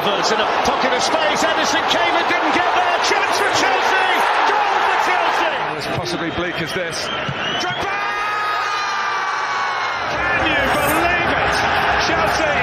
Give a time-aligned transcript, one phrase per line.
[0.00, 1.44] Havertz in a pocket of space.
[1.44, 2.96] Ederson came and didn't get there.
[3.04, 4.08] Chance for Chelsea.
[4.48, 5.52] Goal for Chelsea.
[5.76, 7.04] As possibly bleak as this.
[7.60, 8.00] Drogba!
[10.08, 11.52] Can you believe it?
[12.08, 12.56] Chelsea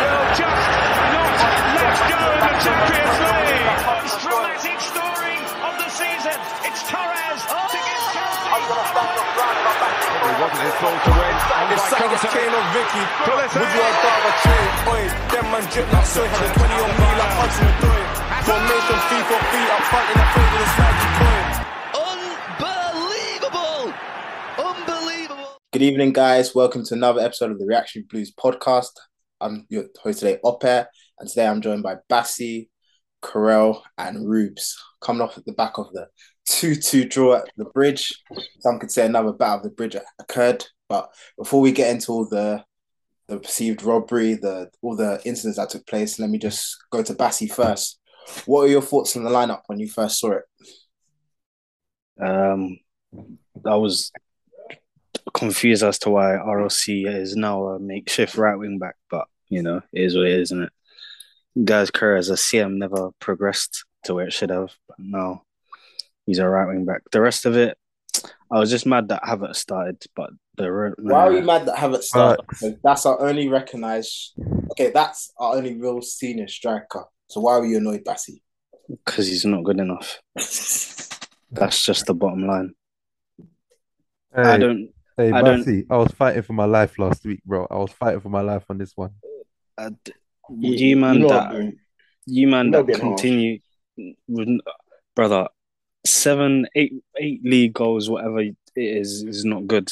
[0.00, 0.68] will just
[1.12, 1.36] not
[1.76, 3.68] let go in the Champions League.
[3.84, 5.36] Most dramatic story
[5.68, 6.38] of the season.
[6.64, 9.83] It's Torres to give Chelsea.
[10.24, 11.36] It wasn't his ball to win.
[11.36, 12.32] And It's by Sagas contact.
[12.32, 13.04] Kane or Vicky.
[13.28, 13.60] Pulisic.
[13.60, 14.72] Would you rather trade?
[14.88, 16.24] Oi, them man drip like soy.
[16.24, 18.02] Had a 20 on me like Hudson Odoi.
[18.48, 21.44] Formation fee for fee up front in the field with a snaggy toy.
[22.08, 23.92] Unbelievable!
[24.64, 25.60] Unbelievable!
[25.72, 26.54] Good evening, guys.
[26.54, 28.96] Welcome to another episode of the Reaction Blues podcast.
[29.42, 30.86] I'm your host today, Oper,
[31.18, 32.70] and today I'm joined by Bassi,
[33.22, 34.74] Carell, and Rubes.
[35.02, 36.06] Coming off at the back of the
[36.46, 38.12] 2 2 draw at the bridge.
[38.60, 40.64] Some could say another battle of the bridge occurred.
[40.88, 42.64] But before we get into all the
[43.28, 47.14] the perceived robbery, the all the incidents that took place, let me just go to
[47.14, 48.00] Bassi first.
[48.46, 50.44] What are your thoughts on the lineup when you first saw it?
[52.20, 52.78] Um,
[53.66, 54.12] I was
[55.32, 59.80] confused as to why RLC is now a makeshift right wing back, but you know,
[59.92, 60.72] it is what it is, isn't it?
[61.64, 65.42] Guy's career as a CM never progressed to where it should have, but now
[66.26, 67.02] he's a right wing back.
[67.12, 67.76] The rest of it,
[68.50, 71.76] I was just mad that Havertz started, but the re- Why are we mad that
[71.78, 72.44] haven't started?
[72.48, 74.34] Because that's our only recognized.
[74.72, 77.04] Okay, that's our only real senior striker.
[77.28, 78.42] So why were you annoyed, Bassi?
[78.88, 80.20] Because he's not good enough.
[81.50, 82.74] That's just the bottom line.
[84.34, 84.88] Hey, I don't.
[85.16, 87.66] hey, I don't- Bassi, I was fighting for my life last week, bro.
[87.70, 89.10] I was fighting for my life on this one.
[89.78, 90.12] I d-
[90.58, 91.72] you man know that
[92.26, 93.20] you man that being harsh.
[93.22, 93.58] continue
[94.28, 94.48] with
[95.16, 95.48] brother
[96.06, 99.90] seven eight eight league goals whatever it is is not good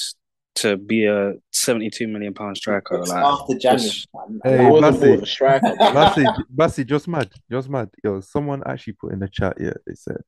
[0.54, 3.88] to be a 72 million pound striker It's like after January.
[3.88, 4.06] just-
[4.44, 5.10] Hey, I wasn't Bassi.
[5.12, 5.74] bought the striker.
[5.78, 5.94] man.
[5.94, 7.88] Bassi, Bassi, just mad, just mad.
[8.04, 9.56] Yo, someone actually put in the chat.
[9.58, 10.20] Yeah, they said,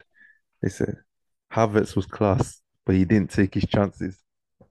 [0.62, 0.96] they said,
[1.52, 4.18] Havertz was class, but he didn't take his chances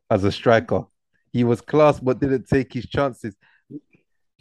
[0.10, 0.86] as a striker.
[1.32, 3.36] He was class, but didn't take his chances.
[3.70, 3.80] You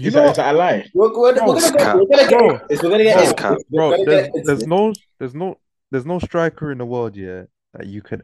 [0.09, 0.91] Is know, that, is that a lie?
[0.95, 1.97] We're, we're, we're gonna go.
[1.99, 2.51] We're gonna get Bro.
[2.55, 2.83] into this.
[2.83, 3.23] We're gonna get Bro.
[3.23, 3.65] into this.
[3.71, 4.67] We're bro, gonna there's, get into there's this.
[4.69, 5.59] no, there's no,
[5.93, 7.45] there's no striker in the world, yeah,
[7.75, 8.23] that you could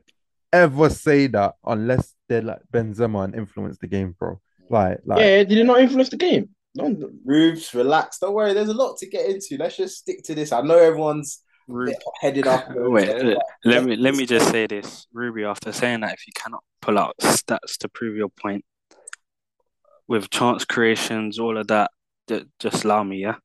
[0.52, 4.40] ever say that unless they're like Benzema and influence the game, bro.
[4.70, 6.48] Like, like, yeah, did it not influence the game?
[6.74, 8.18] No, Rubes, relax.
[8.18, 8.54] Don't worry.
[8.54, 9.56] There's a lot to get into.
[9.58, 10.50] Let's just stick to this.
[10.50, 11.42] I know everyone's
[12.20, 12.66] headed up.
[12.74, 13.36] wait
[13.66, 16.98] let me let me just say this ruby after saying that if you cannot pull
[16.98, 18.64] out stats to prove your point
[20.06, 21.90] with chance creations all of that
[22.28, 23.36] ju- just allow me yeah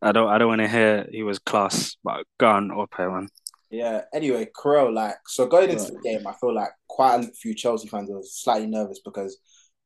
[0.00, 3.28] i don't i don't want to hear he was class but go on up man
[3.68, 4.02] Yeah.
[4.14, 7.88] Anyway, Carell, like, so going into the game, I feel like quite a few Chelsea
[7.88, 9.38] fans were slightly nervous because,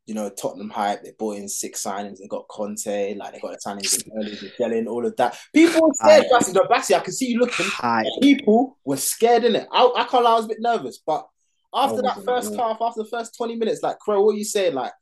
[0.06, 3.53] you know, Tottenham hype, they brought in six signings, they got Conte, like, they got
[3.53, 5.36] the signings in early, the Gelling, all of that.
[5.54, 6.30] People were scared, Hype.
[6.30, 7.66] Bassi, no, Bassi, I can see you looking.
[7.69, 8.06] Hype.
[8.20, 9.66] People were scared in it.
[9.72, 11.26] I, I can't lie, I was a bit nervous, but
[11.72, 12.59] after I that first no.
[12.59, 14.75] half, after the first 20 minutes, like, Carell, what are you saying?
[14.75, 14.92] Like,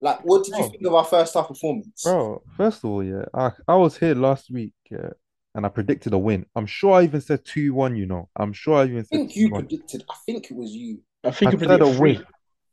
[0.00, 0.68] like, what did you Bro.
[0.70, 2.02] think of our first half performance?
[2.04, 5.10] Bro, first of all, yeah, I, I was here last week, yeah,
[5.54, 6.46] and I predicted a win.
[6.54, 8.28] I'm sure I even said 2 1, you know.
[8.36, 9.58] I'm sure I even I said think you 2-1.
[9.60, 11.00] predicted, I think it was you.
[11.24, 12.24] I think I you predicted a win.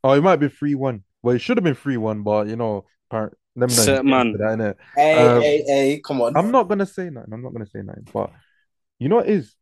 [0.04, 1.02] Oh, it might be 3 1.
[1.22, 3.82] Well, it should have been 3 1, but you know, apparent, let me know.
[3.82, 4.32] Set man.
[4.32, 4.74] That, innit?
[4.94, 6.36] Hey, Um, hey, hey, come on.
[6.36, 7.32] I'm not gonna say nothing.
[7.32, 8.06] I'm not gonna say nothing.
[8.12, 8.30] But
[8.98, 9.54] you know what it is?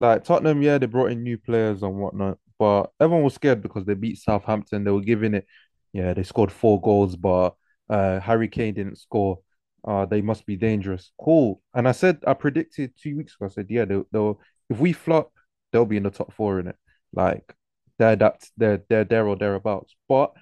[0.00, 3.84] Like Tottenham, yeah, they brought in new players and whatnot, but everyone was scared because
[3.84, 4.84] they beat Southampton.
[4.84, 5.46] They were giving it,
[5.92, 7.54] yeah, they scored four goals, but
[7.90, 9.38] uh Harry Kane didn't score.
[9.84, 11.10] Uh, they must be dangerous.
[11.20, 11.60] Cool.
[11.74, 13.46] And I said I predicted two weeks ago.
[13.46, 15.32] I said, yeah, they'll, they'll if we flop,
[15.72, 16.76] they'll be in the top four in it.
[17.12, 17.52] Like
[17.98, 19.94] they're that they're they're there or thereabouts.
[20.08, 20.32] But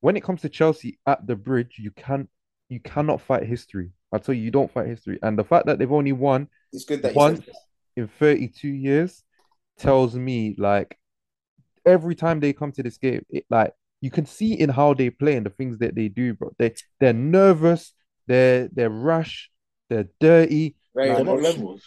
[0.00, 2.28] when it comes to Chelsea at the bridge, you can't
[2.68, 3.90] you cannot fight history.
[4.12, 5.18] I tell you, you don't fight history.
[5.22, 7.42] And the fact that they've only won It's good that once
[7.96, 9.22] in 32 years
[9.78, 10.98] tells me like
[11.84, 15.10] every time they come to this game, it like you can see in how they
[15.10, 16.52] play and the things that they do, bro.
[16.58, 17.92] They they're nervous,
[18.26, 19.50] they're they're rash,
[19.88, 20.76] they're dirty.
[20.94, 21.82] They're Like, not levels.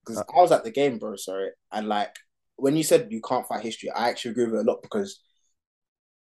[0.00, 1.16] because uh, I was at the game, bro.
[1.16, 2.14] Sorry, and like
[2.56, 5.20] when you said you can't fight history, I actually agree with it a lot because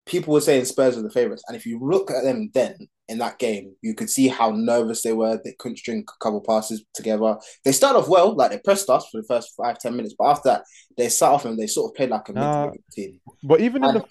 [0.06, 2.76] people were saying Spurs were the favorites, and if you look at them then
[3.08, 5.38] in that game, you could see how nervous they were.
[5.44, 7.36] They couldn't string a couple passes together.
[7.64, 10.30] They started off well, like they pressed us for the first five ten minutes, but
[10.30, 10.64] after that,
[10.96, 13.20] they sat off and they sort of played like a mid team.
[13.42, 14.04] But even in the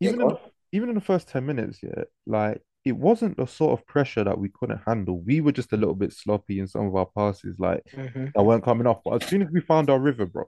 [0.00, 0.40] even Yeah, in the,
[0.72, 4.38] even in the first 10 minutes, yeah, like it wasn't the sort of pressure that
[4.38, 5.20] we couldn't handle.
[5.20, 8.26] We were just a little bit sloppy in some of our passes, like mm-hmm.
[8.34, 9.00] that weren't coming off.
[9.04, 10.44] But as soon as we found our river, bro,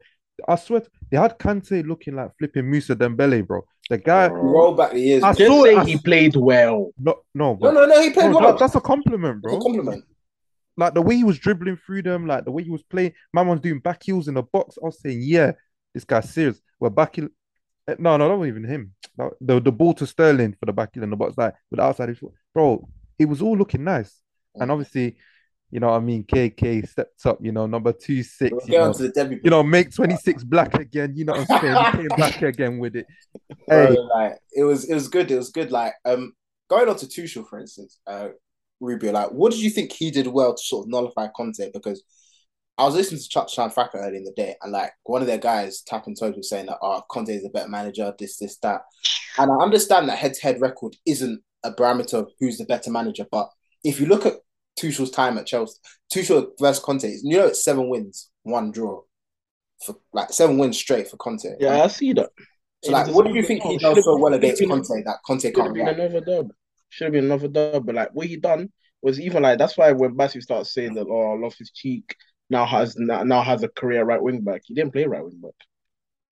[0.49, 3.62] I swear they had Kante looking like flipping Musa Dembele, bro.
[3.90, 5.22] The guy, Roll back the years.
[5.22, 5.46] I bro.
[5.46, 5.87] Just say it.
[5.87, 6.90] he played well.
[6.98, 8.00] no, no, No, no, no.
[8.00, 8.52] He played bro, well.
[8.52, 9.60] that- that's a compliment, It's a bro.
[9.60, 10.05] compliment.
[10.76, 13.12] like the way he was dribbling through them, like the way he was playing.
[13.34, 14.78] Man was doing back heels in the box.
[14.82, 15.52] I was saying, yeah,
[15.93, 16.60] this guy's serious.
[16.81, 17.28] We're back heel.
[17.88, 18.94] Eh, No, no, wasn't even him.
[19.40, 22.17] The the ball to Sterling for the back in the box, like with the outside,
[22.55, 22.88] bro.
[23.19, 24.20] It was all looking nice,
[24.58, 24.73] and Mm.
[24.73, 25.17] obviously,
[25.70, 27.38] you know, what I mean, KK stepped up.
[27.40, 28.52] You know, number two six.
[28.52, 31.12] We'll You know, the you know, make twenty six black again.
[31.17, 31.87] You know what I'm saying?
[31.93, 33.06] Came back again with it.
[33.69, 35.31] Bro, Hey, like it was it was good.
[35.31, 35.70] It was good.
[35.70, 36.32] Like um
[36.69, 38.29] going on to Tuchel, for instance, uh
[38.81, 41.70] Rubio, like what did you think he did well to sort of nullify Conte?
[41.73, 42.02] Because
[42.82, 45.29] I was listening to Chuck Shan Fraka earlier in the day, and like one of
[45.29, 48.56] their guys tapping toes was saying that oh Conte is a better manager, this, this,
[48.58, 48.81] that.
[49.38, 52.90] And I understand that head to head record isn't a parameter of who's the better
[52.90, 53.49] manager, but
[53.84, 54.34] if you look at
[54.76, 55.79] Tuchel's time at Chelsea,
[56.12, 59.02] Tuchel versus Conte, you know it's seven wins, one draw.
[59.87, 61.55] For like seven wins straight for Conte.
[61.61, 62.31] Yeah, I see that.
[62.82, 65.56] So like, what do you think he does so well against Conte that Conte Should
[65.56, 66.49] have can't been another dub.
[66.88, 67.87] Should have been another dub.
[67.87, 71.06] But like what he done was even like that's why when Bassi starts saying that
[71.06, 72.17] oh Loftus Cheek
[72.50, 74.62] now has now, has a career right wing back.
[74.64, 75.54] He didn't play right wing back.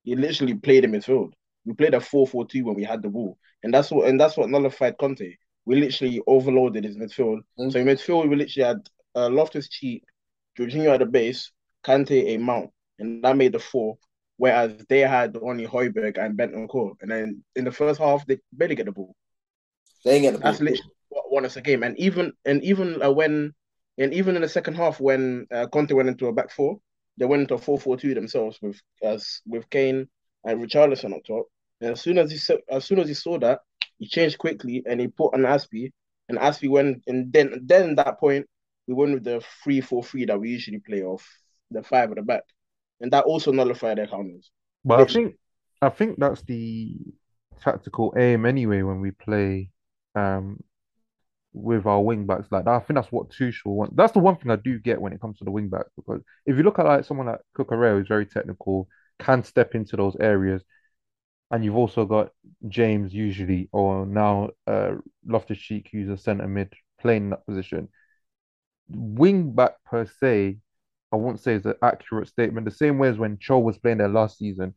[0.03, 1.33] He literally played in midfield.
[1.65, 3.39] We played a 4-4-2 when we had the ball.
[3.63, 5.37] And that's what and that's what nullified Conte.
[5.67, 7.41] We literally overloaded his midfield.
[7.59, 7.73] Mm.
[7.73, 8.79] So in midfield we literally had
[9.15, 10.05] uh, Loftus Cheek,
[10.59, 11.53] Jorginho at the base,
[11.85, 13.99] Kante a mount, and that made the four.
[14.37, 16.93] Whereas they had only Højbjerg and Bentancur.
[17.03, 19.15] And then in the first half, they barely get the ball.
[20.03, 20.51] They ain't get the ball.
[20.51, 21.83] That's literally what won us a game.
[21.83, 23.53] And even and even uh, when
[24.01, 26.81] and even in the second half, when uh, Conte went into a back four,
[27.19, 30.09] they went into a four four two themselves with as with Kane
[30.45, 31.47] and Richarlison up top.
[31.83, 33.61] And as soon as he saw, as soon as he saw that,
[33.99, 35.93] he changed quickly and he put on Azpi.
[36.31, 38.47] And Azpi went and then then at that point
[38.87, 41.27] we went with the three four three that we usually play off
[41.71, 42.45] the five at the back,
[43.01, 44.51] and that also nullified their counters.
[44.83, 45.35] But I think
[45.83, 46.97] I think that's the
[47.61, 49.71] tactical aim anyway when we play
[50.15, 50.59] um
[51.53, 52.75] with our wing backs like that.
[52.75, 53.95] I think that's what Tuchel wants.
[53.97, 56.23] That's the one thing I do get when it comes to the wing backs because
[56.47, 58.89] if you look at like someone like Cucurella who's very technical,
[59.19, 60.63] can step into those areas,
[61.51, 62.31] and you've also got
[62.69, 64.93] James usually or now uh
[65.27, 67.89] Loftus Cheek who's a centre mid playing in that position.
[68.89, 70.59] Wing back per se,
[71.13, 72.65] I won't say is an accurate statement.
[72.65, 74.75] The same way as when Cho was playing there last season,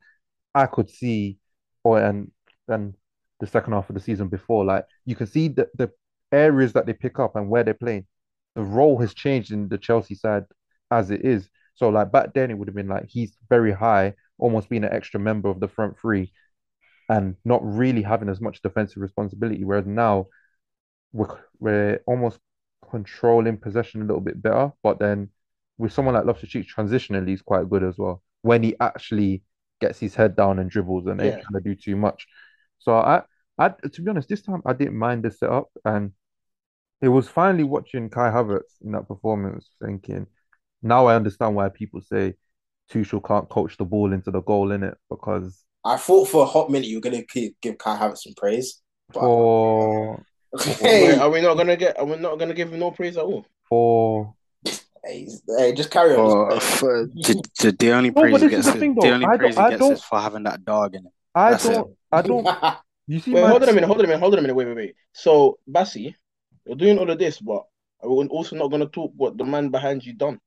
[0.56, 1.38] I could see,
[1.84, 2.32] or and
[2.68, 2.96] and
[3.40, 5.92] the second half of the season before, like you can see that the
[6.34, 8.08] areas that they pick up and where they're playing.
[8.56, 10.46] The role has changed in the Chelsea side
[10.92, 11.50] as it is.
[11.76, 14.94] So like back then it would have been like he's very high, almost being an
[14.94, 16.34] extra member of the front three,
[17.10, 19.64] and not really having as much defensive responsibility.
[19.64, 20.28] Whereas now
[21.12, 22.40] we're we're almost
[22.90, 25.30] controlling possession a little bit better, but then
[25.78, 29.44] with someone like Loftus Cheek transitionally he's quite good as well when he actually
[29.82, 31.42] gets his head down and dribbles and ain't Yeah.
[31.42, 32.28] trying to do too much.
[32.80, 33.24] So I,
[33.58, 36.12] I to be honest, this time I didn't mind the setup, and
[37.04, 40.26] it was finally watching Kai Havertz in that performance, thinking
[40.82, 42.36] now I understand why people say
[42.92, 46.46] Tuchel can't coach the ball into the goal in it because I thought for a
[46.46, 48.82] hot minute you were gonna gi- give Kai Havertz some praise.
[49.14, 50.24] But for
[50.80, 52.00] hey, Wait, are we not gonna get?
[52.00, 53.46] Are we not gonna give him no praise at all?
[53.68, 54.34] for
[55.04, 55.28] hey,
[55.58, 56.54] hey, just carry on.
[56.54, 59.26] Or for, the, the, the only No, praise he this gets the thing, the only
[59.26, 61.12] I praise he I gets is for having that dog in it.
[61.36, 62.48] I That's don't I don't
[63.08, 64.56] you see Wait, hold on a minute, hold on a minute, hold on a minute.
[64.56, 64.96] Wait, wait, wait.
[65.12, 66.16] So, Bassi,
[66.66, 67.64] you're doing all of this, but
[68.02, 70.40] we're we also not gonna talk what the man behind you done?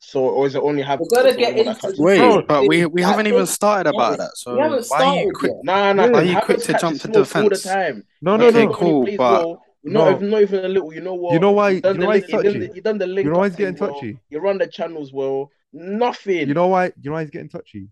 [0.00, 1.00] So, or is it only have?
[1.00, 4.18] We're gonna get into Wait, Bro, but we we haven't even think- started yeah, about
[4.18, 4.30] that.
[4.36, 5.52] So we haven't why are you quick?
[5.52, 5.64] Yet.
[5.64, 7.62] Nah, nah, why are you quick to jump to smoke all the defense?
[7.64, 8.04] time.
[8.22, 10.16] no no Okay, no cool, Plays but- well, not, No.
[10.16, 10.92] even, not even a little.
[10.92, 11.32] You know what?
[11.34, 12.58] You know why- you know the why link- he's he done touchy?
[12.66, 13.24] the- He done the link.
[13.26, 13.94] You know why he's getting well.
[13.94, 14.18] touchy?
[14.28, 15.50] You run the channels well.
[15.72, 16.48] Nothing.
[16.48, 16.86] You know why?
[16.86, 17.88] You know why he's getting touchy,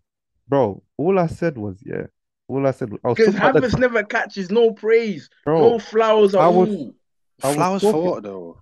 [0.48, 0.82] bro.
[0.96, 2.06] All I said was, yeah.
[2.48, 5.60] All I said was, Because talking Havertz the, never catches no praise, bro.
[5.70, 6.94] no flowers at I was- all.
[7.42, 8.60] I was Flowers for talking- what though?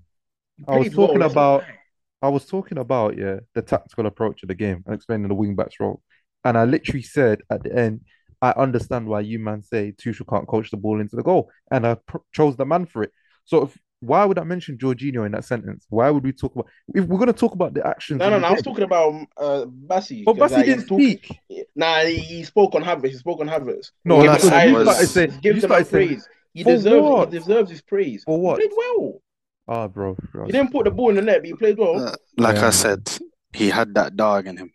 [0.66, 1.64] I was Played well, talking about.
[2.22, 5.54] I was talking about, yeah, the tactical approach of the game and explaining the wing
[5.54, 6.00] backs role.
[6.44, 8.00] And I literally said at the end,
[8.40, 11.86] I understand why you man say Tuchel can't coach the ball into the goal, and
[11.86, 13.12] I pr- chose the man for it.
[13.44, 15.86] So if, why would I mention Jorginho in that sentence?
[15.88, 18.18] Why would we talk about if we're gonna talk about the actions?
[18.20, 18.48] No, no, no.
[18.48, 20.22] I was talking about uh, Bassi.
[20.24, 21.18] But Bassi like, didn't he's talking-
[21.48, 21.66] speak.
[21.74, 23.08] Nah, he, he spoke on Havertz.
[23.08, 23.90] He spoke on Havertz.
[24.04, 26.28] No, All I because you was- started saying, Give you the man started saying, praise.
[26.52, 27.02] He deserves.
[27.02, 27.32] what?
[27.32, 28.22] He deserves his praise.
[28.24, 28.60] For what?
[28.60, 29.22] He played well.
[29.68, 32.08] ah, bro, He didn't put the ball in the net, but he played well.
[32.08, 32.66] Uh, like Yeah.
[32.68, 33.10] I said,
[33.52, 34.72] he had that dog in him.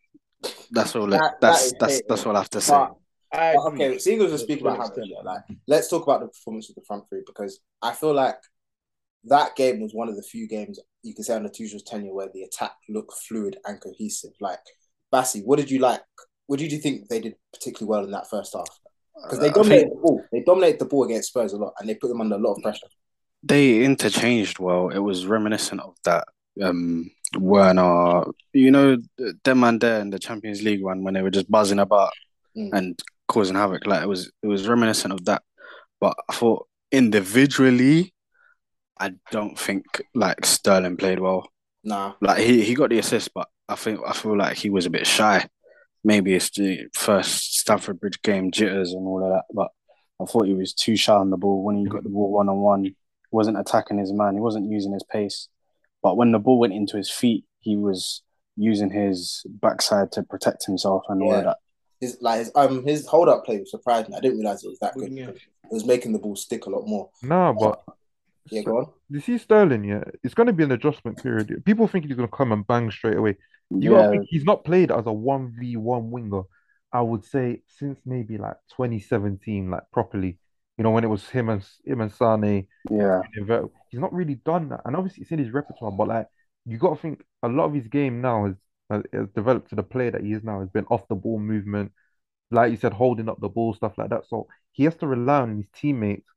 [0.72, 1.08] That's all.
[1.08, 2.74] That- It, that that's is that's that's all I have to say.
[2.74, 2.96] But,
[3.32, 6.76] I okay, seeing as we're speaking about Havertz, like let's talk about the performance of
[6.76, 8.38] the front three because I feel like
[9.26, 12.30] that game was one of the few games you can say under Tuchel's tenure where
[12.34, 14.32] the attack looked fluid and cohesive.
[14.40, 14.60] Like
[15.12, 16.02] Bassi, what did you like?
[16.48, 18.68] What did you think they did particularly well in that first half?
[19.24, 20.24] Because they Uh, dominated think the ball.
[20.32, 22.54] They dominated the ball against Spurs a lot, and they put them under a lot
[22.56, 22.88] of pressure.
[23.44, 24.90] they interchanged well.
[24.90, 26.26] It was reminiscent of that
[26.62, 28.24] um Werner,
[28.54, 28.98] you know,
[29.44, 32.12] them man there in the Champions League one when they were just buzzing about
[32.58, 32.70] Mm.
[32.74, 33.86] and causing havoc.
[33.86, 35.44] Like it was it was reminiscent of that.
[36.02, 38.14] But I thought individually,
[39.00, 41.50] I don't think like Sterling played well.
[41.84, 44.86] Nah, Like he, he got the assist, but I think I feel like he was
[44.86, 45.48] a bit shy.
[46.04, 49.70] Maybe it's the first Stamford Bridge game jitters and all of that, but
[50.22, 52.50] I thought he was too shy on the ball when he got the ball one
[52.50, 52.84] on one.
[52.86, 52.96] He
[53.32, 54.34] wasn't attacking his man.
[54.34, 55.48] He wasn't using his pace.
[56.04, 58.22] But when the ball went into his feet, he was
[58.58, 61.58] using his backside to protect himself and all of that.
[62.02, 64.18] his like his um his hold up play surprised me.
[64.18, 65.14] I didn't realize it was that good.
[65.14, 65.30] Yeah.
[65.30, 65.40] It
[65.72, 67.10] was making the ball stick a lot more.
[67.24, 67.82] No, but
[68.52, 68.94] Yeah, go on.
[69.10, 71.64] you see Sterling, yeah, it's going to be an adjustment period.
[71.66, 73.38] People think he's going to come and bang straight away.
[73.80, 76.44] You Yeah, think he's not played as a 1v1 winger,
[76.94, 80.38] I would say, since maybe like 2017, like properly.
[80.78, 82.68] You know, when it was him and him and Sane.
[82.90, 83.24] yeah,
[83.90, 84.82] He's not really done that.
[84.86, 86.28] And obviously it's in his repertoire, but like
[86.66, 88.56] you gotta think a lot of his game now has,
[88.90, 91.40] has, has developed to the player that he is now, has been off the ball
[91.40, 91.92] movement,
[92.52, 94.28] like you said, holding up the ball, stuff like that.
[94.28, 96.28] So he has to rely on his teammates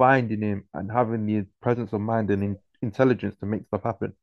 [0.00, 4.14] finding him and having the presence of mind and in, intelligence to make stuff happen.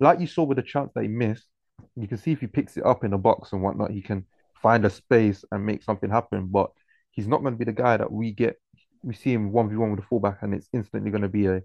[0.00, 1.46] Like you saw with the chance that he missed,
[1.94, 4.26] you can see if he picks it up in a box and whatnot, he can
[4.60, 6.48] find a space and make something happen.
[6.48, 6.72] But
[7.12, 8.60] he's not going to be the guy that we get.
[9.04, 11.46] We see him one v one with the fullback, and it's instantly going to be
[11.46, 11.62] a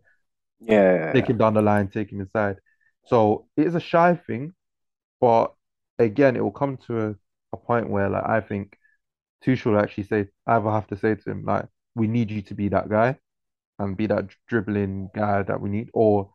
[0.60, 1.12] yeah.
[1.12, 2.57] take him down the line, take him inside.
[3.07, 4.53] So it is a shy thing,
[5.19, 5.55] but
[5.98, 7.15] again, it will come to a,
[7.51, 8.77] a point where like I think
[9.43, 12.43] Tuchel will actually say, I will have to say to him like, we need you
[12.43, 13.17] to be that guy
[13.79, 16.34] and be that dribbling guy that we need, or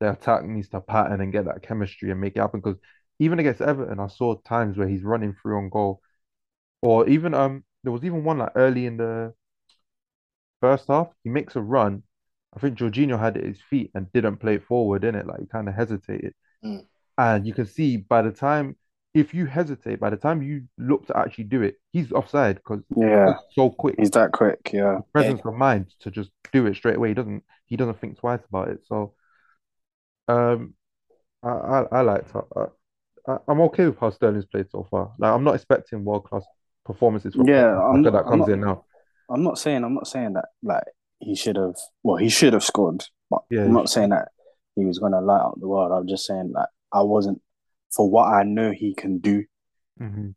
[0.00, 2.60] the attack needs to pattern and get that chemistry and make it happen.
[2.60, 2.78] Because
[3.18, 6.00] even against Everton, I saw times where he's running through on goal,
[6.82, 9.34] or even um, there was even one like early in the
[10.60, 12.02] first half, he makes a run.
[12.56, 15.26] I think Jorginho had it at his feet and didn't play it forward in it,
[15.26, 16.34] like he kind of hesitated.
[16.64, 16.86] Mm.
[17.18, 18.76] And you can see by the time,
[19.14, 22.80] if you hesitate, by the time you look to actually do it, he's offside because
[22.96, 24.70] Yeah, so quick he's that quick.
[24.72, 27.08] Yeah, presence of mind to just do it straight away.
[27.08, 28.80] He doesn't he doesn't think twice about it.
[28.88, 29.14] So
[30.28, 30.74] um
[31.42, 32.64] I I, I like I,
[33.28, 35.12] I, I'm okay with how Sterling's played so far.
[35.18, 36.44] Like I'm not expecting world class
[36.84, 38.84] performances from Yeah, Sterling I'm not- that I'm comes not- in now.
[39.30, 40.84] I'm not saying I'm not saying that like
[41.20, 41.76] he should have.
[42.02, 44.28] Well, he should have scored, but Yeah, I'm he not saying that
[44.76, 45.92] he was gonna light up the world.
[45.92, 47.40] I'm just saying that I wasn't
[47.94, 49.44] for what I know he can do.
[49.98, 50.30] hmm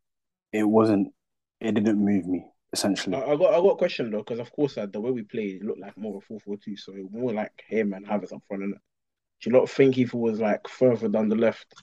[0.52, 1.14] It wasn't.
[1.60, 3.16] It didn't move me essentially.
[3.16, 5.24] I, I got I got a question though, because of course uh, the way we
[5.24, 8.06] played it looked like more of a 4 4 2, so more like him and
[8.06, 8.64] Havertz up front.
[8.64, 11.74] And do you not think if it was like further down the left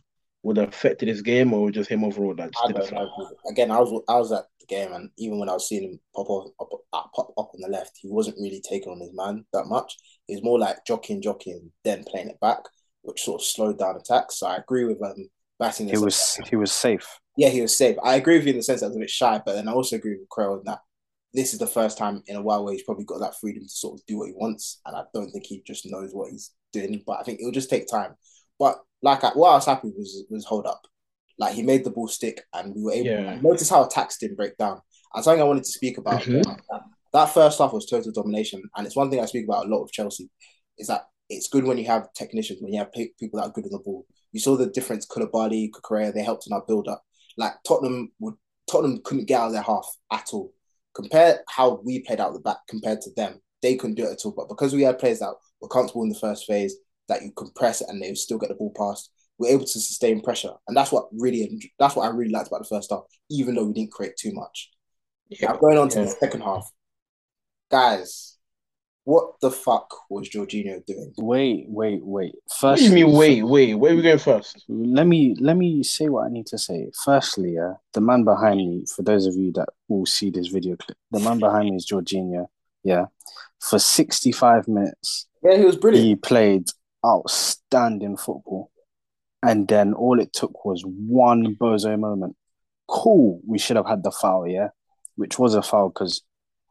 [0.43, 3.39] would have affected his game or just him overall that just I didn't don't.
[3.51, 6.01] Again, I was I was at the game, and even when I was seeing him
[6.15, 6.53] pop up,
[6.93, 9.97] up, pop up on the left, he wasn't really taking on his man that much.
[10.27, 12.61] He was more like jockeying, jockeying, then playing it back,
[13.03, 14.39] which sort of slowed down attacks.
[14.39, 15.89] So I agree with um batting.
[15.89, 17.07] He was he was safe.
[17.37, 17.97] yeah, he was safe.
[18.03, 19.69] I agree with you in the sense that I was a bit shy, but then
[19.69, 20.81] I also agree with Krell in that
[21.33, 23.69] this is the first time in a while where he's probably got that freedom to
[23.69, 26.53] sort of do what he wants, and I don't think he just knows what he's
[26.73, 27.03] doing.
[27.07, 28.15] But I think it'll just take time.
[28.59, 30.83] But like, I, what I was happy was was hold up.
[31.39, 33.07] Like he made the ball stick, and we were able.
[33.11, 33.41] Yeah.
[33.41, 34.81] Notice how attacks didn't break down.
[35.13, 36.23] And something I wanted to speak about.
[36.23, 36.43] Mhm.
[36.45, 36.83] that,
[37.13, 39.83] that first half was total domination, and it's one thing I speak about a lot
[39.83, 40.31] with Chelsea.
[40.79, 43.53] Is that it's good when you have technicians, when you have pe- people that are
[43.53, 44.07] good on the ball.
[44.35, 45.07] You saw the difference.
[45.07, 47.03] Koulibaly, Cucurella, they helped in our build up.
[47.39, 48.35] Like Tottenham would,
[48.71, 50.53] Tottenham couldn't get out of their half at all.
[50.93, 53.41] Compare how we played out the back compared to them.
[53.63, 54.33] They couldn't do it at all.
[54.37, 56.75] But because we had players that were comfortable in the first phase,
[57.09, 60.21] that you compress and they would still get the ball past, we're able to sustain
[60.21, 60.53] pressure.
[60.67, 63.65] And that's what really, that's what I really liked about the first half, even though
[63.65, 64.71] we didn't create too much.
[65.41, 66.05] Now going on to Yeah.
[66.07, 66.69] the second half,
[67.71, 68.34] guys,
[69.05, 71.13] what the fuck was Jorginho doing?
[71.19, 72.33] Wait, wait, wait.
[72.35, 74.65] What First, do you mean wait, wait, where are we going first?
[74.69, 76.91] Let me let me say what I need to say.
[77.05, 80.77] Firstly, yeah, the man behind me, for those of you that will see this video
[80.77, 82.47] clip, the man behind me is Jorginho.
[82.83, 83.07] Yeah.
[83.61, 86.07] For 65 minutes, Yeah, he was brilliant.
[86.07, 86.69] he played
[87.07, 88.71] outstanding football.
[89.43, 92.37] And then all it took was one bozo moment.
[92.89, 94.69] Cool, we should have had the foul, yeah,
[95.17, 96.23] which was a foul because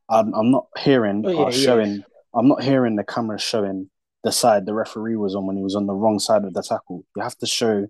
[0.09, 1.37] I'm, I'm not hearing Oh, yeah,
[1.73, 1.97] or yeah.
[2.33, 3.89] I'm not hearing the camera showing
[4.23, 6.63] the side the referee was on when he was on the wrong side of the
[6.63, 7.05] tackle.
[7.15, 7.87] You have to show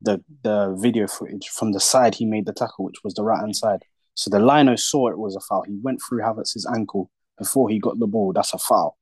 [0.00, 3.40] the the video footage from the side he made the tackle, which was the right
[3.40, 3.82] hand side.
[4.14, 5.62] So the lino saw it was a foul.
[5.62, 8.32] He went through Havertz's ankle before he got the ball.
[8.32, 8.98] That's a foul.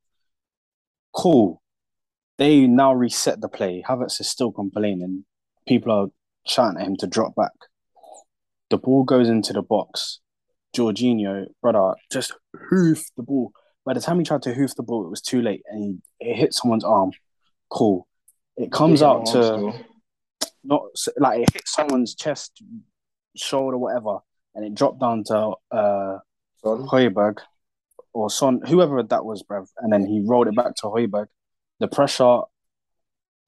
[1.12, 1.60] Cool.
[2.38, 3.84] They now reset the play.
[3.86, 5.24] Havertz is still complaining.
[5.66, 6.08] People are
[6.46, 7.52] shouting at him to drop back.
[8.70, 10.20] The ball goes into the box.
[10.74, 12.32] Jorginho, brother, just
[12.68, 13.52] hoof the ball.
[13.90, 15.98] By the time he tried to hoof the ball, it was too late, and he,
[16.20, 17.10] it hit someone's arm.
[17.70, 18.06] Cool.
[18.56, 19.74] It comes out to still.
[20.62, 20.82] not
[21.16, 22.62] like it hit someone's chest,
[23.34, 24.18] shoulder, whatever,
[24.54, 26.18] and it dropped down to uh
[26.62, 26.86] Son.
[26.86, 27.38] Højbjerg
[28.12, 29.66] or Son, whoever that was, bruv.
[29.78, 31.26] And then he rolled it back to Højbjerg.
[31.80, 32.42] The pressure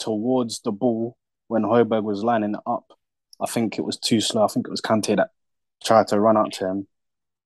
[0.00, 2.87] towards the ball when Højbjerg was lining it up,
[3.40, 4.42] I think it was too slow.
[4.42, 5.30] I think it was Kante that
[5.84, 6.88] tried to run out to him.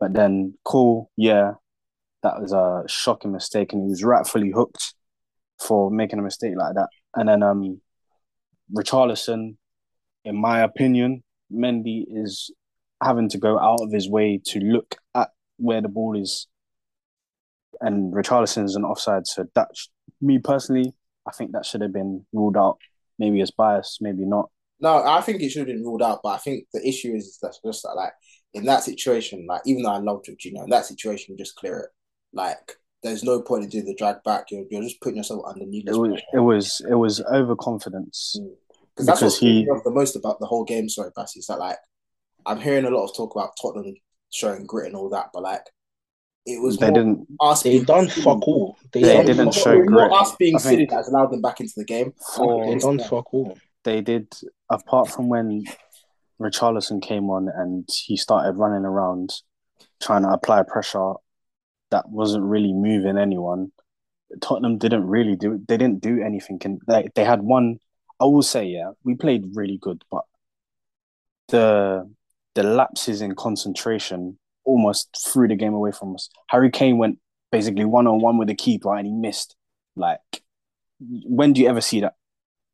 [0.01, 1.57] But then, cool, yeah,
[2.27, 4.95] that was a shocking mistake, and he was rightfully hooked
[5.61, 6.89] for making a mistake like that.
[7.15, 7.81] And then, um,
[8.77, 9.57] Richarlison,
[10.25, 12.51] in my opinion, Mendy is
[13.03, 15.29] having to go out of his way to look at
[15.59, 16.49] where the ball is.
[17.81, 19.69] And Richarlison is an offside, so that
[20.21, 20.93] me personally,
[21.29, 22.79] I think that should have been ruled out.
[23.19, 24.51] Maybe it's bias, maybe not.
[24.81, 27.39] No, I think it should have been ruled out, but I think the issue is
[27.41, 28.13] that's just that, like
[28.53, 31.91] in that situation, like even though I love Jorginho, in that situation, just clear it.
[32.37, 34.51] Like there's no point in doing the drag back.
[34.51, 36.25] You're, you're just putting yourself under It was pressure.
[36.35, 38.37] it was it was overconfidence.
[38.41, 38.51] Mm.
[38.95, 39.65] Because that's what's he- he...
[39.85, 40.89] the most about the whole game.
[40.89, 41.79] Sorry, Bassi, is that like
[42.47, 43.95] I'm hearing a lot of talk about Tottenham
[44.31, 45.63] showing grit and all that, but like
[46.47, 48.25] it was They didn't us They being done silly.
[48.25, 48.77] fuck all.
[48.93, 49.85] They, They done didn't show all.
[49.85, 49.91] Grit.
[50.11, 52.13] more us being I silly think- that's allowed them back into the game.
[52.35, 53.59] For- They done fuck all.
[53.85, 54.33] they did
[54.71, 55.65] apart from when
[56.41, 59.33] Richarlison came on and he started running around
[60.03, 61.15] trying to apply pressure
[61.91, 63.73] that wasn't really moving anyone.
[64.41, 67.79] Tottenham didn't really do they didn't do anything and they, they had one
[68.19, 70.25] I will say yeah we played really good but
[71.49, 72.11] the
[72.57, 76.29] the lapses in concentration almost threw the game away from us.
[76.49, 77.19] Harry Kane went
[77.53, 79.55] basically one on one with the keeper and he missed.
[79.95, 80.43] Like
[80.99, 82.15] when do you ever see that?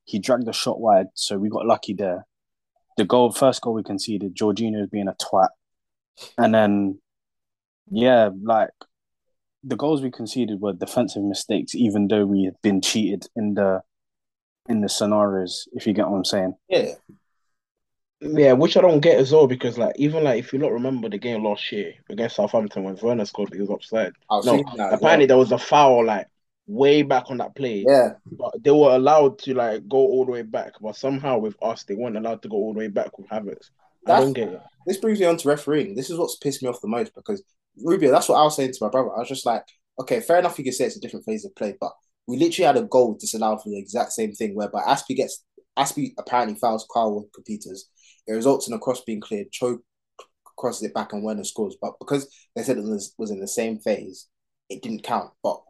[0.04, 2.26] He dragged the shot wide, so we got lucky there.
[2.96, 5.48] The goal, first goal we conceded, Jorginho being a twat,
[6.36, 7.00] and then
[7.90, 8.70] yeah, like
[9.64, 13.82] the goals we conceded were defensive mistakes, even though we had been cheated in the
[14.68, 15.68] in the scenarios.
[15.72, 16.92] If you get what I'm saying, Yeah,
[18.20, 21.08] Yeah, which I don't get as well because like even like if you not remember
[21.08, 24.12] the game last year against Southampton when Werner scored, he was offside.
[24.30, 24.94] No, that.
[24.94, 25.26] apparently well.
[25.26, 26.26] there was a foul like
[26.66, 30.32] way back on that play, Yeah, but they were allowed to like go all the
[30.32, 30.72] way back.
[30.80, 33.70] But somehow with us, they weren't allowed to go all the way back with Havertz.
[34.06, 34.60] I don't get it.
[34.86, 35.94] this brings me on to refereeing.
[35.94, 37.42] This is what's pissed me off the most because
[37.82, 39.14] Rubio, that's what I was saying to my brother.
[39.14, 39.64] I was just like,
[40.00, 41.92] okay, fair enough, you can say it's a different phase of play, but
[42.26, 45.44] we literally had a goal disallowed for the exact same thing whereby Azpi gets
[45.78, 47.88] Azpi apparently fouls Carl Peters.
[48.26, 49.78] It results in a cross being cleared, Cho
[50.56, 51.76] crosses it back and Werner scores.
[51.80, 54.28] But because they said it was, was in the same phase,
[54.68, 55.30] it didn't count.
[55.42, 55.60] But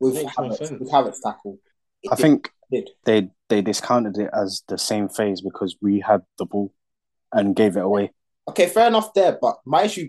[0.00, 0.80] with Makes no Havertz, sense.
[0.80, 1.58] with Havertz tackle,
[2.02, 2.90] it I did- think did.
[3.04, 6.72] they they discounted it as the same phase because we had the ball
[7.32, 8.12] and gave it away.
[8.48, 10.08] Okay, fair enough there, but my issue,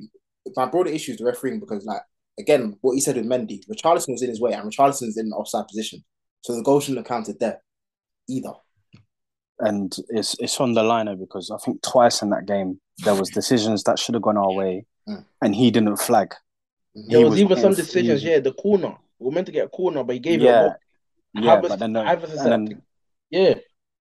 [0.56, 2.02] my broader issue is the refereeing because, like,
[2.40, 5.34] again, what he said with Mendy, Richarlison was in his way and Richarlison's in an
[5.34, 6.04] offside position,
[6.42, 7.62] so the goal shouldn't have counted there
[8.30, 8.54] either.
[9.60, 13.30] and it's it's on the liner because I think twice in that game there was
[13.40, 15.26] decisions that should have gone our way, Mm.
[15.42, 16.36] and he didn't flag.
[16.96, 17.10] Mhm.
[17.10, 18.22] There He was, was even some decisions.
[18.22, 18.32] free.
[18.32, 18.96] Yeah, the corner.
[19.18, 20.46] We were meant to get a corner, but he gave it.
[20.46, 20.76] Yeah, a ball.
[21.34, 22.82] yeah, Havertz- but then the, Havertz and then
[23.32, 23.56] Yeah,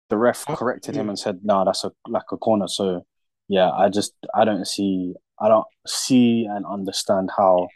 [0.09, 3.05] the ref corrected him and said, "No, that's a like a corner." So
[3.47, 7.67] yeah, I just I don't see I don't see and understand how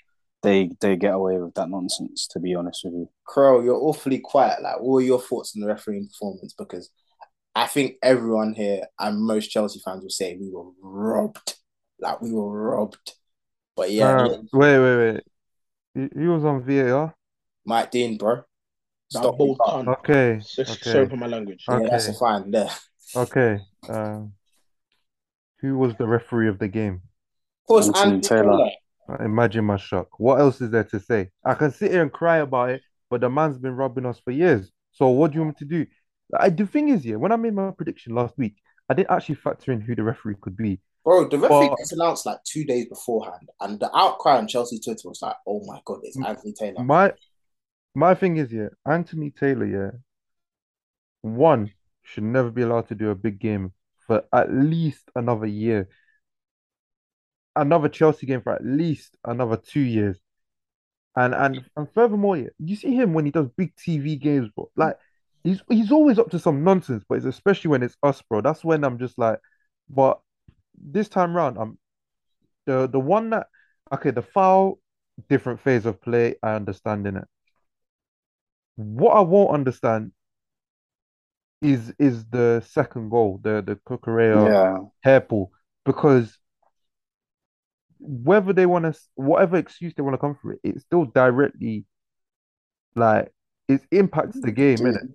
[0.44, 2.28] they they get away with that nonsense.
[2.32, 4.62] To be honest with you, Crow, you're awfully quiet.
[4.62, 6.54] Like, what are your thoughts on the refereeing performance?
[6.58, 6.90] Because
[7.56, 11.56] I think everyone here and most Chelsea fans will say we were robbed.
[12.00, 13.14] Like, we were robbed.
[13.76, 15.24] But yeah, Uh, yeah, wait, wait, wait.
[15.94, 17.14] He, he was on VAR.
[17.66, 18.44] Mike Dean, bro.
[19.10, 19.88] Stop bold me.
[19.88, 20.82] Okay, So, okay.
[20.82, 21.66] Sorry for my language.
[21.70, 22.18] Yeah, that's a Okay.
[22.18, 22.70] fine there.
[23.16, 23.60] okay.
[23.90, 24.34] Um,
[25.60, 27.02] who was the referee of the game?
[27.64, 28.58] Of course, Anthony Anthony Taylor.
[28.58, 28.70] Taylor.
[29.10, 30.08] Uh, Imagine my shock.
[30.20, 31.30] What else is there to say?
[31.46, 34.32] I can sit here and cry about it, but the man's been robbing us for
[34.32, 34.72] years.
[34.92, 35.86] So what do you want me to do?
[36.38, 38.56] I, the thing is, yeah, when I made my prediction last week,
[38.90, 40.80] I didn't actually factor in who the referee could be.
[41.04, 44.80] Bro, the referee But- gets announced like two days beforehand, and the outcry on Chelsea
[44.80, 47.14] Twitter was like, "Oh my god, it's Anthony Taylor." My
[47.96, 49.92] my thing is, yeah, Anthony Taylor, yeah,
[51.22, 51.72] one
[52.04, 53.74] should never be allowed to do a big game
[54.08, 55.90] for at least another year.
[57.56, 60.18] Another Chelsea game for at least another two years.
[61.16, 64.70] And and and furthermore, yeah, you see him when he does big TV games, bro.
[64.78, 64.96] Like
[65.44, 68.42] he's he's always up to some nonsense, but it's especially when it's us, bro.
[68.42, 69.40] That's when I'm just like,
[69.90, 70.20] but
[70.82, 71.78] this time round, I'm
[72.66, 73.48] the the one that
[73.94, 74.80] okay, the foul,
[75.30, 77.28] different phase of play, I understand in it.
[78.76, 80.14] What I won't understand
[81.62, 85.52] is is the second goal, the the Cucurella yeah, hair pull,
[85.86, 86.38] because
[88.02, 91.86] whether they want to, whatever excuse they want to come for it, it's still directly
[92.96, 93.32] Like
[93.68, 95.14] it impacts the game, innit?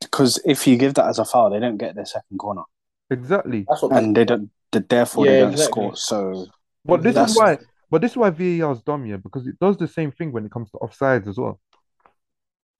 [0.00, 2.62] Because if you give that as a foul, they don't get their second corner,
[3.10, 3.64] Exactly.
[3.68, 4.50] That's what and they don't.
[4.72, 5.70] Therefore, they don't exactly.
[5.90, 5.96] score.
[5.96, 6.46] So
[6.84, 7.58] But this That's- is why.
[7.90, 10.46] But this is why VAR is dumb, yeah, because it does the same thing when
[10.46, 11.60] it comes to offsides as well.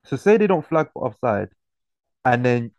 [0.05, 1.49] So say they don't flag for offside,
[2.25, 2.71] and then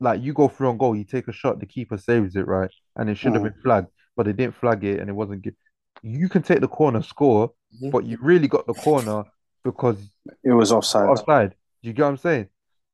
[0.00, 2.70] like you go through on goal, you take a shot, the keeper saves it, right?
[2.96, 3.52] And it should have Mm.
[3.52, 5.56] been flagged, but they didn't flag it and it wasn't good.
[6.02, 7.90] You can take the corner, score, Mhm.
[7.90, 9.24] but you really got the corner
[9.64, 9.98] because
[10.42, 11.08] it was offside.
[11.08, 11.50] offside.
[11.82, 12.48] Do you get what I'm saying?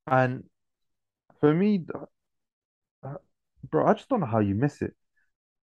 [0.06, 0.44] And
[1.40, 1.84] for me,
[3.70, 4.94] bro, I just don't know how you miss it.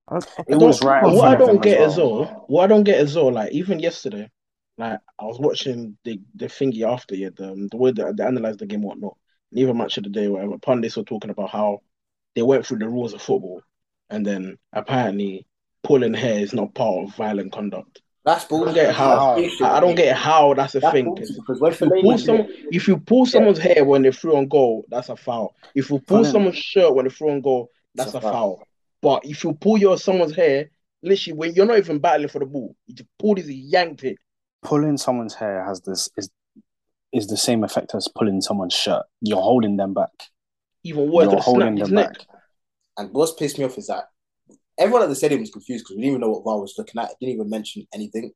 [0.09, 2.21] I, I It was right What I don't get as well.
[2.21, 3.33] well, what I don't get as all.
[3.33, 4.31] like even yesterday,
[4.79, 8.59] like I was watching the the thingy after, yeah, the the way that they analyzed
[8.59, 9.17] the game, and whatnot,
[9.51, 10.59] and even match of the day, whatever.
[10.59, 11.83] Pundits were talking about how
[12.35, 13.63] they went through the rules of football,
[14.11, 15.47] and then apparently
[15.83, 18.01] pulling hair is not part of violent conduct.
[18.25, 19.35] That's I don't get how.
[19.35, 19.63] Bullshit.
[19.63, 21.07] I don't get how that's a That's thing.
[21.07, 24.03] bullshit 'cause because if you pull did someone, it- if you pull someone's hair when
[24.03, 25.55] they're through on goal, that's a foul.
[25.75, 28.33] If you pull someone's shirt when they're through on goal, that's It's a a foul.
[28.33, 28.63] foul.
[29.03, 30.71] But if you pull your someone's hair,
[31.03, 34.05] literally when you're not even battling for the ball, you just pulled it, you yanked
[34.05, 34.19] it.
[34.63, 36.31] Pulling someone's hair has this is
[37.13, 39.03] is the same effect as pulling someone's shirt.
[39.21, 40.11] You're holding them back.
[40.85, 42.19] Even worse, You're to snap holding his them neck.
[42.19, 42.27] back.
[42.97, 44.05] And what's pissed me off is that
[44.79, 47.01] everyone at the stadium was confused because we didn't even know what VAR was looking
[47.01, 47.11] at.
[47.11, 48.33] It didn't even mention anything.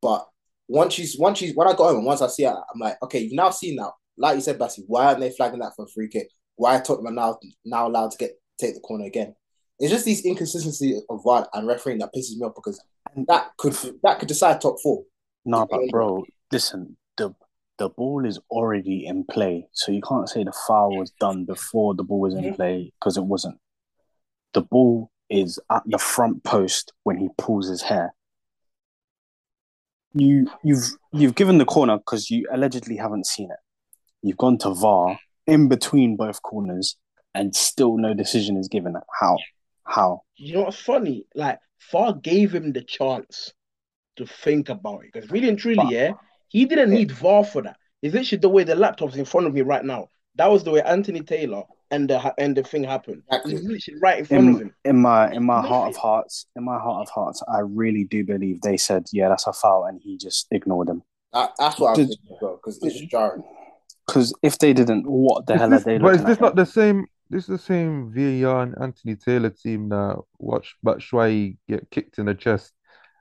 [0.00, 0.26] But
[0.68, 2.96] once she's once she's when I got home and once I see it, I'm like,
[3.02, 3.92] okay, you've now seen that.
[4.16, 6.28] Like you said, Bassi, why aren't they flagging that for a free kick?
[6.56, 9.34] Why are Tottenham now now allowed to get take the corner again?
[9.78, 12.80] It's just these inconsistencies of VAR and refereeing that pisses me off because
[13.28, 15.04] that could that could decide top four.
[15.44, 17.34] No, but bro, listen, the
[17.78, 21.94] the ball is already in play, so you can't say the foul was done before
[21.94, 22.54] the ball was in mm-hmm.
[22.54, 23.58] play because it wasn't.
[24.52, 28.14] The ball is at the front post when he pulls his hair.
[30.14, 33.58] You you've you've given the corner because you allegedly haven't seen it.
[34.22, 36.96] You've gone to VAR in between both corners,
[37.34, 38.94] and still no decision is given.
[39.20, 39.36] How?
[39.84, 40.22] How?
[40.36, 41.26] You know what's funny?
[41.34, 41.58] Like
[41.90, 43.52] VAR gave him the chance
[44.16, 46.12] to think about it because really and truly, But- yeah,
[46.48, 47.76] he didn't need VAR for that.
[48.00, 50.08] It's literally the way the laptop's in front of me right now.
[50.36, 53.22] That was the way Anthony Taylor and the and the thing happened.
[53.30, 53.80] Exactly.
[54.00, 54.74] Right in front of him.
[54.84, 58.24] in my in my heart of hearts, in my heart of hearts, I really do
[58.24, 61.02] believe they said, "Yeah, that's a foul," and he just ignored them.
[61.32, 63.42] That, that's what I was thinking as well because it's just jarring.
[64.06, 66.40] Because if they didn't, what the Is hell this- are they but is this at?
[66.42, 67.06] not the same?
[67.30, 72.26] This is the same VAR and Anthony Taylor team that watched Batshuayi get kicked in
[72.26, 72.72] the chest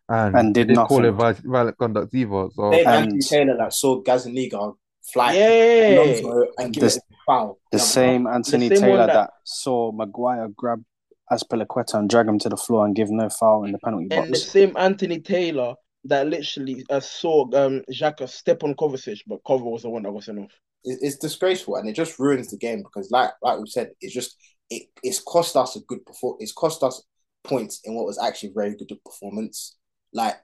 [0.09, 1.41] and, And did they didn't call it nothing.
[1.43, 2.49] vi- violent conduct either.
[2.53, 4.75] So Same And- Anthony Taylor that saw Gazzaniga
[5.11, 5.99] fly Yeah.
[5.99, 7.59] Alonso and give This- it a foul.
[7.71, 9.13] The Another same Anthony same Taylor that...
[9.13, 10.83] that- saw Maguire grab
[11.31, 14.25] Azpilicueta and drag him to the floor and give no foul in the penalty box.
[14.25, 19.43] And the same Anthony Taylor that literally uh, saw um Xhaka step on Kovacic, but
[19.43, 20.51] Kovacic was the one that was enough.
[20.83, 24.13] it- it's disgraceful and it just ruins the game because like like we said it's
[24.13, 24.35] just
[24.69, 27.01] it, it's cost us a good perform it's cost us
[27.45, 29.77] points in what was actually a very good performance
[30.13, 30.35] like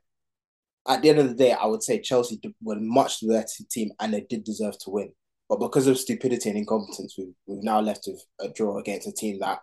[0.88, 3.92] at the end of the day I would say Chelsea were a much better team
[4.00, 5.12] and they did deserve to win
[5.50, 9.12] but because of stupidity and incompetence we've, we've now left with a draw against a
[9.12, 9.60] team that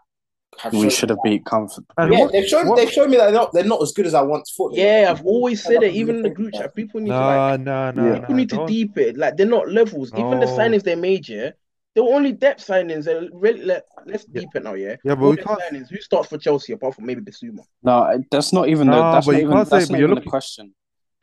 [0.59, 1.85] have We should have beat Comfort.
[1.98, 3.92] And yeah what- they've shown what- they've shown me that they're not they're not as
[3.92, 5.18] good as I once thought they Yeah, were.
[5.18, 6.74] I've always said it, even in the group chat.
[6.74, 7.90] People need to like Yeah.
[7.92, 8.18] nah.
[8.20, 9.16] people need to don't- deep it.
[9.18, 10.12] Like they're not levels.
[10.16, 11.50] Even the signings they made, yeah,
[11.94, 13.05] they were only depth signings.
[13.05, 14.40] They're really, let, let's Yeah.
[14.42, 14.96] deep it now, yeah.
[15.05, 15.61] Yeah, but All we can't.
[15.61, 15.90] signings.
[15.90, 17.61] Who starts for Chelsea apart from maybe Bissouma?
[17.83, 18.92] No, that's not even the.
[18.94, 19.57] Nah, That's but not you even.
[19.57, 20.74] can't say- That's but you're even a looking- question.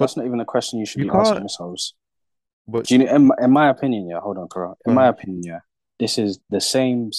[0.03, 1.95] But- That's not even a question you should You be asking can't- yourselves.
[2.67, 3.15] But Do you know?
[3.15, 4.19] In, my- in my opinion, yeah.
[4.19, 4.69] Hold on, Kara.
[4.85, 5.59] In Go my opinion, yeah,
[5.99, 7.11] this is the same,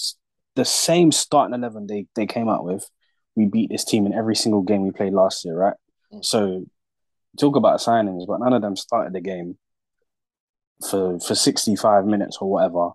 [0.54, 2.88] the same starting eleven they they came out with.
[3.36, 5.74] We beat this team in every single game we played last year, right?
[6.12, 6.24] Mm.
[6.24, 6.64] So
[7.38, 9.58] talk about signings, but none of them started the game
[10.88, 12.90] for for sixty five minutes or whatever.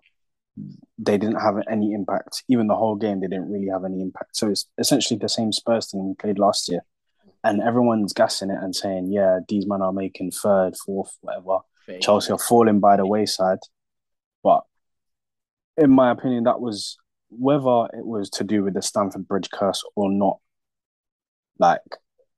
[0.98, 2.42] They didn't have any impact.
[2.48, 4.36] Even the whole game, they didn't really have any impact.
[4.36, 6.80] So it's essentially the same Spurs team we played last year,
[7.44, 11.58] and everyone's gassing it and saying, "Yeah, these men are making third, fourth, whatever."
[12.00, 13.58] Chelsea are falling by the wayside.
[14.44, 14.62] But
[15.76, 16.96] in my opinion, that was
[17.30, 20.38] whether it was to do with the Stamford Bridge curse or not.
[21.58, 21.80] Like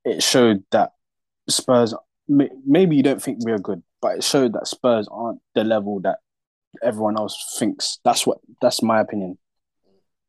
[0.05, 0.93] it showed that
[1.49, 1.95] Spurs.
[2.29, 6.19] Maybe you don't think we're good, but it showed that Spurs aren't the level that
[6.83, 7.99] everyone else thinks.
[8.05, 8.39] That's what.
[8.63, 9.39] That's my opinion.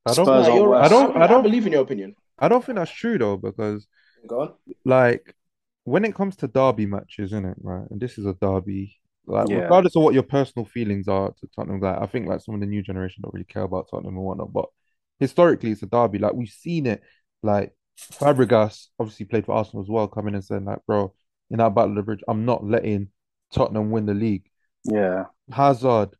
[0.05, 0.25] I don't.
[0.25, 2.15] Spurs Nah, are you're I don't- I don't- believe in your opinion.
[2.37, 3.87] I don't think that's true though, because
[4.27, 4.53] Go on.
[4.85, 5.35] like
[5.85, 7.85] when it comes to derby matches, isn't it right?
[7.89, 8.97] And this is a derby.
[9.25, 9.59] Like Yeah.
[9.59, 12.61] regardless of what your personal feelings are to Tottenham, like I think like some of
[12.61, 14.53] the new generation don't really care about Tottenham and whatnot.
[14.53, 14.65] But
[15.19, 16.19] historically, it's a derby.
[16.19, 17.01] Like we've seen it.
[17.41, 21.13] Like Fabregas obviously played for Arsenal as well, coming and saying like, bro,
[21.51, 23.09] in that battle of the bridge, I'm not letting
[23.51, 24.49] Tottenham win the league.
[24.85, 25.25] Yeah.
[25.51, 26.15] Hazard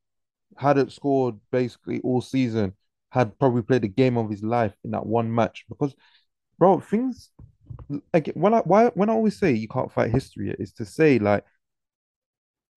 [0.58, 2.74] hadn't scored basically all season,
[3.10, 5.66] had probably played the game of his life in that one match.
[5.68, 5.96] Because,
[6.60, 7.30] bro, things
[8.14, 11.20] like when I why when I always say you can't fight history is to say
[11.20, 11.44] like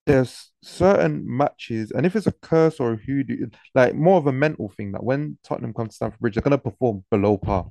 [0.07, 4.33] there's certain matches, and if it's a curse or a hoodoo, like more of a
[4.33, 7.71] mental thing that when Tottenham come to Stamford Bridge, they're gonna perform below par.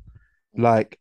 [0.57, 0.99] Like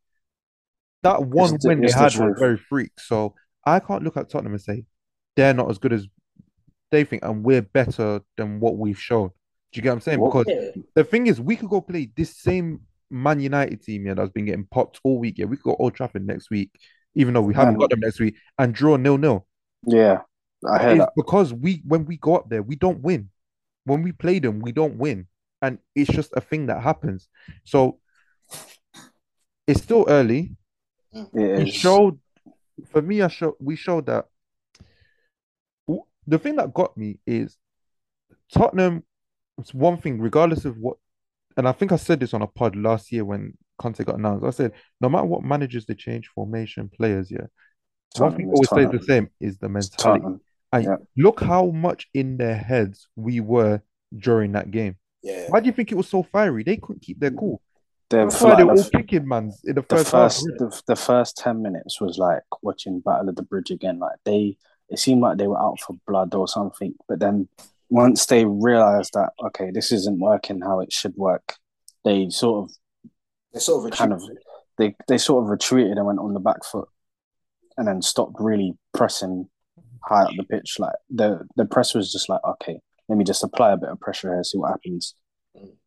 [1.02, 2.92] that one the- win they it's the had was very freak.
[3.00, 3.34] So
[3.66, 4.84] I can't look at Tottenham and say
[5.34, 6.06] they're not as good as
[6.92, 9.30] they think, and we're better than what we've shown.
[9.72, 10.20] Do you get what I'm saying?
[10.20, 12.82] What- Because the thing is, we could go play this same
[13.14, 15.38] Man United team yeah, that's been getting popped all week.
[15.38, 16.70] Yeah, we could go Old Trafford next week,
[17.14, 17.80] even though we haven't Man.
[17.80, 19.46] got them next week, and draw nil nil.
[19.86, 20.22] Yeah.
[20.68, 21.12] I hear It's that.
[21.14, 23.30] because we when we go up there, we don't win.
[23.84, 25.26] When we play them, we don't win,
[25.62, 27.28] and it's just a thing that happens.
[27.64, 28.00] So
[29.66, 30.56] it's still early.
[31.12, 32.18] It We showed,
[32.90, 34.26] for me, I showed we showed that.
[36.26, 37.56] The thing that got me is
[38.52, 39.04] Tottenham.
[39.58, 40.96] It's one thing, regardless of what,
[41.56, 44.44] and I think I said this on a pod last year when Conte got announced.
[44.44, 47.46] I said, no matter what managers they change formation, players, yeah,
[48.16, 50.20] one thing always stays the same is the mentality.
[50.20, 50.40] Tottenham.
[50.72, 50.96] And Yeah.
[51.16, 53.80] look how much in their heads we were
[54.16, 54.96] during that game.
[55.22, 55.46] Yeah.
[55.48, 56.64] Why do you think it was so fiery?
[56.64, 57.60] They couldn't keep their cool.
[58.10, 60.32] Why they were the, all kicking mans in the the first half.
[60.32, 63.98] first the, the first 10 minutes was like watching Battle of the Bridge again.
[63.98, 64.56] Like they
[64.88, 66.94] it seemed like they were out for blood or something.
[67.08, 67.48] But then
[67.90, 71.54] once they realized that okay, this isn't working how it should work,
[72.04, 72.76] they sort of
[73.52, 74.22] They sort of kind of
[74.78, 76.88] they they sort of retreated and went on the back foot
[77.76, 79.48] and then stopped really pressing
[80.02, 80.78] high up the pitch.
[80.78, 84.00] Like the the press was just like, okay, let me just apply a bit of
[84.00, 85.14] pressure here, see what happens.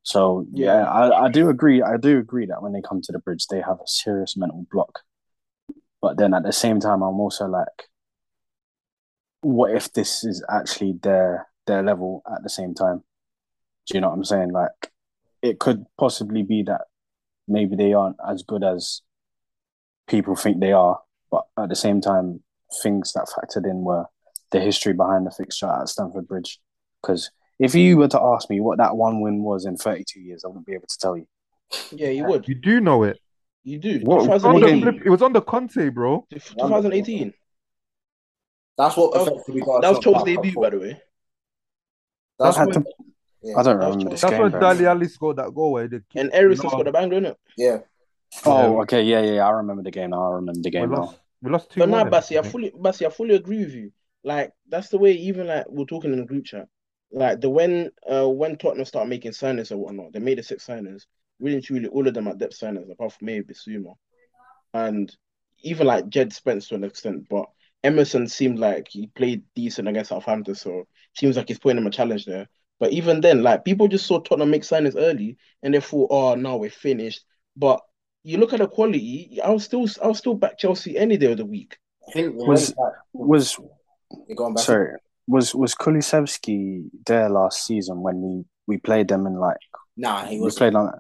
[0.04, 1.82] So yeah, I, I do agree.
[1.82, 4.66] I do agree that when they come to the bridge, they have a serious mental
[4.72, 5.02] block.
[6.02, 7.90] But then at the same time, I'm also like,
[9.42, 13.04] what if this is actually their their level at the same time?
[13.88, 14.52] Do you know what I'm saying?
[14.52, 14.92] Like,
[15.42, 16.82] it could possibly be that
[17.48, 19.02] maybe they aren't as good as
[20.08, 21.00] people think they are,
[21.32, 22.42] but at the same time,
[22.82, 24.06] things that factored in were
[24.52, 26.60] the history behind the fixture at Stamford Bridge.
[27.02, 30.44] Because if you were to ask me what that one win was in 32 years,
[30.44, 31.28] I wouldn't be able to tell you.
[31.92, 32.48] Yeah, you would.
[32.48, 33.20] You do know it.
[33.64, 34.00] You do.
[34.04, 36.26] What- It was on the it was on the Conte, bro.
[36.32, 37.34] 2018.
[38.78, 41.02] That's what That was- effectively got That was us debut, by the way.
[42.40, 42.92] That's I had when, to-
[43.42, 43.58] yeah.
[43.58, 44.42] I don't remember this That's game.
[44.42, 44.86] when very Dele.
[44.88, 46.70] Alli scored that goal where the And Eriksen No.
[46.70, 47.36] scored a banger, innit?
[47.58, 47.80] yeah.
[48.46, 49.48] Oh, okay, yeah, yeah, yeah.
[49.48, 50.12] I remember the game.
[50.12, 50.32] now.
[50.32, 50.98] I remember the We game now.
[50.98, 51.80] lost, we lost two.
[51.80, 53.92] But now, Bassi, I fully, Bassi, I fully agree with you.
[54.24, 55.14] Like that's the way.
[55.14, 56.68] Even like we're talking in the group chat.
[57.12, 60.68] Like the when uh when Tottenham start making signings or whatnot, they made the six
[60.68, 61.04] signings.
[61.40, 63.94] Really truly, all of them are depth signings, apart from maybe Bissouma.
[64.74, 65.16] And
[65.64, 67.46] even like Jed Spence to an extent, but
[67.84, 71.92] Emerson seemed like he played decent against Southampton, so seems like he's putting him a
[71.92, 72.48] challenge there.
[72.80, 76.36] But even then, like people just saw Tottenham make signings early, and they thought, "Oh,
[76.36, 77.24] now we're finished."
[77.56, 77.82] But
[78.24, 79.40] you look at the quality.
[79.44, 81.78] I'll still, I'll still back Chelsea any day of the week.
[82.08, 82.74] I think Was-
[83.14, 83.60] Was
[84.36, 84.64] going back.
[84.64, 89.58] sorry, was was Kulusevski there last season when we we played them in like
[89.96, 90.56] Nah, he we was.
[90.56, 90.92] played on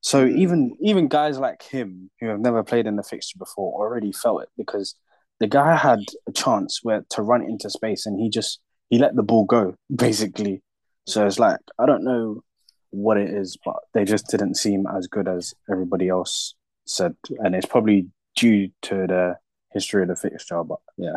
[0.00, 0.36] So mm.
[0.38, 4.42] even even guys like him who have never played in the fixture before already felt
[4.42, 4.94] it because
[5.40, 9.14] the guy had a chance where to run into space and he just he let
[9.14, 10.62] the ball go basically.
[11.06, 12.42] So it's like I don't know
[12.90, 16.54] what it is, but they just didn't seem as good as everybody else
[16.86, 19.36] said, and it's probably due to the
[19.72, 20.62] history of the fixture.
[20.64, 21.16] But yeah,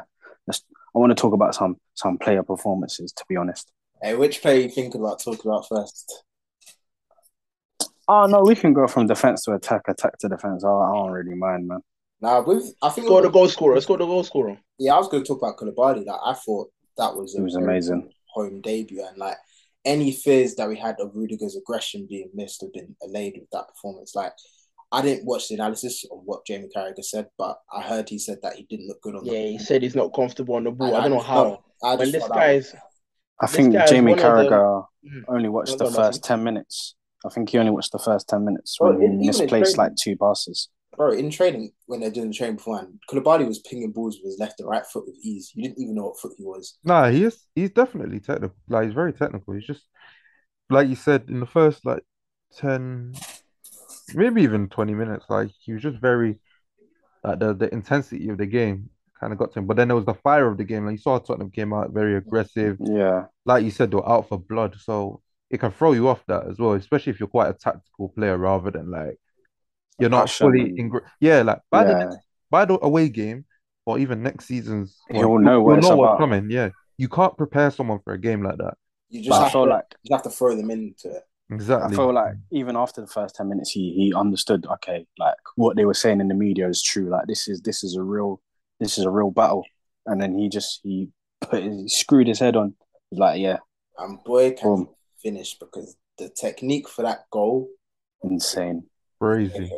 [0.50, 3.12] I want to talk about some some player performances.
[3.14, 3.72] To be honest.
[4.02, 6.24] Hey, which player you think about talking about first?
[8.08, 10.64] Oh no, we can go from defense to attack, attack to defense.
[10.66, 11.82] I, I don't really mind, man.
[12.22, 13.82] Nah, with I think Score the goal scorer.
[13.82, 14.58] Score the goal scorer.
[14.78, 16.06] Yeah, I was going to talk about Koulibaly.
[16.06, 18.12] Like, I thought that was It was amazing.
[18.30, 19.38] home debut, and like
[19.86, 23.68] any fears that we had of Rudiger's aggression being missed have been allayed with that
[23.70, 24.14] performance.
[24.16, 24.34] Like,
[24.92, 28.38] I didn't watch the analysis of what Jamie Carragher said, but I heard he said
[28.44, 29.66] that he didn't look good on the Yeah, he ball.
[29.66, 30.90] said he's not comfortable on the ball.
[30.90, 31.44] And I don't know how.
[31.44, 32.76] felt- I When just this felt that guy is
[33.42, 35.24] I think guy Jamie one of the- Carragher Mhm.
[35.30, 36.22] only watched Go the on, first Matthew.
[36.22, 36.96] ten minutes.
[37.26, 40.16] I think he only watched the first ten minutes Well, when he misplaced like two
[40.18, 40.70] passes.
[40.96, 44.40] Bro, in training, when they're doing the training beforehand, Koulibaly was pinging balls with his
[44.40, 45.52] left and right foot with ease.
[45.56, 46.78] You didn't even know what foot he was.
[46.84, 47.46] Nah, he is.
[47.56, 48.56] He's definitely technical.
[48.68, 49.54] Like he's very technical.
[49.54, 49.86] He's just
[50.70, 52.04] like you said in the first like
[52.56, 53.14] ten,
[54.14, 55.26] maybe even twenty minutes.
[55.30, 56.40] Like he was just very
[57.24, 59.68] like the the intensity of the game kind of got to him.
[59.68, 60.86] But then there was the fire of the game.
[60.86, 62.80] Like you saw Tottenham came out very aggressive.
[62.80, 64.76] Yeah, Like you said, they were out for blood.
[64.82, 68.10] So it can throw you off that as well, especially if you're quite a tactical
[68.10, 69.20] player rather than like
[70.02, 71.00] you're not Passion fully and- in.
[71.20, 72.16] Yeah, like by the yeah.
[72.50, 73.46] by the away game
[73.86, 76.20] or even next season's He'll one, know what you'll it's know what's about.
[76.20, 76.50] coming.
[76.52, 78.76] Yeah, you can't prepare someone for a game like that.
[79.10, 81.24] You just But I have feel to, like you have to throw them into it.
[81.52, 81.94] Exactly.
[81.94, 84.66] I feel like even after the first ten minutes, he he understood.
[84.66, 87.10] Okay, like what they were saying in the media is true.
[87.10, 88.42] Like this is this is a real
[88.80, 89.66] this is a real battle.
[90.06, 91.10] And then he just he
[91.42, 92.74] put he screwed his head on.
[93.12, 93.58] Like, yeah,
[93.98, 94.90] And boy, can Boom.
[95.18, 97.68] he finish because the technique for that goal.
[98.24, 98.84] insane.
[99.22, 99.72] Crazy.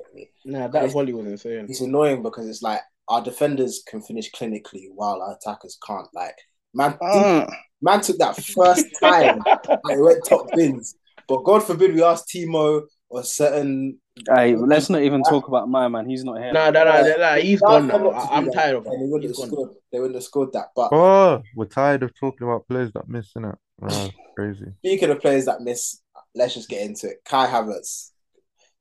[0.45, 1.65] Nah, that volley was insane.
[1.69, 6.08] It's annoying because it's like our defenders can finish clinically while our attackers can't.
[6.13, 6.36] Like
[6.73, 7.47] man, ah.
[7.82, 10.95] man took that first time and it went top bins.
[11.27, 13.99] But God forbid we ask Timo or certain.
[14.36, 16.08] Hey, let's not even talk about my man.
[16.08, 16.53] He's not here.
[16.53, 18.10] Nah, nah, nah, nah, nah, he's Nah, gone now.
[18.12, 18.53] I- I'm that.
[18.53, 19.69] tired of And they wouldn't have scored.
[19.91, 20.67] They wouldn't have scored that.
[20.75, 23.56] But Oh, we're tired of talking about players that miss in it.
[23.82, 24.67] Oh, crazy.
[24.79, 26.01] speaking of players that miss,
[26.36, 27.17] let's just get into it.
[27.25, 28.12] Kai Havertz,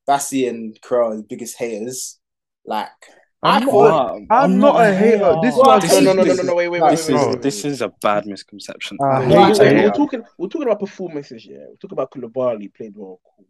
[0.06, 2.18] Bassi and Crow are the biggest haters.
[2.64, 2.88] Like
[3.42, 5.36] I'm I not, thought- a, I'm not a hater.
[5.42, 7.08] This is Well, this No, no, no, no, no, no, wait, wait, Nah, wait, This
[7.08, 8.98] wait, is wait, wait, this is a bad misconception.
[9.02, 9.88] I I'm hate No, not we- a we- hater.
[9.88, 10.22] we're talking.
[10.38, 11.44] We're talking about performances.
[11.46, 13.20] Yeah, we're talking about Koulibaly played well.
[13.36, 13.46] Cool.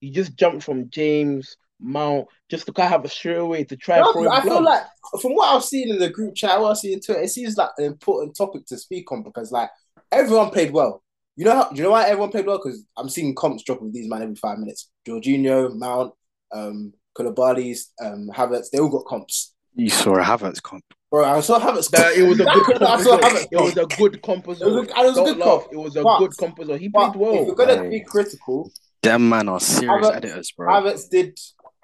[0.00, 3.76] He just jumped from James Mount just to kind of have a straight away to
[3.76, 3.98] try.
[3.98, 4.64] No, and throw him I feel blood.
[4.64, 7.28] like from what I've seen in the group chat, what I've seen in Twitter, it
[7.30, 9.70] seems like an important topic to speak on because like
[10.10, 11.02] everyone played well.
[11.38, 11.70] You know how?
[11.72, 12.58] You know why everyone played well?
[12.58, 14.90] Because I'm seeing comps drop with these man every five minutes.
[15.06, 16.12] Jorginho, Mount,
[16.52, 19.54] um, Koulibaly's, um, Havertz, they all got comps.
[19.76, 20.82] You saw a Havertz comp.
[21.12, 21.90] Bro, I saw Havertz.
[21.90, 23.22] That it was a good I saw comp.
[23.22, 23.46] Havertz.
[23.52, 25.48] It was a good comp as It was a- it was a good laugh.
[25.60, 25.72] comp.
[25.72, 26.78] It was a But- good comp as well.
[26.78, 27.34] He played well.
[27.34, 27.88] if you're gonna Hey.
[27.90, 28.72] be critical,
[29.02, 30.72] Them man are serious Havertz- editors, bro.
[30.72, 31.38] Havertz did.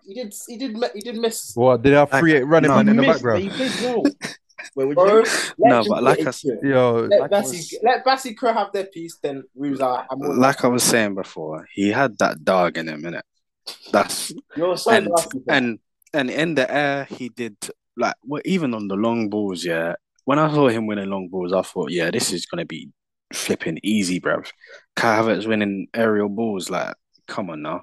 [0.04, 0.34] He did.
[0.48, 0.76] He did.
[0.94, 1.52] He did miss.
[1.54, 3.42] What did they have three eight running No, man in the background?
[3.44, 4.02] He played well.
[4.74, 5.24] Wait, would Bro, you?
[5.58, 8.86] No, but like I said- Yo, let like Bassi, was- let Bassi Crow have their
[8.86, 9.16] piece.
[9.22, 10.06] Then Rubes are.
[10.10, 13.22] I'm Like I was saying before, he had that dog in him, innit?
[13.92, 15.40] That's You're so and nasty.
[15.48, 15.78] and
[16.12, 17.56] and in the air he did
[17.96, 19.94] like well, even on the long balls, yeah.
[20.24, 22.88] When I saw him winning long balls, I thought, yeah, this is gonna be
[23.32, 24.50] flipping easy, bruv.
[24.96, 26.94] Kai Havertz winning aerial balls, like,
[27.26, 27.82] come on now.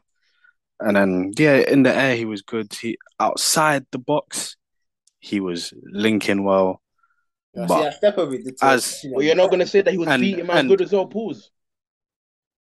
[0.79, 2.73] And then yeah, in the air he was good.
[2.73, 4.57] He outside the box,
[5.21, 6.81] he was linking well.
[7.53, 9.81] You see, But that step over it did to- as- Well, you're not gonna say
[9.81, 11.07] that he was And- beating man good as well.
[11.07, 11.49] Pause.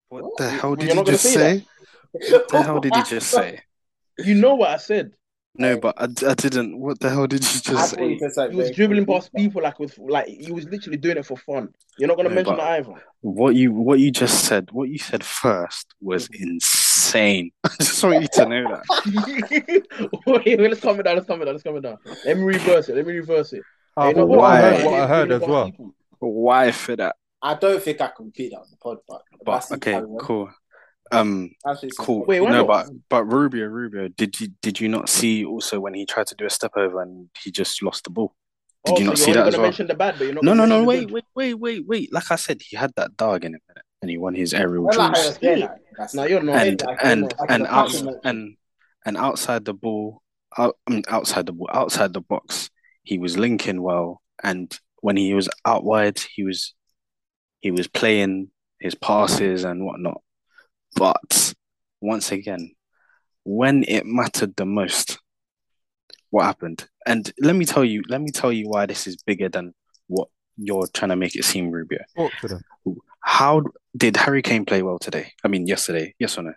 [0.09, 1.67] what the hell did you're you not gonna just say say?
[2.13, 3.61] What the hell did you just say?
[4.19, 5.13] You know what I said.
[5.59, 6.79] No, but I, I didn't.
[6.79, 8.19] What the hell did you just thought you say?
[8.19, 11.27] said something He was dribbling past people like with like he was literally doing it
[11.27, 11.71] for fun.
[11.99, 12.95] You're not gonna No, mention that either.
[13.23, 16.43] What you what you just said, what you said first was mm-hmm.
[16.51, 16.86] insane.
[17.65, 19.83] I just want you to know that.
[20.27, 21.17] wait, wait, let's calm it down.
[21.17, 21.55] Let's calm it down.
[21.55, 21.99] Let's calm it down.
[22.25, 22.97] Let me reverse it.
[22.97, 23.63] Let me reverse it.
[23.99, 24.61] Hey, no, what I why?
[24.61, 25.65] heard, what I heard as well.
[25.67, 25.95] people.
[26.19, 27.17] Why for that?
[27.43, 30.51] I don't think I can repeat that on the pod, but, But okay, cool.
[31.13, 31.51] Um,
[31.99, 32.25] cool.
[32.27, 32.67] Wait, why no, not?
[32.67, 36.35] but but Rubio, Rubio, did you did you not see also when he tried to
[36.35, 38.35] do a step over and he just lost the ball?
[38.85, 39.67] Did Oh, you so not you're see only that as gonna well?
[39.71, 40.45] mention the bad, but you're not.
[40.45, 40.85] No, no, no.
[40.85, 42.13] Wait, wait, wait, wait, wait.
[42.13, 43.61] Like I said, he had that dog in him,
[44.07, 45.39] and he won his aerial Well, like, duels.
[45.43, 45.75] yeah,
[46.15, 46.65] No, you're not.
[46.65, 47.93] and and like and out,
[48.25, 48.57] and
[49.05, 50.23] and outside the ball,
[50.57, 52.71] out, I mean, outside the ball, outside the box,
[53.03, 54.23] he was linking well.
[54.45, 56.73] And when he was out wide, he was
[57.59, 60.21] he was playing his passes and whatnot.
[60.95, 61.55] But
[62.01, 62.77] once again,
[63.43, 65.19] when it mattered the most,
[66.31, 66.87] what happened?
[67.07, 69.75] And let me tell you, let me tell you why this is bigger than
[70.07, 72.05] what you're trying to make it seem, Rubio.
[72.17, 72.63] Talk to them.
[73.21, 73.63] How
[73.97, 75.33] did Harry Kane play well today?
[75.45, 76.15] I mean, yesterday.
[76.19, 76.53] Yes or no?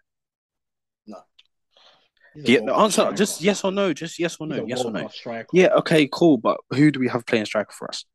[2.36, 3.16] He's a Yeah, world-class answer striker.
[3.16, 3.92] just yes or no.
[3.94, 4.64] Just yes or no.
[4.66, 5.08] Yes or no.
[5.08, 5.48] striker.
[5.52, 5.70] Yeah.
[5.78, 6.08] Okay.
[6.12, 6.38] Cool.
[6.38, 8.06] But who do we have playing striker for us?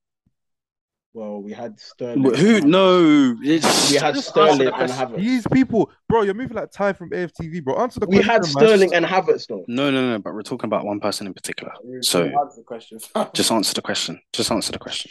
[1.12, 2.22] Well, we had Sterling.
[2.24, 2.60] Wh- Who?
[2.62, 3.36] No.
[3.42, 4.90] It's, We had Sterling and.
[4.90, 5.16] Havertz.
[5.16, 7.76] These people, bro, you're moving like Ty from AFTV, bro.
[7.76, 8.30] Answer the We question.
[8.32, 8.50] had man.
[8.50, 9.64] Sterling and Havertz though.
[9.68, 10.18] No, no, no.
[10.20, 11.72] But we're talking about one person in particular.
[12.00, 12.98] So- answer the question.
[13.34, 14.20] Just answer the question.
[14.32, 15.10] Just answer the question.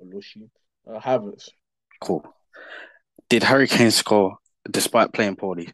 [0.00, 1.48] Uh, Havertz.
[2.00, 2.24] Cool.
[3.28, 4.38] Did Harry Kane score
[4.70, 5.70] despite playing poorly?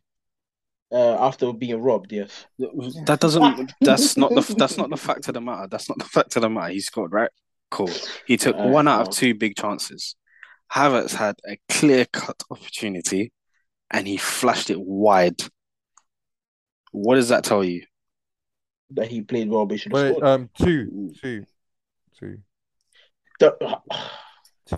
[0.92, 2.46] Uh, after being robbed, yes.
[2.58, 3.72] That doesn't.
[3.80, 4.54] That's not the.
[4.56, 5.66] That's not the fact of the matter.
[5.68, 6.72] That's not the fact of the matter.
[6.72, 7.30] He scored, right?
[7.70, 7.90] Cool.
[8.26, 10.14] He took Uh, one out of two big chances.
[10.72, 13.32] Havertz had a clear cut opportunity,
[13.90, 15.40] and he flashed it wide.
[16.92, 17.84] What does that tell you?
[18.90, 20.24] That he played well, but he should have Wait, scored.
[20.24, 21.44] um, two, two,
[22.18, 22.38] two,
[23.40, 23.56] The-
[23.90, 23.96] two.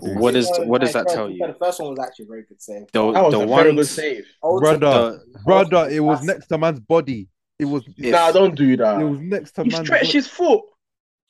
[0.01, 0.49] What is?
[0.59, 1.45] What does that first- tell you?
[1.47, 2.91] The first one was actually a very good save.
[2.91, 4.25] The that was the a very good save.
[4.43, 7.27] Old Brother, The, brother, it was That's- next to man's body.
[7.59, 7.83] It was.
[7.97, 9.01] If- Nah, don't do that.
[9.01, 9.87] It was next to He man's.
[9.87, 10.61] stretched his foot.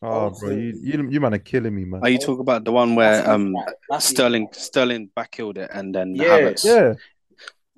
[0.01, 2.01] Oh, bro, you, you, you man are killing me, man.
[2.03, 3.53] are you talking about the one where That's- um
[3.89, 6.39] that's- Sterling Sterling backhilled it and then Yeah.
[6.39, 6.63] Havertz?
[6.65, 6.93] Yeah,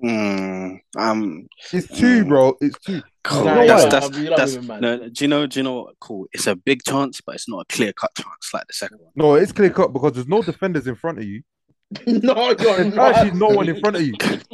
[0.02, 2.28] Mm, um, It's two, Mm.
[2.28, 2.56] bro.
[2.60, 3.02] It's two.
[3.24, 3.44] cool.
[3.44, 5.46] Nah, know that's, that's, You that's, him, no, do you know?
[5.46, 5.94] Do you know what?
[6.00, 6.26] Cool.
[6.32, 9.12] It's a big chance, but it's not a clear cut chance like the second one.
[9.14, 11.42] No, it's clear cut because there's no defenders in front of you.
[12.06, 13.14] no, you're There's not.
[13.16, 14.14] actually no one in front of you.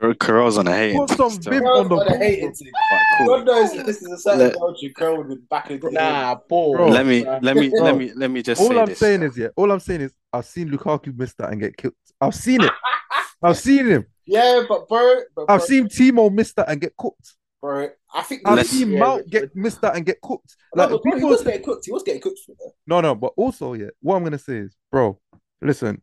[0.00, 0.96] Carell's on a hate.
[0.96, 2.18] Put some bib on the got a ball.
[2.18, 2.72] hating thing.
[3.18, 4.92] But God knows that this is a certain Let- country.
[4.96, 6.74] Curl would be back in the Nah, Paul.
[6.76, 6.88] Bro.
[6.88, 8.98] Let me let me let me let me just All say I'm this.
[8.98, 11.94] saying is, yeah, all I'm saying is, I've seen Lukaku miss that and get killed.
[12.20, 12.70] I've seen it.
[13.42, 14.06] I've seen him.
[14.26, 17.36] Yeah, but bro, but bro, I've seen Timo miss that and get cooked.
[17.60, 17.88] bro.
[18.14, 20.56] I think I've seen Yeah, Mount get miss that and get cooked.
[20.74, 21.84] No, Like but bro, he was getting cooked.
[21.86, 22.54] He was getting cooked for
[22.86, 25.18] no, no, but also, yeah, what I'm gonna say is, bro,
[25.60, 26.00] listen.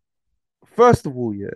[0.75, 1.49] First of all, yeah,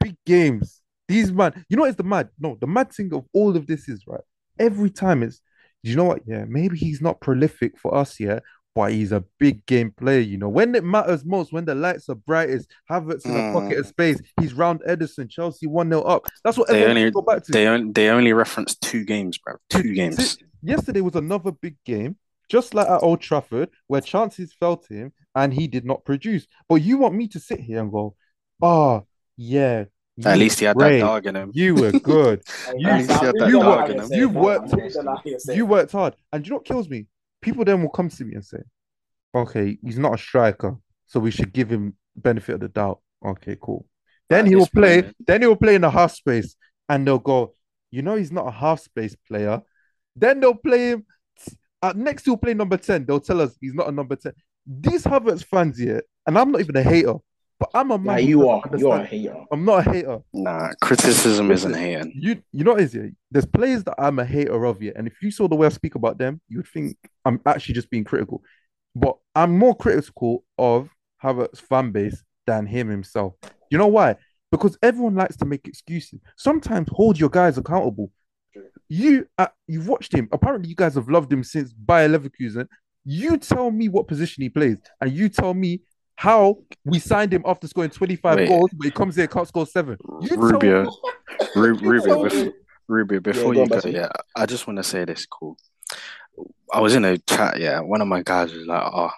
[0.00, 0.80] big games.
[1.08, 2.30] These man, you know, what is the mad.
[2.38, 4.20] No, the mad thing of all of this is right.
[4.58, 5.40] Every time it's,
[5.82, 6.22] you know what?
[6.26, 8.42] Yeah, maybe he's not prolific for us, yet,
[8.74, 10.20] but he's a big game player.
[10.20, 13.52] You know, when it matters most, when the lights are brightest, Havertz in a Mm.
[13.52, 16.26] pocket of space, he's round Ederson, Chelsea one 0 up.
[16.42, 17.52] That's what They only go back to.
[17.52, 19.54] they only they only referenced two games, bro.
[19.70, 20.38] Two games.
[20.62, 22.16] Yesterday was another big game,
[22.48, 26.46] just like at Old Trafford, where chances fell to him and he did not produce.
[26.68, 28.16] But you want me to sit here and go,
[28.60, 29.84] oh, yeah.
[30.24, 31.50] At least he had were that dog in him.
[31.54, 32.42] You were good.
[32.76, 34.18] You- At least he had that you dog worked- in him.
[34.18, 34.72] you worked-
[35.26, 36.16] You you worked hard.
[36.32, 37.06] And do you know what kills me?
[37.42, 38.58] People then will come to me and say,
[39.34, 43.00] okay, he's not a striker, so we should give him benefit of the doubt.
[43.24, 43.86] Okay, cool.
[44.30, 46.56] Then At he will play, point- then he will play in the half space,
[46.88, 47.52] and they'll go,
[47.90, 49.60] you know, he's not a half space player.
[50.16, 51.04] Then they'll play him
[51.82, 52.24] uh, next.
[52.24, 53.04] He'll play number 10.
[53.04, 54.32] They'll tell us he's not a number 10.
[54.66, 57.14] These Havertz fans here, and I'm not even a hater,
[57.58, 58.18] but I'm a man.
[58.18, 58.78] who you doesn't are.
[58.78, 59.44] You are a hater.
[59.50, 60.18] I'm not a hater.
[60.32, 62.12] Nah, criticism isn't Listen, hating.
[62.14, 63.06] You you know what it is yeah?
[63.30, 65.70] There's players that I'm a hater of yeah, and if you saw the way I
[65.70, 68.42] speak about them, you would think I'm actually just being critical.
[68.94, 70.90] But I'm more critical of
[71.22, 73.34] Havertz's fan base than him himself.
[73.70, 74.16] You know why?
[74.50, 76.20] Because everyone likes to make excuses.
[76.36, 78.12] Sometimes hold your guys accountable.
[78.88, 80.28] You uh, you've watched him.
[80.30, 82.68] Apparently, you guys have loved him since Bayer Leverkusen.
[83.04, 85.80] You tell me what position he plays, and you tell me
[86.16, 88.48] how we signed him after scoring 25 Wait.
[88.48, 89.98] goals, but he comes here can't score seven.
[90.22, 90.90] You tell Rubio,
[91.54, 92.52] Ru- Rubio, tell bef- me-
[92.88, 95.26] Rubio, before go you go, yeah, I just want to say this.
[95.26, 95.56] Cool.
[96.72, 97.60] I was in a chat.
[97.60, 99.10] Yeah, one of my guys was like, "Oh,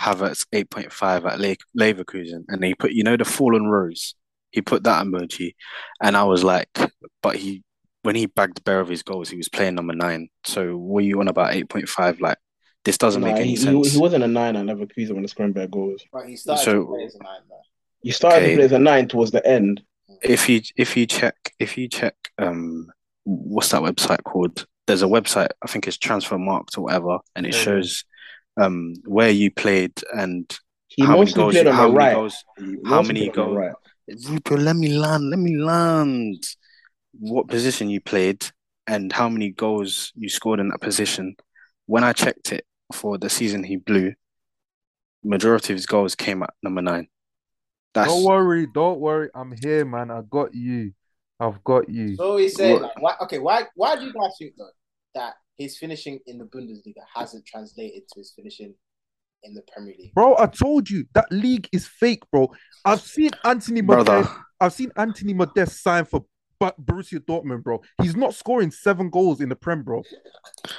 [0.00, 4.14] Havertz eight point five at Le- Leverkusen," and he put, you know, the fallen rose.
[4.50, 5.54] He put that emoji,
[6.02, 6.68] and I was like,
[7.22, 7.62] "But he,
[8.02, 10.28] when he bagged bare of his goals, he was playing number nine.
[10.44, 12.20] So were you on about eight point five?
[12.20, 12.38] Like,
[12.84, 15.22] this doesn't Nah, make any he, he, sense." he wasn't a nine at Leverkusen when
[15.22, 16.02] the Scrumberg goals.
[16.12, 17.56] But he started So- to play as a nine, though.
[18.02, 18.50] He started Okay.
[18.50, 19.82] to play as a nine towards the end.
[20.22, 22.90] if you if you check if you check um
[23.24, 27.52] what's that website called there's a website i think it's Transfermarkt or whatever and it
[27.54, 27.64] Yeah, yeah.
[27.64, 28.04] shows
[28.60, 30.44] um where you played and
[30.88, 32.14] He how many goals played you, on how the many right.
[32.14, 34.18] goals He how many played on the goals right.
[34.42, 36.44] Rupo, let me land let me land
[37.18, 38.44] what position you played
[38.86, 41.34] and how many goals you scored in that position
[41.86, 44.12] when i checked it for the season he blew
[45.22, 47.06] majority of his goals came at number nine
[47.92, 49.30] that's Don't worry, don't worry.
[49.34, 50.12] I'm here, man.
[50.12, 50.92] I got you.
[51.40, 52.14] I've got you.
[52.14, 54.68] So he said, What- like, why, okay, why why do you guys think though
[55.16, 58.74] that his finishing in the Bundesliga hasn't translated to his finishing
[59.42, 60.14] in the Premier League?
[60.14, 62.52] Bro, I told you that league is fake, bro.
[62.84, 64.34] I've seen Anthony brother Modeste.
[64.60, 66.24] I've seen Anthony Modeste sign for
[66.60, 67.82] Bu- Borussia Dortmund, bro.
[68.02, 70.04] He's not scoring seven goals in the Prem, bro.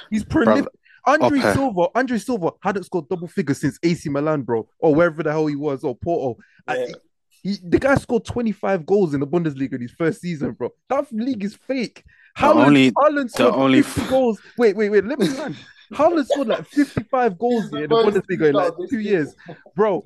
[0.08, 0.72] He's prolific.
[1.06, 1.52] Andre Okay.
[1.54, 5.46] Silva, Andre Silva hadn't scored double figures since AC Milan, bro, or wherever the hell
[5.46, 6.40] he was, or Porto.
[6.68, 6.94] And Yeah.
[7.42, 10.70] he, the guy scored 25 goals in the Bundesliga in his first season, bro.
[10.88, 12.04] That league is fake.
[12.38, 14.40] Haaland, only- Haaland scored only 50 goals.
[14.56, 15.04] Wait, wait, wait.
[15.04, 15.56] Let me land.
[15.92, 19.34] Haaland scored like 55 goals in the Bundesliga in like two years,
[19.76, 20.02] bro.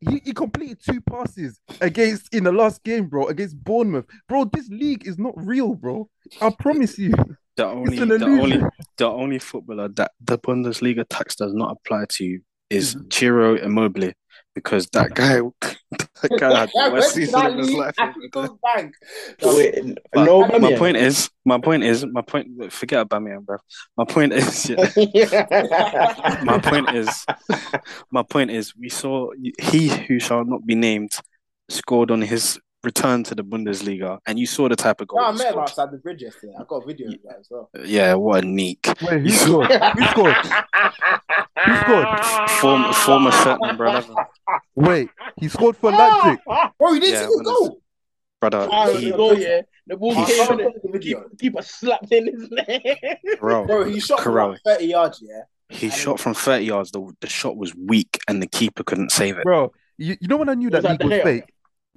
[0.00, 4.06] He, he completed two passes against in the last game, bro, against Bournemouth.
[4.28, 6.08] Bro, this league is not real, bro.
[6.40, 7.12] I promise you.
[7.58, 8.62] The only, the only,
[8.98, 12.38] the only footballer that the Bundesliga tax does not apply to
[12.70, 14.12] is Ciro Immobile
[14.54, 15.40] because that guy,
[15.90, 17.96] that guy had the worst season of his life.
[17.98, 18.14] lead?
[18.14, 18.94] I go bank.
[19.42, 19.84] Wait,
[20.14, 20.78] no, my Aubameyang.
[20.78, 22.72] point is, my point is, my point.
[22.72, 23.56] Forget Aubameyang, bro.
[23.96, 27.26] My point is, yeah, my point is,
[28.12, 29.30] my point is, we saw
[29.60, 31.10] he who shall not be named
[31.68, 35.18] scored on his return to the Bundesliga, and you saw the type of goal.
[35.20, 35.62] No, I met him scored.
[35.62, 36.52] outside the bridge yesterday.
[36.58, 37.70] I got a video of that as well.
[37.84, 38.86] Yeah, what a neek.
[39.02, 39.70] Wait, who scored?
[39.72, 40.34] Who scored?
[41.64, 42.50] Who scored?
[42.50, 44.14] Former, former shirt number eleven,
[44.74, 46.38] Wait, he scored for Leipzig.
[46.78, 47.80] Bro, you didn't Yeah, see the goal.
[48.40, 48.68] brother.
[48.70, 49.62] Ah, He, the goal, yeah.
[49.86, 51.24] The ball he came shot- the video.
[51.40, 52.82] Keeper slapped in his leg.
[53.40, 54.50] bro, Bro, he shot from Corral.
[54.50, 55.40] like 30 yards, yeah.
[55.70, 56.90] He shot from 30 yards.
[56.92, 59.44] The, the shot was weak and the keeper couldn't save it.
[59.44, 61.44] Bro, you, you know when I knew that that league was fake?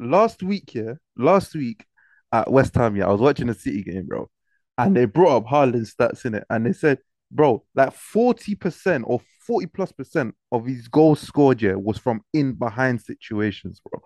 [0.02, 0.94] Last week, yeah.
[1.16, 1.86] Last week,
[2.32, 2.96] at West Ham.
[2.96, 4.30] Yeah, I was watching a City game, bro,
[4.78, 7.00] and they brought up Haaland's stats in it, and they said,
[7.30, 12.22] bro, like forty percent or forty plus percent of his goals scored yeah was from
[12.34, 14.02] in behind situations, bro.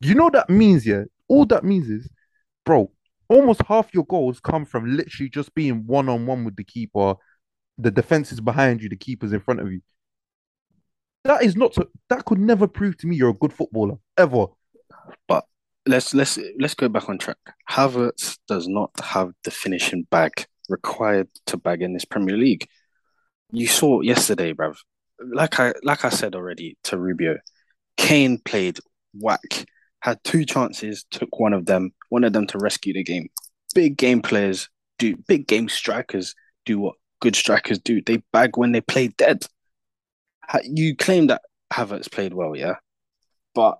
[0.00, 1.04] You know what that means, yeah.
[1.28, 2.08] All that means is,
[2.64, 2.90] bro,
[3.28, 7.14] almost half your goals come from literally just being one on one with the keeper.
[7.78, 9.80] The defense is behind you, the keeper's in front of you.
[11.24, 14.46] That is not to, that could never prove to me you're a good footballer ever.
[15.26, 15.44] But
[15.86, 17.38] let's let's let's go back on track.
[17.70, 22.66] Havertz does not have the finishing bag required to bag in this Premier League.
[23.52, 24.76] You saw yesterday, bruv.
[25.20, 27.38] Like I like I said already to Rubio,
[27.96, 28.78] Kane played
[29.14, 29.66] whack,
[30.00, 33.28] had two chances, took one of them, wanted them to rescue the game.
[33.74, 36.34] Big game players do big game strikers
[36.66, 38.02] do what good strikers do.
[38.02, 39.44] They bag when they play dead.
[40.64, 41.42] You claim that
[41.72, 42.76] Havertz played well, yeah,
[43.54, 43.78] but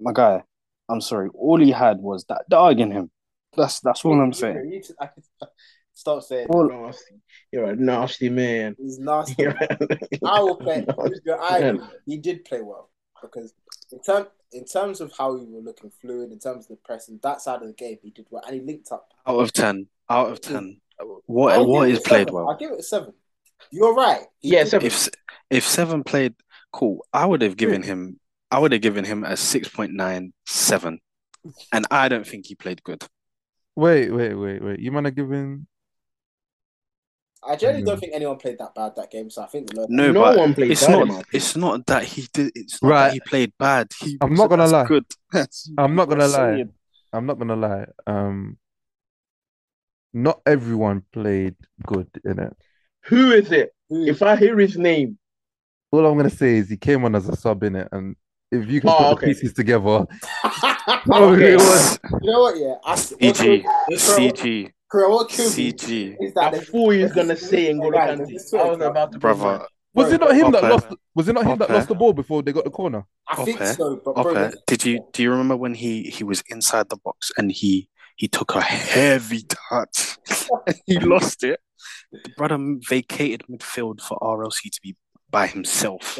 [0.00, 0.42] my guy,
[0.90, 3.10] I'm sorry, all he had was that dog in him.
[3.56, 4.70] That's that's all I'm saying.
[4.72, 5.24] You- I could-
[5.92, 7.16] Stop saying All- Nasty.
[7.52, 8.74] You're a nasty man.
[8.78, 9.34] he's nasty.
[9.42, 9.54] You're
[10.24, 10.86] I will play.
[10.86, 12.88] nasty I He did play well
[13.20, 13.52] because
[13.92, 17.20] in term in terms of how he was looking fluid, in terms of the pressing,
[17.22, 19.08] that side of the game, he did well, and he linked up.
[19.26, 22.48] Out of ten, out of ten, I'll what give what it is a played well?
[22.48, 23.12] I'll give it a seven.
[23.70, 24.22] You're right.
[24.40, 24.86] He Yeah, seven.
[24.86, 25.08] If
[25.50, 26.34] if seven played,
[26.72, 27.04] cool.
[27.12, 28.19] I would have given him.
[28.50, 30.98] I would have given him a six point nine seven,
[31.72, 33.04] and I don't think he played good.
[33.76, 34.80] Wait, wait, wait, wait.
[34.80, 35.66] You might have given
[37.42, 38.00] I generally don't Mm.
[38.00, 39.86] think anyone played that bad that game, so I think the.
[39.88, 41.08] No, No but one played it's bad, in not.
[41.08, 41.22] my.
[41.32, 42.52] It's not that he did.
[42.54, 43.04] It's not Right.
[43.06, 43.90] that he played bad.
[43.98, 44.86] He I'm was not gonna lie.
[44.86, 45.06] Good.
[45.78, 46.64] I'm not gonna lie.
[47.14, 47.86] I'm not gonna lie.
[48.06, 48.58] Um,
[50.12, 51.54] not everyone played
[51.86, 52.52] good in it.
[53.04, 53.72] Who is it?
[53.88, 55.18] Who- If I hear his name,
[55.92, 58.16] All I'm gonna say is he came on as a sub in it, and
[58.50, 59.26] if you can Oh, put the okay.
[59.26, 59.84] pieces together,
[61.06, 61.52] you Okay.
[61.52, 61.98] it was.
[62.22, 62.56] know what?
[62.58, 67.12] Yeah, I, CG, What, CG, Correct, what CG, is I that they- thought he was
[67.12, 68.26] gonna say N'Golo Right, Kante.
[68.28, 69.58] this I was about to put brother.
[69.58, 69.60] mine.
[69.92, 70.68] Was it not him that Upper.
[70.72, 70.86] lost?
[71.16, 71.74] Was it not him that Upper.
[71.74, 73.04] lost the ball before they got the corner?
[73.28, 73.72] I think Okay.
[73.72, 77.32] so, but bro, Did you do you remember when he he was inside the box
[77.36, 80.16] and he he took a heavy touch
[80.66, 81.58] and he lost it?
[82.12, 84.96] The brother vacated midfield for RLC to be
[85.30, 86.18] by himself.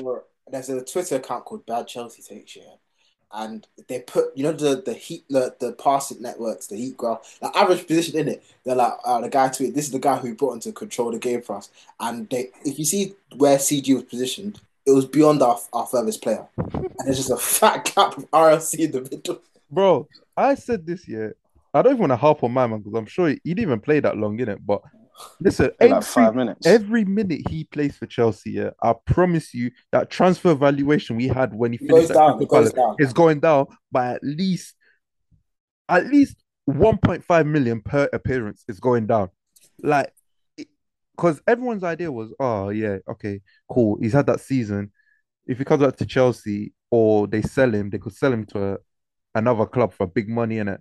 [0.51, 2.75] There's a Twitter account called Bad Chelsea Takes yeah,
[3.33, 7.39] and they put you know the the heat the, the passing networks the heat graph
[7.41, 8.45] the average position in it.
[8.65, 11.13] They're like uh, the guy tweet this is the guy who brought him to control
[11.13, 11.71] the game for us.
[11.99, 16.23] And they if you see where CG was positioned, it was beyond our our furthest
[16.23, 19.41] player, and there's just a fat gap of RLC in the middle.
[19.71, 21.37] Bro, I said this year.
[21.73, 23.69] I don't even want to harp on my man because I'm sure he, he didn't
[23.69, 24.67] even play that long in it.
[24.67, 24.83] But
[25.41, 26.67] listen, In every, like five minutes.
[26.67, 31.55] every minute he plays for Chelsea, yeah, I promise you that transfer valuation we had
[31.55, 32.37] when he It finished goes down.
[32.39, 32.97] Crystal It goes Palace down.
[32.99, 34.75] is going down by at least
[35.89, 36.37] at least
[36.69, 39.29] 1.5 million per appearance is going down.
[39.83, 40.13] Like
[41.17, 43.99] because everyone's idea was, oh yeah, okay, cool.
[44.01, 44.91] He's had that season.
[45.47, 48.73] If he comes back to Chelsea or they sell him, they could sell him to
[48.75, 48.77] a,
[49.35, 50.81] another club for big money in it.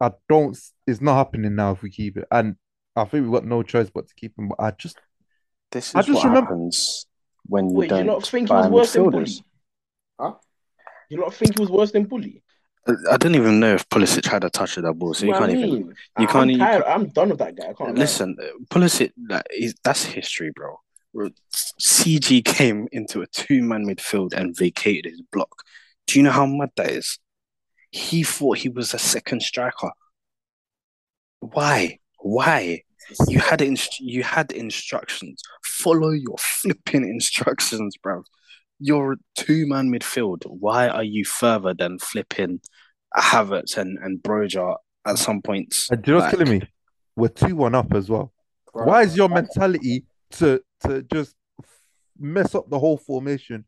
[0.00, 2.26] I don't it's not happening now if we keep it.
[2.30, 2.56] And
[2.96, 4.48] I think we've got no choice but to keep him.
[4.48, 4.98] But I just
[5.72, 7.06] This is I just what remember- happens
[7.46, 9.44] when you Wait, do you don't not think he buy was worse than Bully?
[10.20, 10.34] Huh?
[11.10, 12.42] You not think he was worse than Bully?
[12.86, 15.32] I I don't even know if Pulisic had a touch of that ball, so you
[15.32, 15.68] What can't I even.
[15.86, 16.82] you I- can't- I'm you tired.
[16.84, 17.70] I'm done with that guy.
[17.70, 17.96] I can't.
[17.98, 20.76] Listen, uh, Pulisic, like, he's, that's history, bro.
[21.80, 25.62] CG came into a two-man midfield and vacated his block.
[26.06, 27.18] Do you know how mad that is?
[27.90, 29.92] He thought he was a second striker.
[31.40, 32.00] Why?
[32.24, 32.82] Why?
[33.28, 35.42] You had inst- you had instructions.
[35.62, 38.22] Follow your flipping instructions, bro.
[38.80, 40.44] You're a two-man midfield.
[40.46, 42.60] Why are you further than flipping
[43.14, 45.90] Havertz and and Broja at some points?
[45.90, 46.68] and do you know what's Like, killing me?
[47.14, 48.32] We're two one up as well.
[48.72, 48.86] Bro.
[48.86, 50.06] Why is your mentality
[50.38, 51.36] to to just
[52.18, 53.66] mess up the whole formation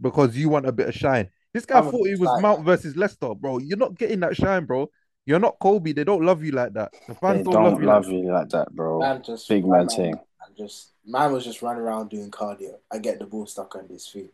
[0.00, 1.28] because you want a bit of shine?
[1.54, 2.42] This guy I'm thought he was shine.
[2.42, 3.58] Mount versus Leicester, bro.
[3.58, 4.90] You're not getting that shine, bro.
[5.26, 5.92] You're not Kobe.
[5.92, 6.92] They don't love you like that.
[6.92, 7.86] The They fans don't, don't love you.
[7.86, 9.00] love like you like that, bro.
[9.00, 10.14] Man just Big ran man around thing.
[10.46, 12.76] and just man was just running around doing cardio.
[12.92, 14.32] I get the ball stuck under his feet.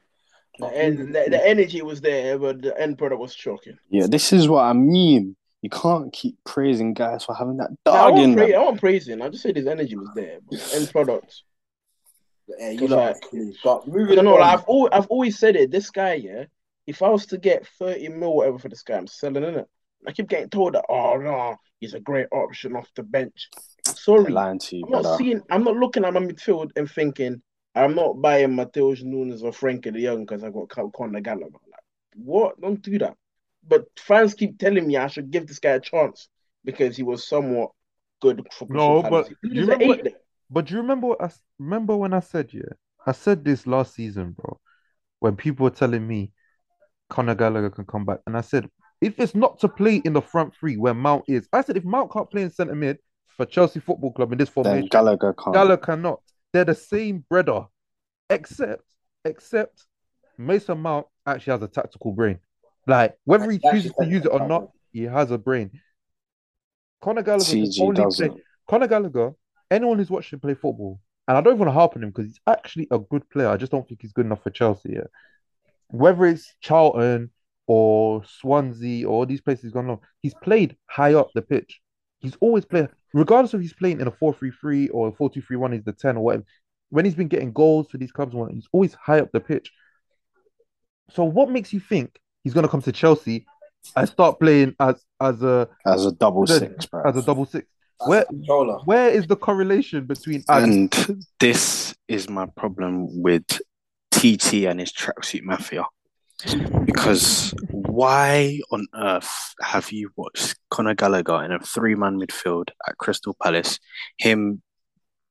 [0.58, 3.78] The, en- the, the energy was there, but the end product was shocking.
[3.88, 5.34] Yeah, this is what I mean.
[5.62, 8.60] You can't keep praising guys for having that No, I dog in wasn't them.
[8.60, 9.22] I wasn't praising.
[9.22, 10.40] I just said his energy was there.
[10.50, 11.42] But the end product.
[12.58, 13.16] Yeah, you Cause know, like-
[13.64, 14.34] but I moving don't know.
[14.34, 15.70] Like, I've always, I've always said it.
[15.70, 16.44] This guy, yeah.
[16.86, 19.68] If I was to get thirty mil, whatever for this guy, I'm selling in it.
[20.06, 20.84] I keep getting told that.
[20.88, 23.48] Oh no, he's a great option off the bench.
[23.84, 25.16] They're Sorry, lying to you, I'm not brother.
[25.18, 25.42] seeing.
[25.50, 27.42] I'm not looking at my midfield and thinking
[27.74, 31.50] I'm not buying Matheus Nunes or Frenkie de Jong because I got Con- Conor Gallagher.
[31.70, 31.80] Like,
[32.14, 32.60] what?
[32.60, 33.16] Don't do that.
[33.68, 36.28] but fans keep telling me I should give this guy a chance
[36.64, 37.70] because he was somewhat
[38.20, 40.10] good for No, Crystal but do you remember-
[40.50, 42.62] But do you remember what I s- remember when I said yeah?
[43.06, 44.60] I said this last season, bro.
[45.20, 46.32] When people were telling me
[47.08, 48.68] Conor Gallagher can come back, and I said
[49.02, 51.84] if it's not to play in the front three where Mount is, I said if
[51.84, 52.98] Mount can't play in centre mid
[53.36, 55.54] for Chelsea Football Club in this Then formation, Gallagher can't.
[55.54, 56.22] Gallagher cannot.
[56.52, 57.66] They're the same brother,
[58.30, 58.84] except
[59.24, 59.86] except
[60.38, 62.38] Mason Mount actually has a tactical brain.
[62.86, 65.72] Like whether he chooses to use it or not, he has a brain.
[67.00, 68.30] Conor Gallagher only play.
[68.68, 69.32] Conor Gallagher,
[69.68, 72.26] anyone who's watched him play football, and I don't want to harp on him because
[72.26, 73.48] he's actually a good player.
[73.48, 74.92] I just don't think he's good enough for Chelsea.
[74.92, 75.08] Yeah.
[75.88, 77.30] Whether it's Charlton
[77.72, 81.80] or Swansea or these places he's gone on, he's played high up the pitch.
[82.20, 85.92] He's always played, regardless if he's playing in a 4-3-3 or a 4-2-3-1, he's the
[85.92, 86.44] 10 or whatever.
[86.90, 89.72] When he's been getting goals for these clubs, and he's always high up the pitch.
[91.10, 93.46] So what makes you think he's gonna come to Chelsea
[93.96, 97.02] and start playing as as a As a double The- six, bro.
[97.08, 97.66] as a double six?
[98.02, 98.24] As where
[98.84, 100.92] where is the correlation between as And
[101.40, 103.46] this is my problem with
[104.10, 105.84] TT and his tracksuit mafia.
[106.84, 112.98] Because why on earth have you watched Conor Gallagher in a three man midfield at
[112.98, 113.78] Crystal Palace,
[114.18, 114.62] him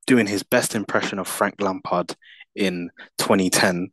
[0.07, 2.15] doing his best impression of Frank Lampard
[2.55, 3.89] in 2010,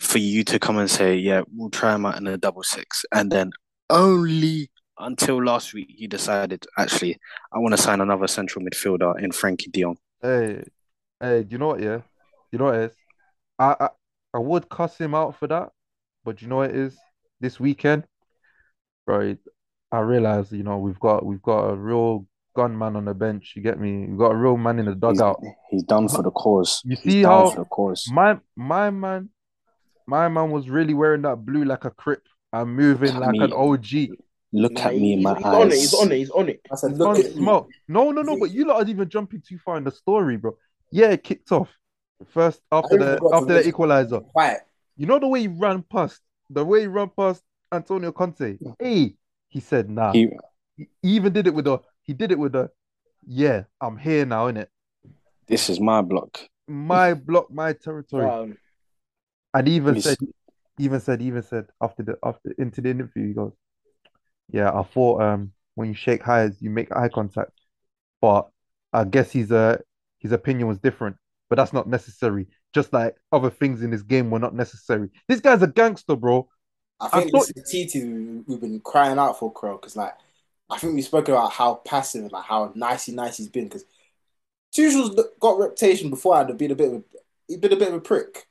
[0.00, 3.04] for you to come and say, Yeah, we'll try him out in a double six,
[3.12, 3.50] and then
[3.90, 7.18] only until last week you decided, actually,
[7.52, 9.98] I want to sign another central midfielder in Frenkie de Jong.
[10.22, 10.64] Hey,
[11.20, 11.82] hey, you know what?
[11.82, 12.00] Yeah,
[12.50, 12.96] you know what it is.
[13.58, 13.88] I, I
[14.34, 15.70] I would cuss him out for that,
[16.26, 16.94] but you know what it is.
[17.40, 18.04] This weekend,
[19.06, 19.36] bro,
[19.92, 23.52] I realized you know we've got we've got a real gunman on the bench.
[23.56, 24.06] You get me?
[24.06, 25.40] We've got a real man in the He's, dugout.
[25.70, 26.82] he's done for the cause.
[26.84, 28.08] You see down how for the cause.
[28.10, 29.30] my my man,
[30.06, 32.22] my man was really wearing that blue like a crip
[32.52, 33.40] and moving like me.
[33.44, 33.86] an OG.
[34.52, 35.72] Look at me in he's, my he's on it.
[35.72, 35.80] eyes.
[35.80, 36.16] He's on it.
[36.16, 36.60] He's on it.
[36.72, 37.32] I said, It's look at me.
[37.32, 37.68] smoke.
[37.88, 38.38] No, no, no.
[38.38, 40.56] But you lot are even jumping too far in the story, bro.
[40.90, 41.68] Yeah, it kicked off
[42.28, 44.20] first after the after the mention- equalizer.
[44.20, 44.60] Quiet.
[44.96, 46.20] You know the way he ran past,
[46.50, 47.42] the way he ran past
[47.72, 48.58] Antonio Conte.
[48.78, 49.16] Hey,
[49.48, 50.28] he said, "Nah." He,
[50.76, 51.80] He, he even did it with a.
[52.02, 52.70] He did it with a.
[53.26, 54.68] Yeah, I'm here now, innit?
[55.48, 56.40] this is my block.
[56.68, 58.26] My block, my territory.
[58.26, 58.48] Wow.
[59.54, 60.18] And even He's- said,
[60.78, 63.52] even said, even said after the after into the interview, he goes,
[64.50, 67.52] "Yeah, I thought um when you shake hands, you make eye contact,
[68.20, 68.48] but
[68.92, 69.78] I guess his uh
[70.18, 71.16] his opinion was different,
[71.48, 72.48] but that's not necessary.
[72.74, 75.08] Just like other things in this game were not necessary.
[75.28, 76.48] This guy's a gangster, bro.
[77.00, 79.96] I I think thought- this is TT we- we've been crying out for Crow because
[79.96, 80.14] like
[80.68, 83.84] I think we spoke about how passive and like how nicey nice he's been because
[84.74, 87.02] Tuchel's got reputation beforehand of being a bit of a
[87.48, 88.46] he's been a bit of a prick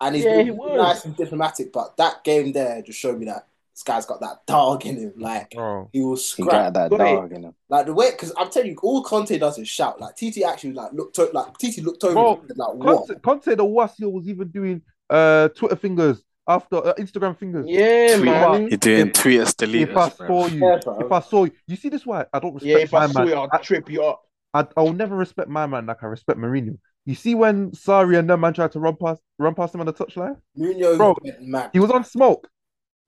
[0.00, 0.76] and he's Yeah, been he was.
[0.76, 4.38] nice and diplomatic but that game there just showed me that this guy's got that
[4.46, 6.98] dog in him like Bro, he will He scrap got that Wait.
[7.14, 7.54] dog in him.
[7.68, 10.72] like the way because I'm telling you all Conte does is shout like TT actually
[10.72, 13.64] like looked o- like TT looked over Bro, and said, like what Conte, Conte the
[13.64, 17.66] Wasio was even doing uh Twitter fingers after uh, Instagram fingers.
[17.68, 18.68] Yeah, Tweet- man.
[18.68, 21.76] You're doing If- tweeters, If I deleters, saw you, Yeah, if I saw you, you
[21.76, 23.28] see this why I don't respect Yeah, if I my saw man.
[23.28, 24.22] you, I'll I- trip you up.
[24.54, 26.78] I, I will never respect my man like I respect Mourinho.
[27.04, 29.86] You see when Sarri and them man tried to run past run past him on
[29.86, 30.36] the touchline?
[30.58, 32.48] Mourinho Bro, went mad He was on smoke.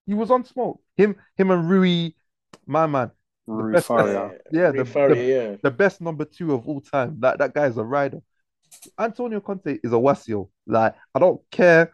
[0.09, 0.81] He was on smoke.
[0.97, 2.11] Him him and Rui,
[2.67, 3.11] my man.
[3.47, 4.33] Rui best- Faria.
[4.51, 5.57] Yeah, Rui the, Faria, the, yeah.
[5.63, 7.19] the best number two of all time.
[7.21, 8.21] That that guy is a rider.
[8.99, 10.49] Antonio Conte is a Wasio.
[10.67, 11.93] Like, I don't care.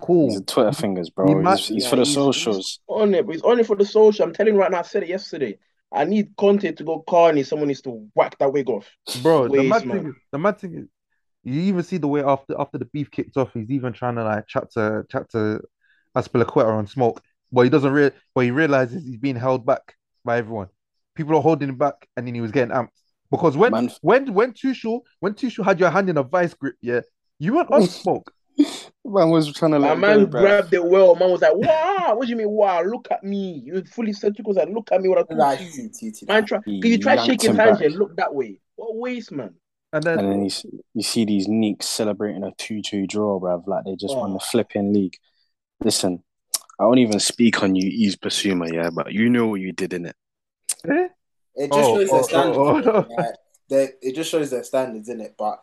[0.00, 0.30] Cool.
[0.30, 1.42] He's a Twitter fingers, He bro.
[1.42, 2.80] might- He's, he's Yeah, for the he's- socials.
[2.88, 4.24] on it, but he's on it for the social.
[4.24, 5.58] I'm telling you right now, I said it yesterday.
[5.92, 7.42] I need Conte to go Carney.
[7.44, 8.86] Someone needs to whack that wig off.
[9.22, 9.96] Bro, the Waste, mad man.
[9.98, 10.86] thing is, the mad thing is,
[11.44, 14.24] you even see the way after after the beef kicked off, he's even trying to
[14.24, 15.62] like chat to chat to
[16.16, 17.22] Azpilicueta on smoke,
[17.52, 19.94] but he doesn't real, but he realizes he's being held back
[20.24, 20.68] by everyone.
[21.14, 22.88] People are holding him back, and then he was getting amped
[23.30, 26.76] because when Man, when when Tuchel when Tuchel had your hand in a vice grip,
[26.80, 27.00] yeah,
[27.38, 28.32] you weren't on smoke.
[29.04, 30.40] man was trying to My man go, bro.
[30.42, 31.14] grabbed it well.
[31.14, 32.50] Man was like, "Wow, what do you mean?
[32.50, 35.34] Wow, look at me." You fully said to was like, "Look at me, what I
[35.34, 35.70] like told
[36.00, 36.58] you." Man, try.
[36.66, 37.86] He Can you try shaking hands back.
[37.86, 38.60] and look that way?
[38.76, 39.54] What a waste, man.
[39.92, 43.40] And then, And then you, s- you see these Neeks celebrating a 2 2 draw,
[43.40, 43.66] bruv.
[43.66, 44.34] Like they just won Oh.
[44.34, 45.16] the flipping league.
[45.82, 46.22] Listen,
[46.78, 49.92] I won't even speak on you, Yves Bissouma, yeah, but you know what you did
[49.92, 50.16] in it.
[50.88, 51.08] eh?
[51.56, 52.58] It just Oh, shows oh, their standards.
[52.58, 52.82] oh, oh.
[52.82, 53.16] innit?
[53.18, 53.34] Like,
[53.68, 55.34] they- it just shows their standards in it.
[55.36, 55.62] But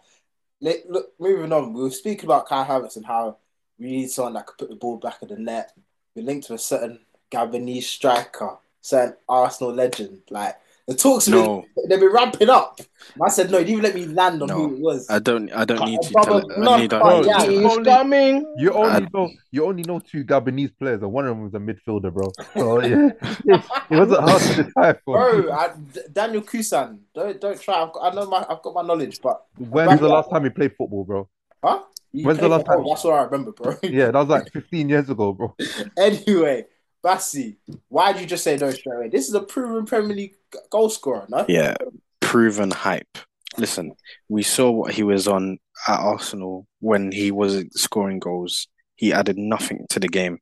[0.59, 3.37] let, look, moving on, we were speaking about Kai Havertz and how
[3.79, 5.71] we need someone that could put the ball back in the net.
[6.15, 6.99] We linked to a certain
[7.31, 10.21] Gabonese striker, certain Arsenal legend.
[10.29, 10.57] Like
[10.87, 11.61] The talks No.
[11.75, 12.79] been, they've been ramping up.
[13.19, 13.57] I said no.
[13.57, 14.55] You didn't even let me land on No.
[14.55, 15.09] who it was.
[15.09, 15.51] I don't.
[15.51, 16.55] I don't need you Brother, to.
[16.55, 16.89] I not need.
[16.91, 17.43] quite, I need yeah.
[17.43, 21.11] you to- He's Only- You only I- know you only know two Gabonese players, and
[21.11, 22.31] one of them was a midfielder, bro.
[22.55, 23.09] So yeah,
[23.89, 25.01] it wasn't hard to decipher.
[25.07, 26.99] Bro, I, D- Daniel Cousin.
[27.15, 27.81] Don't don't try.
[27.81, 28.45] I've got, I know my.
[28.47, 31.27] I've got my knowledge, but When's the last time you played football, bro?
[31.63, 31.81] huh?
[32.11, 32.85] You When's the last for- time?
[32.87, 33.75] That's what I remember, bro.
[33.81, 35.55] Yeah, that was like 15 years ago, bro.
[35.97, 36.65] anyway,
[37.05, 39.09] Bassi, why did you just say no straight away?
[39.09, 41.45] This is a proven Premier League g- goal scorer, no?
[41.47, 41.75] Yeah,
[42.19, 43.19] proven hype.
[43.59, 43.93] Listen,
[44.27, 48.67] we saw what he was on at Arsenal when he wasn't scoring goals.
[48.95, 50.39] He added nothing to the game.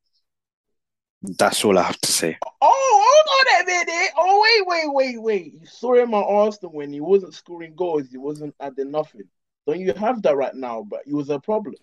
[1.22, 2.38] That's all I have to say.
[2.62, 4.12] Oh, hold on a minute.
[4.18, 5.54] Oh, wait, wait, wait, wait.
[5.60, 8.08] You saw him at Arsenal when he wasn't scoring goals.
[8.10, 9.24] He wasn't adding nothing.
[9.68, 10.88] Don't you have that right now?
[10.90, 11.76] But he was a problem.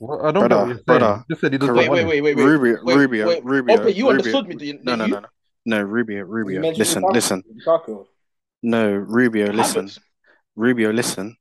[0.00, 2.06] Well, I don't know Brother, what you're brother, You just said he doesn't Wait, want
[2.06, 2.22] wait, it.
[2.22, 2.44] wait, wait, wait.
[2.44, 3.44] Rubio, wait, Rubio, wait.
[3.44, 3.74] Rubio.
[3.80, 4.10] Okay, you Rubio.
[4.10, 5.28] understood me, didn't No, no, no, no.
[5.66, 6.60] No, Rubio, You Rubio.
[6.72, 7.42] Listen, Lukaku, listen.
[7.66, 8.06] Lukaku.
[8.62, 9.86] No, Rubio, listen.
[9.86, 9.98] Havertz.
[10.56, 11.36] Rubio, listen.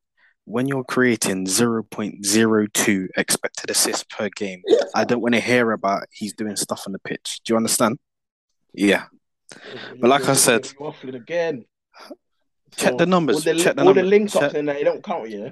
[0.45, 4.62] When you're creating 0.02 expected assists per game,
[4.95, 7.41] I don't want to hear about he's doing stuff on the pitch.
[7.43, 8.00] Do you understand?
[8.74, 9.06] Yeah.
[10.00, 10.68] But like I said-
[11.04, 11.66] again.
[12.76, 14.76] Check the numbers, All the, check the all the numbers, link ups check- and that,
[14.76, 15.50] they don't count, yeah.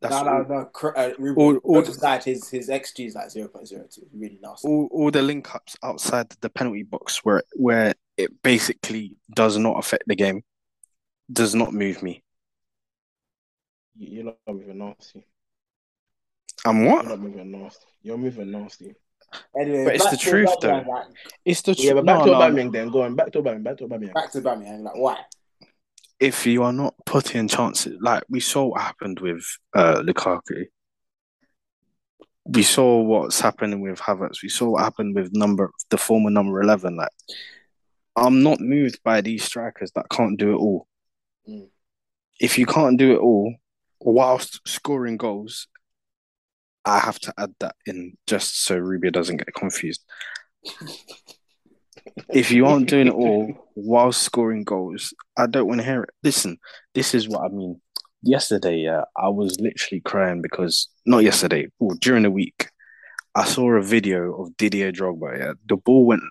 [0.00, 0.64] That's no, all, no, no.
[0.66, 3.86] Cr- Uh, Ruben, All- all- all, side, his his XG is like zero point zero
[3.90, 4.06] two.
[4.14, 4.68] Really nasty.
[4.68, 9.78] all, all the link ups outside the penalty box where where it basically does not
[9.78, 10.42] affect the game
[11.32, 12.22] does not move me.
[13.96, 15.26] You- You're not moving nasty.
[16.66, 17.04] I'm what?
[17.04, 17.86] You're not moving nasty.
[18.02, 18.94] You're moving nasty.
[19.58, 20.84] Anyway, But it's the truth, though.
[20.86, 21.06] Like,
[21.44, 21.84] It's the truth.
[21.84, 22.04] Yeah, truth.
[22.04, 22.88] but back No, to no, Aubameyang then.
[22.90, 23.16] Go on.
[23.16, 23.64] Back to Aubameyang.
[23.64, 24.14] Back to Aubameyang.
[24.14, 24.82] back to Aubameyang.
[24.82, 25.18] Like, why?
[26.24, 29.44] If you are not putting chances, like we saw what happened with
[29.74, 30.64] uh, Lukaku,
[32.46, 36.62] we saw what's happening with Havertz, we saw what happened with number the former number
[36.62, 36.96] eleven.
[36.96, 37.10] Like,
[38.16, 40.86] I'm not moved by these strikers that can't do it all.
[41.46, 41.68] Mm.
[42.40, 43.54] If you can't do it all
[44.00, 45.68] whilst scoring goals,
[46.86, 50.02] I have to add that in just so Rubio doesn't get confused.
[52.28, 56.10] if you aren't doing it all while scoring goals, I don't want to hear it.
[56.22, 56.58] Listen,
[56.94, 57.80] this is what I mean.
[58.22, 62.68] Yesterday, yeah, I was literally crying because not yesterday, oh, during the week,
[63.34, 65.38] I saw a video of Didier Drogba.
[65.38, 66.22] Yeah, the ball went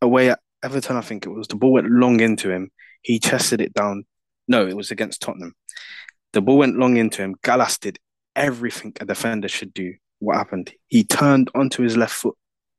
[0.00, 1.48] away at Everton, I think it was.
[1.48, 2.70] The ball went long into him.
[3.02, 4.04] He chested it down.
[4.48, 5.54] No, it was against Tottenham.
[6.32, 7.36] The ball went long into him.
[7.42, 7.98] Gallas did
[8.36, 9.94] everything a defender should do.
[10.20, 10.72] What happened?
[10.88, 12.36] He turned onto his left foot,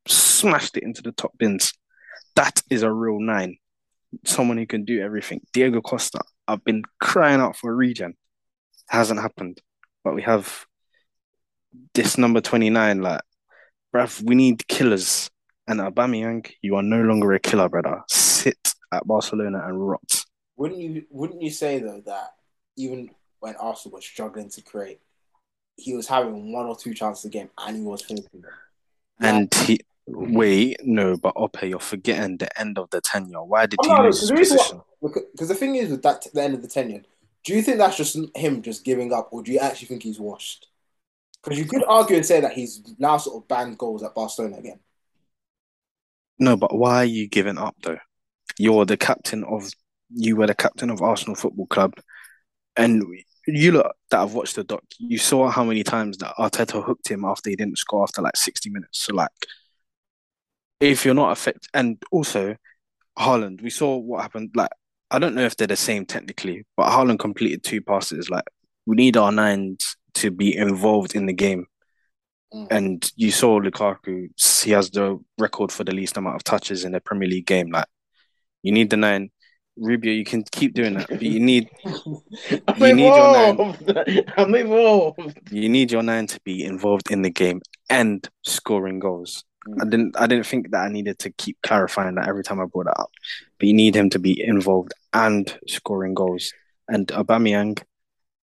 [0.07, 1.73] smashed it into the top bins.
[2.35, 3.57] That is a real nine.
[4.25, 5.41] Someone who can do everything.
[5.53, 6.21] Diego Costa.
[6.47, 8.15] I've been crying out for a regen.
[8.87, 9.61] Hasn't happened.
[10.03, 10.65] But we have
[11.93, 13.01] this number 29.
[13.01, 13.21] Like,
[13.93, 15.29] bruv, we need killers.
[15.67, 18.01] And Aubameyang, you are no longer a killer, brother.
[18.09, 20.25] Sit at Barcelona and rot.
[20.57, 21.05] Wouldn't you?
[21.09, 22.33] Wouldn't you say though that
[22.75, 23.09] even
[23.39, 24.99] when Arsenal was struggling to create,
[25.75, 28.51] he was having one or two chances a game and he was finishing them.
[29.19, 33.43] And he wait, no, but Ope, you're forgetting the end of the tenure.
[33.43, 34.81] Why did Oh, he no, his position?
[35.01, 37.01] Because the thing is with that the end of the tenure,
[37.43, 40.19] do you think that's just him just giving up, or do you actually think he's
[40.19, 40.67] washed?
[41.43, 44.57] Because you could argue and say that he's now sort of banned goals at Barcelona
[44.57, 44.79] again.
[46.39, 47.99] No, but why are you giving up though?
[48.57, 49.69] You're the captain of
[50.09, 51.93] you were the captain of Arsenal Football Club,
[52.77, 53.03] and
[53.45, 57.09] you look that have watched the doc, you saw how many times that Arteta hooked
[57.09, 58.99] him after he didn't score after like 60 minutes.
[58.99, 59.31] So like
[60.91, 62.55] if you're not affected and also
[63.17, 64.51] Haaland, we saw what happened.
[64.55, 64.71] Like
[65.11, 68.29] I don't know if they're the same technically, but Haaland completed two passes.
[68.29, 68.45] Like
[68.85, 71.67] we need our nines to be involved in the game.
[72.53, 72.67] Mm.
[72.69, 74.29] And you saw Lukaku,
[74.63, 77.71] he has the record for the least amount of touches in a Premier League game.
[77.71, 77.87] Like,
[78.61, 79.29] you need the nine.
[79.75, 81.67] Rubio, you can keep doing that, but you need
[82.67, 84.25] I'm You need your nine.
[84.37, 85.39] I'm involved.
[85.51, 87.59] you need your nine to be involved in the game
[87.89, 89.43] and scoring goals.
[89.81, 92.65] I didn't I didn't think that I needed to keep clarifying that every time I
[92.65, 93.11] brought it up.
[93.59, 96.51] But you need him to be involved and scoring goals.
[96.87, 97.81] And Aubameyang,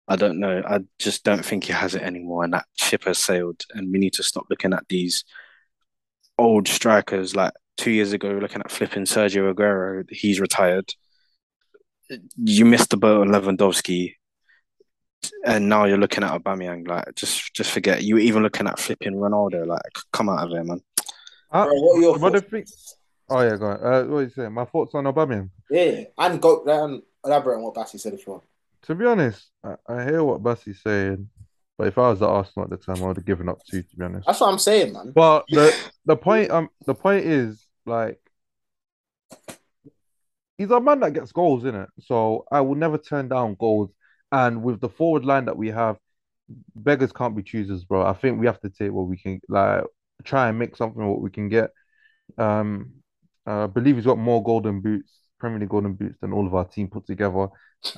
[0.07, 0.61] I don't know.
[0.65, 3.63] I just don't think he has it anymore, and that ship has sailed.
[3.73, 5.23] And we need to stop looking at these
[6.37, 7.35] old strikers.
[7.35, 10.05] Like two years ago, looking at flipping Sergio Aguero.
[10.11, 10.93] He's retired.
[12.37, 14.13] You missed the boat on Lewandowski,
[15.45, 16.87] and now you're looking at Aubameyang.
[16.87, 18.03] Like, just just forget.
[18.03, 19.65] You were even looking at flipping Ronaldo.
[19.65, 19.81] Like,
[20.13, 20.81] come out of it, man.
[21.51, 22.51] Uh, Bro, what are your but the thoughts?
[22.51, 22.65] thing,
[23.29, 23.75] oh yeah, go on.
[23.83, 24.53] Uh, what are you saying?
[24.53, 25.49] My thoughts on Aubameyang.
[25.69, 28.43] Yeah, and go and elaborate on what Bassi said if you want.
[28.83, 31.29] To be honest, I, I hear what Bassie's saying,
[31.77, 33.81] but if I was at Arsenal at the time, I would have given up two.
[33.81, 35.11] To be honest, That's what I'm saying, man.
[35.13, 35.75] but the
[36.05, 38.19] the point um the point is like
[40.57, 41.89] he's a man that gets goals in it.
[41.99, 43.91] So I will never turn down goals.
[44.31, 45.97] And with the forward line that we have,
[46.75, 48.05] beggars can't be choosers, bro.
[48.05, 49.83] I think we have to take what we can, like
[50.23, 51.71] try and make something what we can get.
[52.37, 52.93] Um,
[53.45, 56.53] uh, I believe he's got more golden boots, Premier League golden boots than all of
[56.55, 57.47] our team put together.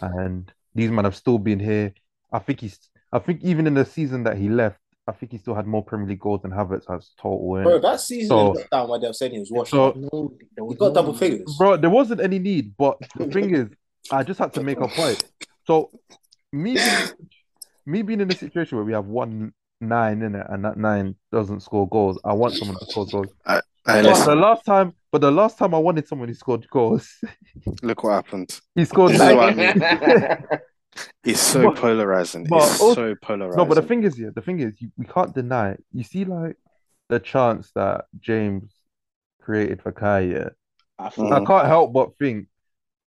[0.01, 1.93] And these men have still been here.
[2.31, 2.77] I think he's.
[3.11, 5.83] I think even in the season that he left, I think he still had more
[5.83, 7.49] Premier League goals than Havertz has total.
[7.49, 7.63] innit?
[7.63, 9.71] Bro, that season So- in lockdown where they were saying he was washed.
[9.71, 10.35] So- No,
[10.69, 11.55] he got no- double figures.
[11.57, 13.67] Bro, there wasn't any need, but the thing is,
[14.11, 15.23] I just had to make a point.
[15.65, 15.89] So
[16.53, 17.07] me being,
[17.87, 19.51] me being in a situation where we have one
[19.81, 23.27] nine in it and that nine doesn't score goals, I want someone that scores goals.
[23.47, 27.09] Hey, But the last time, but the last time I wanted someone who scored goals,
[27.81, 28.59] look what happened.
[28.75, 30.59] he scored This is what I mean.
[31.23, 32.45] It's so But- polarizing.
[32.49, 33.57] but It's also- so polarizing.
[33.57, 35.71] No, but the thing is, yeah, the thing is, you, we can't deny.
[35.71, 35.83] It.
[35.93, 36.57] You see, like
[37.07, 38.73] the chance that James
[39.41, 40.19] created for Kai.
[40.21, 40.49] Yeah,
[40.97, 41.13] I mm.
[41.13, 42.47] thought, I can't help but think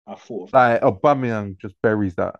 [0.06, 2.36] I thought, like Aubameyang just buries that.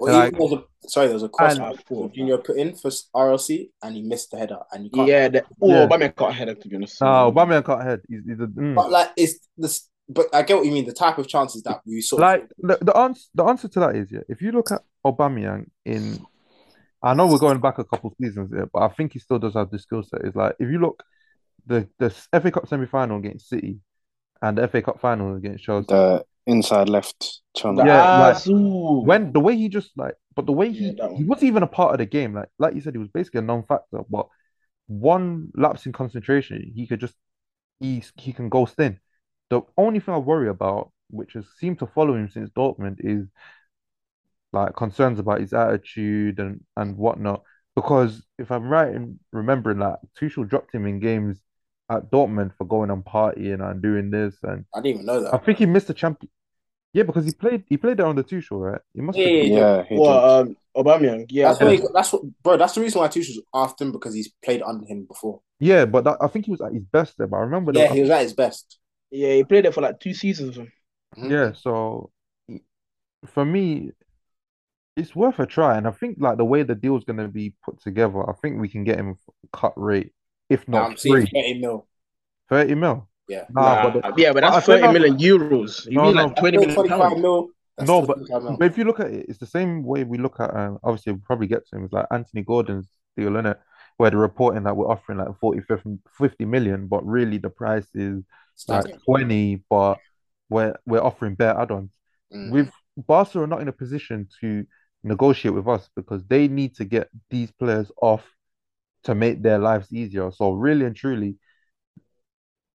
[0.00, 2.74] Or Like- there was a, sorry, there was a cross And- that Jorginho put in
[2.74, 5.08] for RLC and he missed the header and you can't.
[5.08, 5.86] yeah, the, oh, Yeah.
[5.86, 7.00] Aubameyang got ahead of to be honest.
[7.00, 8.00] No, Aubameyang can't head.
[8.08, 8.74] He's, he's a, mm.
[8.74, 9.88] But like it's this.
[10.10, 10.86] But I get what you mean.
[10.86, 13.80] The type of chances that we sort of Like the, the answer the answer to
[13.80, 14.20] that is yeah.
[14.28, 16.24] If you look at Aubameyang in,
[17.02, 19.52] I know we're going back a couple seasons here, but I think he still does
[19.54, 20.24] have the skill set.
[20.24, 21.02] Is like if you look
[21.66, 23.80] the the FA Cup semi final against City
[24.40, 25.86] and the FA Cup final against Chelsea.
[25.88, 27.86] the inside left channel.
[27.86, 31.24] Yeah, ah, like, when the way he just like, but the way he Yeah, he
[31.24, 32.34] wasn't even a part of the game.
[32.34, 34.00] Like like you said, he was basically a non-factor.
[34.08, 34.26] But
[34.86, 37.14] one lapse in concentration, he could just
[37.80, 38.98] he he can ghost in.
[39.50, 43.26] The only thing I worry about, which has seemed to follow him since Dortmund, is
[44.52, 47.42] like concerns about his attitude and and whatnot.
[47.76, 51.38] Because if I'm right in remembering, like Tuchel dropped him in games
[51.90, 55.34] at Dortmund for going on partying and doing this, and I didn't even know that.
[55.34, 56.30] I think he missed the champion.
[56.92, 58.80] Yeah, because he played he played there on the Tuchel, right?
[58.94, 59.58] He must Yeah, yeah, yeah.
[59.58, 60.00] Yeah, he did.
[60.00, 62.56] Well, um, Aubameyang, yeah, That's, why he, that's what, bro.
[62.56, 65.40] That's the reason why Tuchel's after him because he's played under him before.
[65.60, 67.26] Yeah, but that, I think he was at his best there.
[67.26, 68.78] But I remember, Yeah, there, he was at his best.
[69.10, 70.56] yeah, he played there for like two seasons.
[71.16, 71.28] Mhm.
[71.30, 71.52] yeah.
[71.52, 72.10] So
[73.26, 73.92] for me,
[74.96, 77.80] it's worth a try, and I think like the way the deal's gonna be put
[77.80, 79.16] together, I think we can get him
[79.52, 80.12] cut rate,
[80.50, 81.86] if Now not I'm seeing free, 30 mil.
[82.48, 83.08] thirty mil.
[83.28, 83.44] Yeah.
[83.50, 85.86] Nah, Nah, but the- yeah, but that's think thirty that's- euros.
[85.86, 86.24] You No, mean no.
[86.24, 87.20] like twenty million 25 pounds?
[87.22, 87.48] mil.
[87.80, 88.18] No, but
[88.58, 91.12] But if you look at it, it's the same way we look at um obviously
[91.12, 91.84] we'll probably get to him.
[91.84, 93.58] It's like Anthony Gordon's deal, in it,
[93.98, 97.86] where they're reporting that we're offering like 40, 50, 50 million, but really the price
[97.94, 98.24] is
[98.66, 99.98] like 20, but
[100.50, 101.92] we're we're offering bare add-ons.
[102.34, 102.50] Mm.
[102.50, 104.66] With Barca are not in a position to
[105.04, 108.24] negotiate with us because they need to get these players off
[109.04, 110.30] to make their lives easier.
[110.32, 111.36] So really and truly,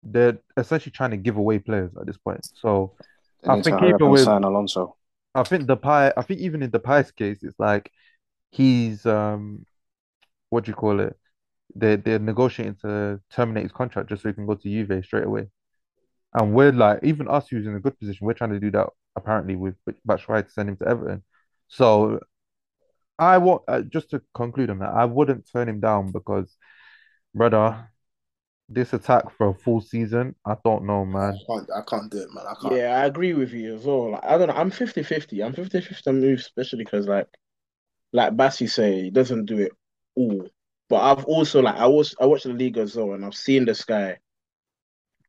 [0.02, 2.44] they're essentially trying to give away players at this point.
[2.54, 2.94] So
[3.42, 4.96] They I think to hurry up even with- sign Alonso.
[5.34, 6.12] I think the pie.
[6.16, 7.90] I think even in the Pies case, it's like
[8.50, 9.64] he's um,
[10.50, 11.16] what do you call it?
[11.74, 15.24] They they're negotiating to terminate his contract just so he can go to Juve straight
[15.24, 15.48] away.
[16.34, 18.88] And we're like, even us who's in a good position, we're trying to do that
[19.16, 19.74] apparently with
[20.06, 21.22] Batshuayi to send him to Everton.
[21.68, 22.20] So
[23.18, 26.54] I want uh, just to conclude on that, I wouldn't turn him down because,
[27.34, 27.88] brother,
[28.68, 31.34] this attack for a full season, I don't know, man.
[31.34, 32.44] I can't, I can't do it, man.
[32.46, 32.74] I can't.
[32.74, 34.12] Yeah, I agree with you as well.
[34.12, 34.54] Like, I don't know.
[34.54, 35.42] I'm 50-50.
[35.42, 37.26] I'm 50-50 on moves, especially because like
[38.12, 39.72] like Bassi say, he doesn't do it
[40.14, 40.48] all.
[40.88, 43.64] But I've also like I was I watched the league as well and I've seen
[43.64, 44.18] this guy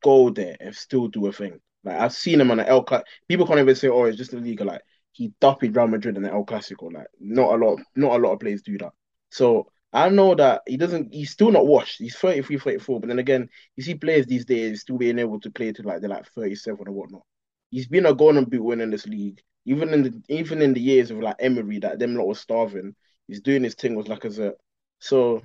[0.01, 1.59] go there and still do a thing.
[1.83, 4.31] Like I've seen him on the El Cla- people can't even say, oh, it's just
[4.31, 4.61] the league.
[4.61, 4.81] Like
[5.11, 6.91] he duppied Real Madrid in the El Clasico.
[6.91, 8.91] Like not a lot not a lot of players do that.
[9.29, 11.99] So I know that he doesn't he's still not washed.
[11.99, 12.99] He's 33, 34.
[12.99, 16.01] But then again, you see players these days still being able to play to like
[16.01, 17.21] they're like 37 or whatnot.
[17.69, 19.39] He's been a golden boot winner in this league.
[19.65, 22.95] Even in the even in the years of like Emery, that them lot was starving.
[23.27, 24.53] He's doing his thing with like a
[24.99, 25.41] So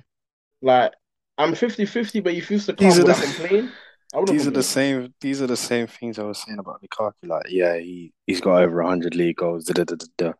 [0.61, 0.93] like
[1.37, 3.71] I'm 50-50, but if you used to come are I complain?
[4.13, 5.13] I These are the same.
[5.21, 7.27] These are the same things I was saying about Lukaku.
[7.27, 9.65] Like, yeah, he he's got over hundred league goals.
[9.65, 10.33] Da, da, da, da.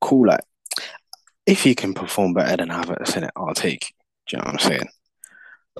[0.00, 0.28] Cool.
[0.28, 0.42] Like,
[1.46, 3.92] if he can perform better than Havertz in it, I'll take.
[4.28, 4.88] Do you know what I'm saying?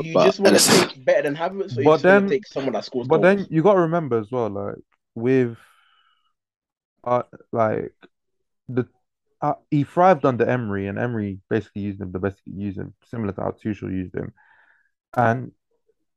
[0.00, 2.28] You But just want to take better than Havertz, or you But just then- to
[2.28, 3.22] take someone that scores But goals?
[3.38, 4.76] then you got to remember as well, like
[5.14, 5.56] with,
[7.04, 7.92] uh, like
[8.68, 8.86] the
[9.42, 12.76] uh, he thrived under Emery, and Emery basically used him the best he could use
[12.76, 14.32] him, similar to how Tuchel used him.
[15.14, 15.52] And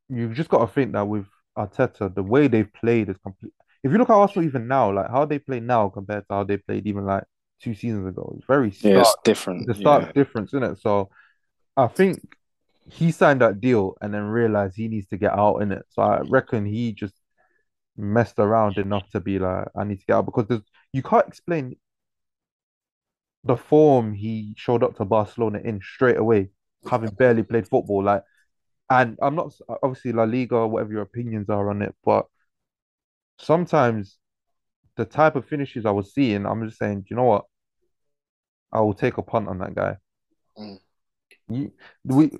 [0.09, 1.25] you've just got to think that with
[1.57, 3.53] Arteta, the way they've played is complete.
[3.83, 6.43] If you look at Arsenal even now, like how they play now compared to how
[6.45, 7.23] they played even like
[7.61, 9.19] two seasons ago, it's very Yeah, it's stark.
[9.23, 9.67] different.
[9.67, 10.13] The stark Yeah.
[10.13, 10.79] difference, isn't it?
[10.79, 11.09] So
[11.77, 12.21] I think
[12.89, 15.85] he signed that deal and then realized he needs to get out in it.
[15.89, 17.15] So I reckon he just
[17.97, 20.61] messed around enough to be like, I need to get out because there's
[20.93, 21.75] you can't explain
[23.43, 26.49] the form he showed up to Barcelona in straight away,
[26.89, 28.03] having barely played football.
[28.03, 28.23] Like,
[28.89, 29.53] and I'm not
[29.83, 32.25] obviously La Liga, whatever your opinions are on it, but
[33.37, 34.17] sometimes
[34.97, 37.45] the type of finishes I was seeing, I'm just saying, you know what?
[38.71, 39.97] I will take a punt on that guy.
[40.57, 40.79] Mm.
[41.49, 41.71] You,
[42.03, 42.31] we,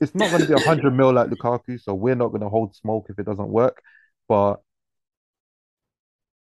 [0.00, 2.48] it's not going to be a hundred mil like Lukaku, so we're not going to
[2.48, 3.82] hold smoke if it doesn't work.
[4.28, 4.56] But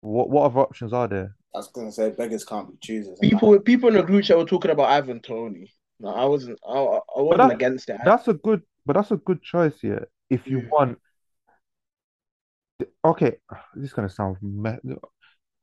[0.00, 1.34] what what other options are there?
[1.54, 3.18] I was gonna say beggars can't be choosers.
[3.20, 5.72] People people in the group chat were talking about Ivan Toney.
[5.98, 6.58] No, I wasn't.
[6.66, 7.98] I, I wasn't that- against it.
[8.04, 10.08] That's a good, but that's a good choice here.
[10.30, 10.68] If you Mm.
[10.70, 10.98] want,
[13.04, 13.36] okay,
[13.74, 14.36] this is gonna sound.
[14.42, 14.78] Me-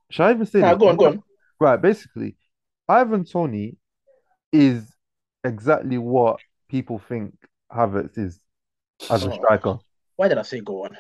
[0.10, 0.80] Should I even say Nah, this?
[0.80, 1.24] go on, go on.
[1.60, 2.36] Right, basically,
[2.88, 3.78] Ivan Toney
[4.52, 4.86] is
[5.44, 7.34] exactly what people think
[7.72, 8.40] Havertz is
[9.10, 9.36] as a Oh.
[9.36, 9.78] striker.
[10.16, 10.98] Why did I say go on?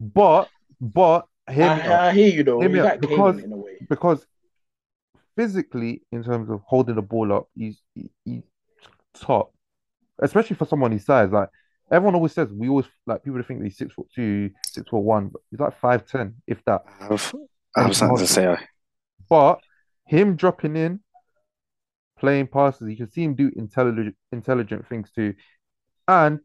[0.00, 0.48] But
[0.80, 1.90] but hear me out.
[1.90, 2.60] I, I hear you though.
[2.60, 3.78] Hear me You because- in a way.
[3.88, 4.26] because
[5.36, 8.42] physically, in terms of holding the ball up, he's he, he's
[9.14, 9.52] top,
[10.20, 11.30] especially for someone his size.
[11.30, 11.48] Like
[11.90, 14.98] everyone always says, we always like people to think he's six foot two, six foot
[14.98, 16.82] one, but he's like five ten, if that.
[17.00, 17.34] I have,
[17.76, 18.56] I have something to say.
[19.28, 19.60] But
[20.06, 21.00] him dropping in,
[22.18, 25.34] playing passes, you can see him do intelligent intelligent things too.
[26.08, 26.40] And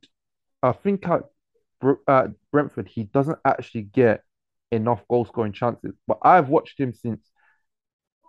[0.61, 1.21] I think at,
[2.07, 4.23] at Brentford, he doesn't actually get
[4.71, 5.93] enough goal scoring chances.
[6.07, 7.29] But I've watched him since,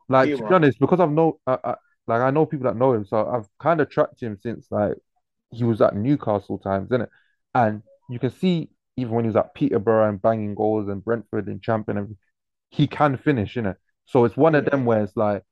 [0.09, 3.27] like to be honest, because I've know, like I know people that know him, so
[3.27, 4.95] I've kind of tracked him since like
[5.51, 7.09] he was at Newcastle times, innit?
[7.55, 11.47] And you can see even when he was at Peterborough and banging goals and Brentford
[11.47, 12.19] and champion,
[12.71, 13.77] he can finish, innit?
[14.13, 15.43] So it's one of them where it's like,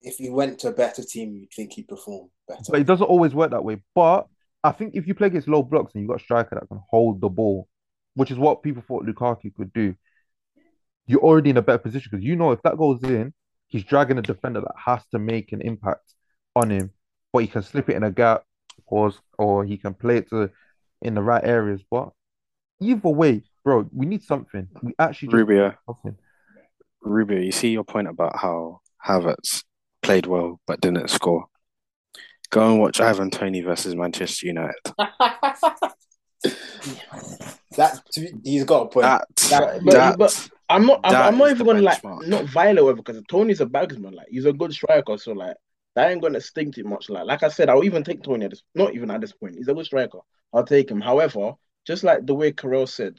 [0.00, 2.62] If he went to a better team, you'd think he'd perform better.
[2.70, 3.82] but it doesn't always work that way.
[3.94, 4.26] But
[4.64, 6.80] I think if you play against low blocks and you've got a striker that can
[6.88, 7.68] hold the ball,
[8.14, 9.94] which is what people thought Lukaku could do,
[11.06, 13.34] you're already in a better position because you know if that goes in,
[13.66, 16.14] he's dragging a defender that has to make an impact
[16.56, 16.90] on him,
[17.34, 18.44] but he can slip it in a gap,
[18.86, 20.50] or or he can play it to
[21.02, 21.82] in the right areas.
[21.90, 22.12] But
[22.80, 24.68] either way, bro, we need something.
[24.82, 26.16] We actually just Rubio, need something.
[27.02, 29.64] Rubio, you see your point about how Havertz
[30.02, 31.46] played well but didn't score.
[32.50, 34.74] Go and watch Ivan Toney versus Manchester United.
[37.76, 38.00] that
[38.44, 39.04] he's got a point.
[39.04, 41.00] That, That- but- that, but- I'm not.
[41.02, 42.26] I'm, I'm not even gonna like benchmark.
[42.26, 44.14] not violate because Toney's a bagsman.
[44.14, 45.56] Like he's a good striker, so like
[45.96, 47.08] that ain't gonna sting too much.
[47.08, 48.62] Like like I said, I'll even take Toney at this.
[48.74, 49.54] Not even at this point.
[49.56, 50.18] He's a good striker.
[50.52, 51.00] I'll take him.
[51.00, 51.54] However,
[51.86, 53.18] just like the way Carell said,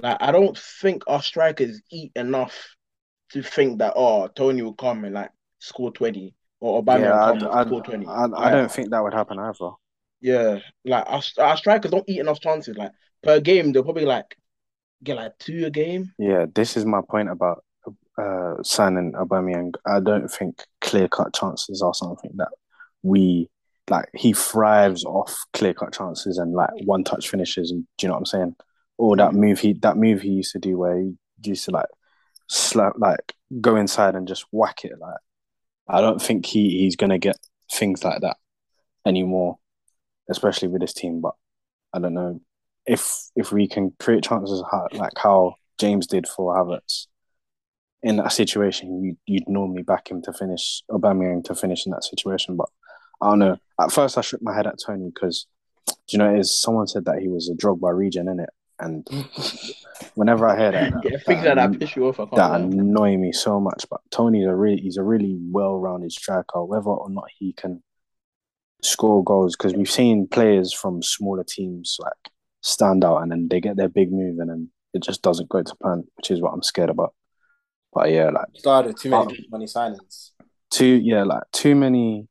[0.00, 2.74] like I don't think our strikers eat enough
[3.32, 7.40] to think that oh Toney will come and like score twenty or Aubameyang yeah, will
[7.40, 8.06] come I, and score twenty.
[8.06, 9.70] I, I, I don't think that would happen either.
[10.20, 12.76] Yeah, like our, our strikers don't eat enough chances.
[12.76, 14.36] Like per game, they'll probably like
[15.02, 16.12] get like two a game.
[16.18, 17.64] Yeah, this is my point about
[18.18, 19.74] uh, signing Aubameyang.
[19.86, 22.50] I don't think clear cut chances are something that
[23.02, 23.48] we
[23.90, 24.08] like.
[24.14, 27.70] He thrives off clear cut chances and like one touch finishes.
[27.70, 28.56] And do you know what I'm saying?
[28.98, 31.86] Or that move he that move he used to do where he used to like
[32.52, 34.92] slap like go inside and just whack it.
[34.98, 35.16] Like
[35.88, 37.38] I don't think he he's gonna get
[37.72, 38.36] things like that
[39.06, 39.58] anymore,
[40.30, 41.20] especially with this team.
[41.20, 41.34] But
[41.92, 42.40] I don't know
[42.86, 47.06] if if we can create chances how, like how James did for Havertz
[48.02, 52.04] in that situation, you you'd normally back him to finish Aubameyang to finish in that
[52.04, 52.56] situation.
[52.56, 52.68] But
[53.20, 53.56] I don't know.
[53.80, 55.46] At first, I shook my head at Toney because
[56.08, 58.50] you know is someone said that he was a drug by region in it,
[58.82, 59.06] and
[60.14, 62.20] whenever I hear that, Yeah, things like that um, piss you off.
[62.20, 63.84] I can't that annoy me so much.
[63.90, 67.82] But Toney's a really he's a really well rounded striker, whether or not he can
[68.82, 69.56] score goals.
[69.56, 73.88] Because we've seen players from smaller teams like stand out and then they get their
[73.88, 76.90] big move and then it just doesn't go to plan, which is what I'm scared
[76.90, 77.14] about.
[77.92, 79.44] But yeah, like Started too many Oh.
[79.50, 80.30] money signings.
[80.70, 82.28] too yeah, like too many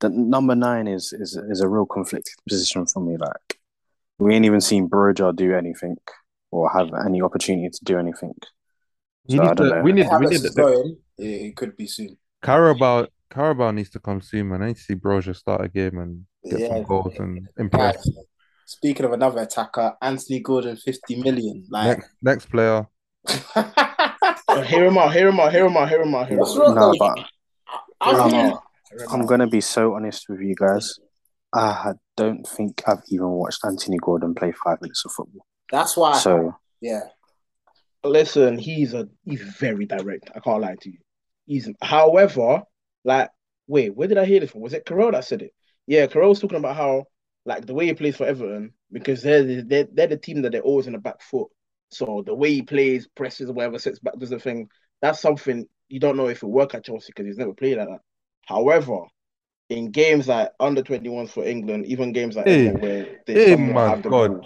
[0.00, 3.16] the number nine is is is a real conflicted position for me.
[3.18, 3.58] Like
[4.20, 5.96] we ain't even seen Broja do anything
[6.50, 8.34] or have any opportunity to do anything.
[9.26, 10.96] He So I to, we need we Havertz need is going.
[11.18, 12.16] It, it could be soon.
[12.42, 14.62] Carabao Carabao needs to come soon, man.
[14.62, 16.68] I need to see Broja start a game and get Yeah.
[16.68, 17.96] some goals and impress.
[17.96, 18.14] Guys,
[18.66, 21.64] speaking of another attacker, Anthony Gordon, fifty million.
[21.70, 22.86] Like, Next next player.
[24.66, 25.12] Hear him out.
[25.12, 25.52] Hear him out.
[25.52, 25.88] Hear him out.
[25.88, 26.26] Hear him out.
[26.28, 26.58] Hear him What's out.
[26.58, 26.74] wrong?
[26.74, 27.18] No, but
[28.00, 28.58] I'm I'm, thinking-
[28.90, 30.98] Hear him I'm gonna be so honest with you guys.
[31.52, 35.44] I don't think I've even watched Anthony Gordon play five minutes of football.
[35.70, 36.16] that's why.
[36.18, 37.00] So yeah,
[38.02, 40.30] Listen, he's a he's very direct.
[40.34, 40.98] I can't lie to you.
[41.46, 42.62] He's however,
[43.04, 43.30] like,
[43.66, 44.62] wait, where did I hear this from?
[44.62, 45.52] Was it Carell that said it?
[45.86, 47.04] Yeah, Carell was talking about how
[47.44, 50.52] like the way he plays for Everton because they're the- they're, they're the team that
[50.52, 51.48] they're always in the back foot.
[51.90, 54.68] So the way he plays, presses, or whatever, sits back, does the thing.
[55.02, 57.88] That's something you don't know if it'll work at Chelsea because he's never played like
[57.88, 58.00] that.
[58.46, 59.00] However,
[59.70, 63.50] in games like under 21s for England, even games like Hey, England where they hey,
[63.52, 64.44] somewhat my have the God.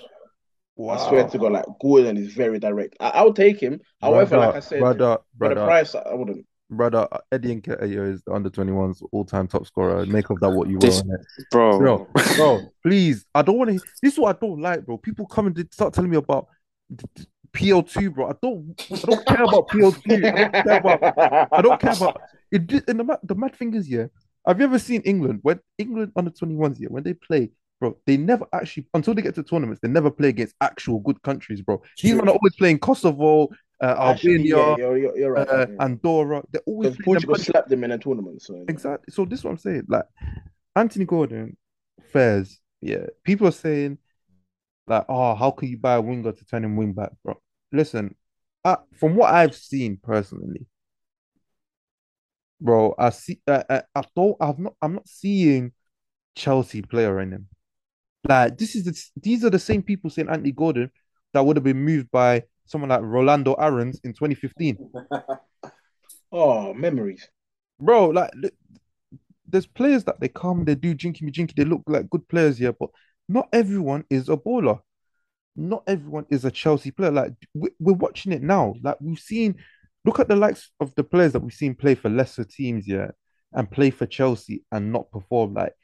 [0.76, 2.96] ball, I swear to God, like Gordon is very direct.
[3.00, 3.80] I, I'll take him.
[4.00, 6.46] However, brother, like I said, brother, for the brother, price, I wouldn't.
[6.70, 10.04] brother, Eddie Nketiah is the under 21's all-time top scorer.
[10.06, 10.80] Make of that what you will.
[10.82, 11.24] This- innit?
[11.50, 11.78] bro.
[11.78, 13.24] Bro, bro, please.
[13.34, 13.80] I don't want to.
[14.02, 14.98] This is what I don't like, bro.
[14.98, 16.48] People come and start telling me about
[16.94, 18.28] d- d- PL2, bro.
[18.28, 18.74] I don't.
[18.92, 20.26] I don't care about PL2.
[20.26, 21.48] I don't care about.
[21.52, 22.20] I don't care about.
[22.50, 22.66] It.
[22.66, 24.06] did- And the mad, the mad thing is, yeah.
[24.46, 27.96] Have you ever seen England when England under 21s, yeah, when they play, bro?
[28.06, 31.62] They never actually until they get to tournaments, they never play against actual good countries,
[31.62, 31.82] bro.
[32.00, 33.48] These men are always playing Kosovo,
[33.80, 35.48] uh, Actually, yeah, Albania, you're, you're, you're right.
[35.48, 35.84] uh, yeah.
[35.84, 36.42] Andorra.
[36.50, 37.46] They're always them Portugal countries.
[37.46, 38.42] slapped them in a tournament.
[38.42, 38.64] So yeah.
[38.68, 39.12] Exactly.
[39.12, 39.84] So this is what I'm saying.
[39.88, 40.04] Like
[40.76, 41.56] Anthony Gordon,
[42.12, 43.06] Fairs, yeah.
[43.24, 43.98] People are saying
[44.86, 47.40] like, oh, how can you buy a winger to turn him wing back, bro?
[47.72, 48.14] Listen,
[48.64, 50.66] I, from what I've seen personally,
[52.60, 53.40] bro, I see.
[53.46, 54.36] I, I, I don't.
[54.40, 54.74] I've not.
[54.80, 55.72] I'm not seeing
[56.34, 57.48] Chelsea player in him.
[58.26, 60.90] Like this is the, these are the same people saying Anthony Gordon
[61.34, 64.78] that would have been moved by someone like Rolando Aarons in 2015.
[66.36, 67.28] Oh, memories.
[67.78, 68.08] bro.
[68.08, 68.32] Like,
[69.46, 72.58] there's players that they come, they do jinky me jinky, they look like good players
[72.58, 72.90] here, but
[73.28, 74.80] not everyone is a baller.
[75.54, 77.12] Not everyone is a Chelsea player.
[77.12, 78.74] Like, we're watching it now.
[78.82, 79.54] Like, we've seen,
[80.04, 83.10] look at the likes of the players that we've seen play for lesser teams, yeah,
[83.52, 85.54] and play for Chelsea and not perform.
[85.54, 85.74] Like,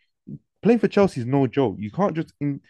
[0.63, 1.77] playing for Chelsea is no joke.
[1.79, 2.61] You can't just in,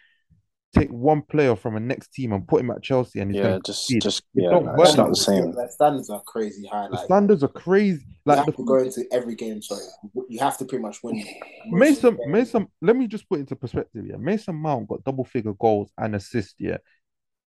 [0.74, 3.52] take one player from a next team and put him at Chelsea and he's Yeah,
[3.52, 4.02] gonna just succeed.
[4.02, 5.52] just It yeah, don't like, work it's not the same.
[5.52, 6.88] Their standards are crazy high.
[6.90, 8.06] The Like standards are crazy.
[8.26, 9.62] you Like have the to go into every game.
[9.62, 9.82] Sorry,
[10.28, 11.24] you have to pretty much win.
[11.70, 12.18] Mason.
[12.26, 14.06] Mason, let me just put into perspective.
[14.06, 16.54] Yeah, Mason Mount got double figure goals and assists.
[16.58, 16.78] Yeah,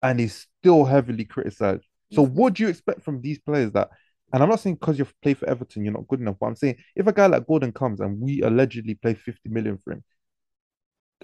[0.01, 1.85] and he's still heavily criticized.
[2.13, 3.89] So, what do you expect from these players that?
[4.33, 6.35] And I'm not saying because you've played for Everton, you're not good enough.
[6.39, 9.77] But I'm saying if a guy like Gordon comes and we allegedly play 50 million
[9.83, 10.03] for him,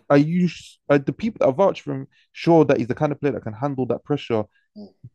[0.09, 0.49] are you
[0.89, 3.43] are the people that vouch for him sure that he's the kind of player that
[3.43, 4.43] can handle that pressure,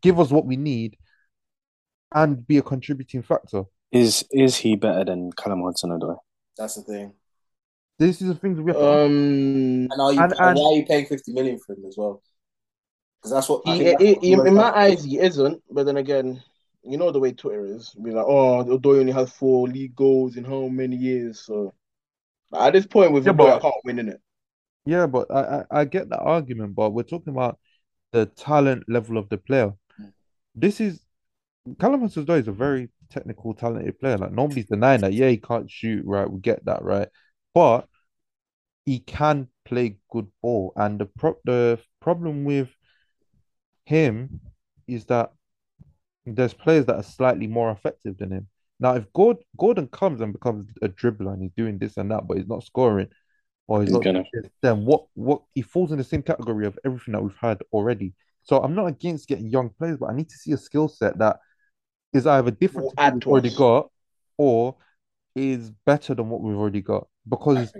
[0.02, 0.96] give us what we need,
[2.14, 3.64] and be a contributing factor?
[3.90, 6.16] Is is he better than Callum Hudson-Odoi?
[6.58, 7.12] That's the thing.
[7.98, 8.86] This is the things we have to.
[8.86, 10.20] Um, And are you?
[10.20, 12.22] And- And, and- why are you paying fifty million for him as well?
[13.20, 15.62] Because that's what I he, that's he- what he- in my eyes, he isn't.
[15.70, 16.42] But then again,
[16.82, 17.94] you know the way Twitter is.
[18.02, 21.40] Be like, oh, Odoi only has four league goals in how many years?
[21.40, 21.72] So
[22.56, 24.20] at this point with Yeah, Odoi, but- I can't win in it.
[24.86, 27.58] Yeah, but I, I, I get that argument, but we're talking about
[28.12, 29.74] the talent level of the player.
[30.54, 30.98] This is
[31.78, 34.16] Callum Hudson-Odoi is a very technical, talented player.
[34.16, 35.12] Like nobody's denying that.
[35.12, 36.30] Yeah, he can't shoot, right?
[36.30, 37.08] We get that, right?
[37.52, 37.86] But
[38.86, 40.72] he can play good ball.
[40.74, 42.70] And the pro the problem with
[43.88, 44.40] him
[44.86, 45.32] is that
[46.26, 48.46] there's players that are slightly more effective than him.
[48.78, 52.26] Now, if Gord Gordon comes and becomes a dribbler and he's doing this and that,
[52.28, 53.08] but he's not scoring,
[53.66, 54.24] or he's He's not gonna-
[54.60, 58.12] then what what he falls in the same category of everything that we've had already.
[58.42, 61.18] So I'm not against getting young players, but I need to see a skill set
[61.18, 61.38] that
[62.12, 63.56] is either different to what we've already us.
[63.56, 63.90] got
[64.36, 64.76] or
[65.34, 67.08] is better than what we've already got.
[67.28, 67.72] Because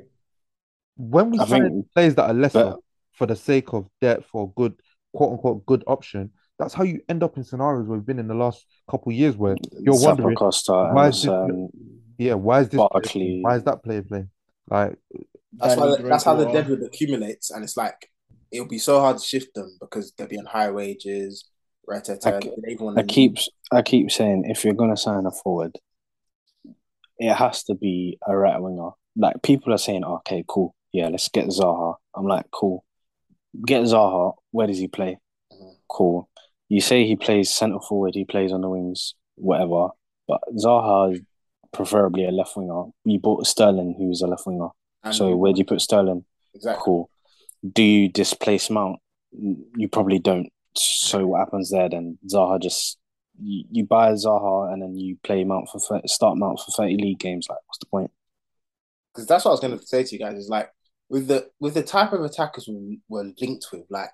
[0.96, 2.80] when we sign players that are lesser but-
[3.12, 4.74] for the sake of depth or good
[5.12, 8.28] quote unquote good option, that's how you end up in scenarios where we've been in
[8.28, 11.68] the last couple of years where you're wondering Zappacosta why is this- um,
[12.18, 13.40] yeah, why is this player Barkley.
[13.42, 14.30] why is that player playing?
[14.68, 14.98] Like
[15.52, 15.96] That's why.
[15.96, 16.68] Danny That's how the Drinkwater.
[16.68, 18.10] deadwood accumulates, and it's like
[18.50, 21.48] it'll be so hard to shift them because they'll be on high wages.
[21.86, 22.52] Right, I ke-
[22.98, 23.38] I keep
[23.72, 25.78] I keep saying if you're gonna sign a forward,
[27.18, 28.90] it has to be a right winger.
[29.16, 31.94] Like people are saying, okay, cool, yeah, let's get Zaha.
[32.14, 32.84] I'm like, cool,
[33.64, 34.34] get Zaha.
[34.50, 35.18] Where does he play?
[35.52, 35.76] Mhm.
[35.88, 36.28] Cool.
[36.68, 39.88] You say he plays centre forward, he plays on the wings, whatever.
[40.26, 41.20] But Zaha is
[41.72, 42.84] preferably a left winger.
[43.04, 44.68] You bought Sterling, who's a left winger.
[45.10, 46.24] So where do you put Sterling?
[46.54, 46.82] exactly?
[46.84, 47.10] Cool.
[47.72, 48.98] Do you displace Mount?
[49.32, 50.50] You probably don't.
[50.76, 52.18] So what happens there then?
[52.26, 52.98] Zaha just
[53.40, 56.96] you, you buy Zaha and then you play Mount for 30, start Mount for thirty
[56.96, 57.46] league games.
[57.48, 58.10] Like, what's the point?
[59.14, 60.70] because that's what I was going to say to you guys is like
[61.08, 64.10] with the with the type of attackers we were linked with, like,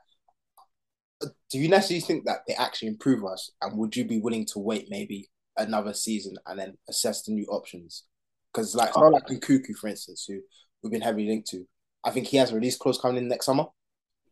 [1.50, 4.58] do you necessarily think that they actually improve us, and would you be willing to
[4.58, 8.04] wait maybe another season and then assess the new options?
[8.52, 10.40] Because like someone like Nkunku, for instance, who
[10.82, 11.66] we've been heavily linked to,
[12.04, 13.66] I think he has a release clause coming in next summer,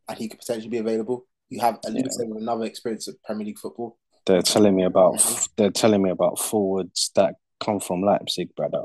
[0.09, 1.27] and he could potentially be available.
[1.49, 3.99] You have least with another experience of Premier League football.
[4.25, 5.45] They're telling me about mm-hmm.
[5.57, 8.85] they're telling me about forwards that come from Leipzig, brother.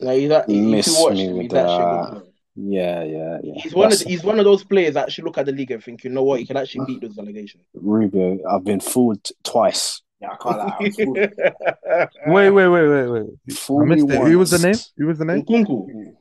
[0.00, 2.22] Like, he's that, if Miss you watch me with he's that.
[2.56, 3.54] Yeah, yeah, yeah.
[3.56, 5.52] He's one of That's- the, he's one of those players that should look at the
[5.52, 7.64] league and think, you know what, he can actually beat those allegations.
[7.74, 8.38] Rubio.
[8.48, 10.02] I've been fooled twice.
[10.20, 10.76] Yeah, I can't lie.
[10.80, 11.18] I fooled.
[12.28, 13.22] Wait, wait, wait, wait, wait.
[13.22, 14.22] I missed me it.
[14.28, 14.76] Who was the name?
[14.96, 15.42] Who was the name?
[15.42, 16.12] Nkunku.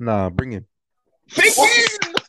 [0.00, 0.66] Nah, bring him.
[1.30, 1.86] Thank you.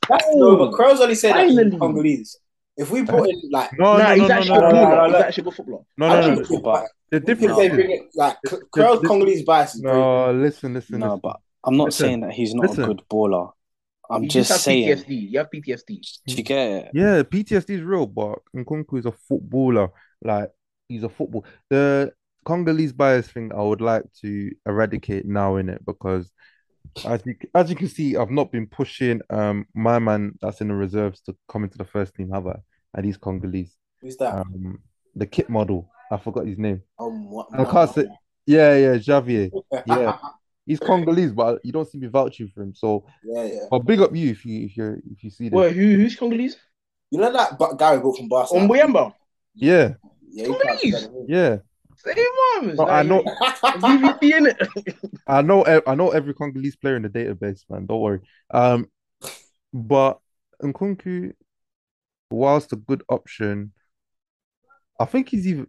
[0.09, 2.37] That's, no, but Crow's only saying that he's Congolese.
[2.77, 4.75] If we brought in like, No, nah, no, he's no, actually no, a no, good
[4.75, 4.97] no, no, footballer.
[4.97, 5.19] no, He's no.
[5.27, 5.83] actually a good footballer.
[5.97, 6.43] no, I no, don't no.
[6.45, 8.37] think but- The difference they bring it like
[8.71, 10.31] Crow's the- Congolese bias is no.
[10.31, 11.19] Listen, listen, No, listen.
[11.21, 12.83] but I'm not Listen, saying that he's not listen.
[12.83, 13.51] a good baller.
[14.09, 14.87] I'm You just have saying.
[14.87, 15.29] PTSD.
[15.31, 16.01] You have PTSD.
[16.27, 16.91] Do you get it?
[16.93, 19.89] Yeah, PTSD is real, but Nkunku is a footballer.
[20.23, 20.49] Like
[20.89, 21.45] he's a football.
[21.69, 22.11] The
[22.45, 26.31] Congolese bias thing I would like to eradicate now in it because
[27.05, 30.67] as you as you can see, I've not been pushing um my man that's in
[30.69, 32.57] the reserves to come into the first team, have I?
[32.95, 33.77] And he's Congolese.
[34.01, 34.33] Who's that?
[34.35, 34.79] Um
[35.15, 35.89] the kit model.
[36.11, 36.81] I forgot his name.
[36.99, 37.47] um, what?
[37.53, 38.05] I can't say
[38.45, 39.51] yeah, yeah, Javier.
[39.85, 40.17] Yeah.
[40.65, 42.73] He's Congolese, but you don't see me vouching for him.
[42.75, 43.59] So yeah, yeah.
[43.69, 45.57] but big up you if you if you if you see this.
[45.57, 46.57] Wait, who, who's Congolese?
[47.09, 48.67] You know that but Gary bought from Barcelona.
[48.67, 49.13] Mbuyamba.
[49.55, 49.93] Yeah,
[50.29, 51.09] Yeah, Congolese?
[51.27, 51.57] yeah.
[51.97, 52.15] Same
[52.57, 52.77] ones.
[52.77, 54.57] No, I know VVP in it.
[55.27, 57.85] I know I know every Congolese player in the database, man.
[57.85, 58.19] Don't worry.
[58.51, 58.87] Um,
[59.73, 60.19] but
[60.63, 61.33] Nkunku,
[62.29, 63.73] whilst a good option,
[64.99, 65.67] I think he's even.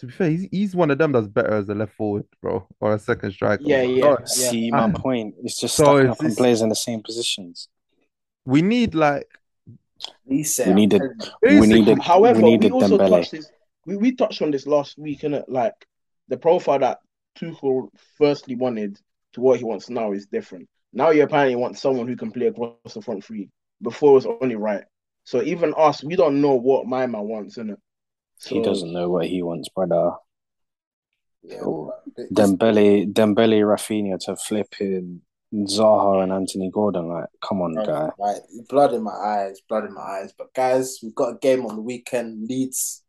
[0.00, 2.66] To be fair, he's he's one of them that's better as a left forward, bro,
[2.80, 3.62] or a second striker.
[3.64, 4.16] Yeah, yeah.
[4.18, 4.86] Oh, See Ah.
[4.88, 5.34] my point.
[5.42, 7.68] It's just So stacking it's- up and it's- players in the same positions.
[8.46, 9.26] We need like
[10.26, 11.02] He said, We needed-
[11.42, 11.98] We basically- needed.
[11.98, 13.08] However, we we, also Dembele.
[13.10, 13.50] touched this.
[13.84, 15.44] We, we touched on this last week, innit?
[15.48, 15.74] Like
[16.28, 17.00] the profile that
[17.38, 18.98] Tuchel firstly wanted
[19.34, 20.66] to what he wants now is different.
[20.94, 23.50] Now you apparently want someone who can play across the front three.
[23.82, 24.84] Before it was only right.
[25.24, 27.76] So even us, we don't know what my man wants, innit?
[28.40, 30.12] So, He doesn't know what he wants, brother.
[31.42, 35.20] Yeah, Oh, but this- Dembele, Dembele, Raphinha to flip in
[35.52, 37.08] Zaha and Anthony Gordon.
[37.08, 38.10] Like, come on, guy.
[38.18, 40.32] Right, blood in my eyes, blood in my eyes.
[40.36, 42.46] But guys, we've got a game on the weekend.
[42.48, 43.04] Leeds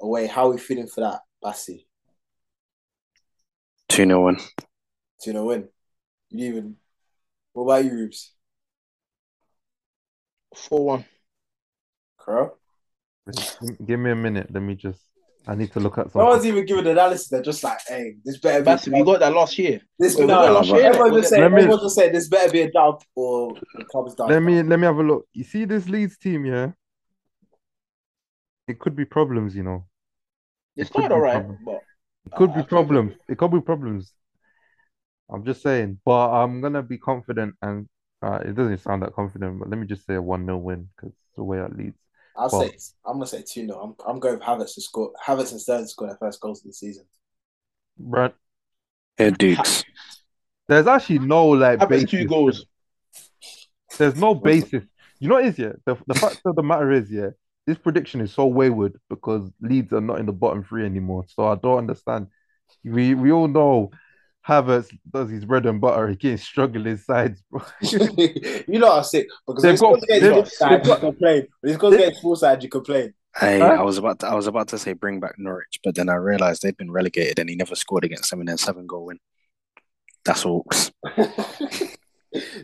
[0.00, 0.26] away.
[0.26, 1.86] How are we feeling for that, Bassi?
[3.88, 4.36] 2 0 win.
[4.36, 4.42] Do
[5.26, 5.68] you know win?
[6.30, 6.76] You even.
[7.52, 8.32] What about you, Rubes?
[10.54, 11.04] four one.
[12.16, 12.56] Crow?
[13.26, 14.48] Give- Give me a minute.
[14.50, 15.00] Let me just.
[15.46, 16.20] I need to look at something.
[16.20, 16.52] No one's something.
[16.52, 17.28] even giving analysis.
[17.28, 18.64] They're just like, hey, this better be.
[18.64, 19.80] That's we got that last year.
[19.98, 20.16] this.
[20.16, 21.20] we no, no, last year, everyone's innit?
[21.20, 24.14] just saying, Let me- everyone's just saying this better be a dub or the club's
[24.14, 24.28] done.
[24.28, 25.26] Let me let me have a look.
[25.32, 26.72] You see this Leeds team, yeah?
[28.68, 29.86] It could be problems, you know.
[30.76, 31.58] It's It could quite be alright, problem.
[31.64, 31.80] but
[32.26, 33.12] It could I be problems.
[33.28, 34.12] It could be problems.
[35.30, 37.88] I'm just saying, but I'm gonna be confident, and
[38.22, 39.58] uh, it doesn't sound that confident.
[39.58, 41.98] But let me just say a one 0 win because the way it leads.
[42.36, 42.76] I'll Well- say
[43.06, 45.12] I'm gonna say two 0 I'm I'm going with Havertz to score.
[45.26, 47.04] Havertz and Sterling to score their first goals of the season.
[47.98, 48.32] Brad,
[49.18, 49.84] Here, Dukes.
[50.68, 52.10] there's actually no like having basis.
[52.10, 52.66] two goals.
[53.98, 54.84] There's no basis.
[55.18, 55.72] You know what it is yeah?
[55.84, 57.30] The, the fact of the matter is, yeah,
[57.66, 61.24] this prediction is so wayward because Leeds are not in the bottom three anymore.
[61.28, 62.28] So I don't understand.
[62.84, 63.90] We we all know
[64.48, 67.60] Havertz does his bread and butter against struggling sides, bro.
[67.82, 70.90] you know what I'm sick because They've got- he's against they've- full side, they've you
[70.92, 71.46] got- complain.
[71.60, 73.14] When he's going they've- against full side, you complain.
[73.38, 73.66] Hey, Huh?
[73.78, 76.14] I was about to, I was about to say bring back Norwich, but then I
[76.14, 79.18] realized they've been relegated and he never scored against them in their seven goal win.
[80.24, 80.90] That's Hawks.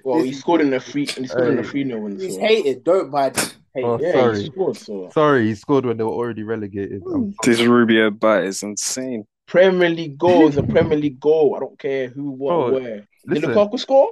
[0.04, 1.06] Well, he scored in the free.
[1.06, 1.68] He scored in the Hey.
[1.68, 2.20] three 0 win.
[2.20, 2.40] He's So.
[2.40, 2.84] hated.
[2.84, 3.36] Don't mind.
[3.36, 3.44] him.
[3.74, 3.84] Hate.
[3.84, 4.40] Oh, Yeah, sorry.
[4.42, 4.76] he scored.
[4.76, 7.02] So Sorry, he scored when they were already relegated.
[7.12, 9.26] I'm This Rubio bite is insane.
[9.46, 11.54] Premier League goal is a Premier League goal.
[11.56, 12.96] I don't care who, what, Bro, where.
[12.96, 13.50] Did listen.
[13.50, 14.10] Lukaku score?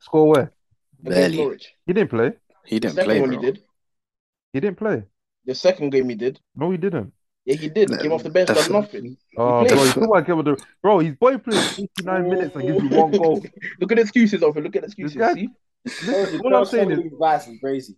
[0.00, 0.52] Score where?
[1.00, 1.36] Against Barely.
[1.36, 1.72] Norwich.
[1.86, 2.32] He didn't play.
[2.64, 3.38] He didn't second play, one bro.
[3.40, 3.62] he did.
[4.52, 5.04] He didn't play.
[5.44, 6.40] The second game he did.
[6.56, 7.12] No, he didn't.
[7.44, 7.90] Yeah, he did.
[7.90, 9.16] He came off the bench, The done nothing.
[9.36, 9.70] Oh, played.
[9.70, 11.58] bro, you talking about Kevin De- bro, his boy played
[12.00, 13.40] 89 minutes and gives you one goal.
[13.80, 14.64] Look at the excuses of it.
[14.64, 15.16] Look at the excuses.
[15.16, 15.48] guy- See?
[15.84, 17.94] Listen, all I'm saying is is crazy.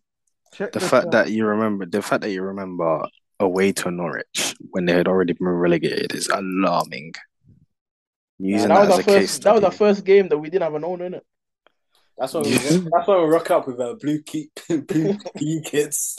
[0.53, 1.11] check The the fact stats.
[1.13, 3.07] that you remember, the fact that you remember
[3.41, 7.15] away to Norwich when they had already been relegated is alarming.
[8.39, 9.43] Using that was that, our as a case first.
[9.43, 11.27] That was our first game that we didn't have an owner in it.
[12.17, 16.19] That's why we, that's why we rock up with uh, blue key blue key kids.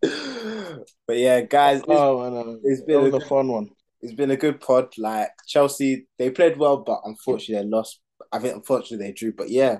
[0.00, 3.70] but yeah, guys, it's, Oh man, it's that been was a a fun one.
[4.02, 4.92] it's been a good pod.
[4.98, 8.00] Like Chelsea, they played well, but unfortunately they lost.
[8.30, 9.32] I think unfortunately they drew.
[9.32, 9.78] But yeah,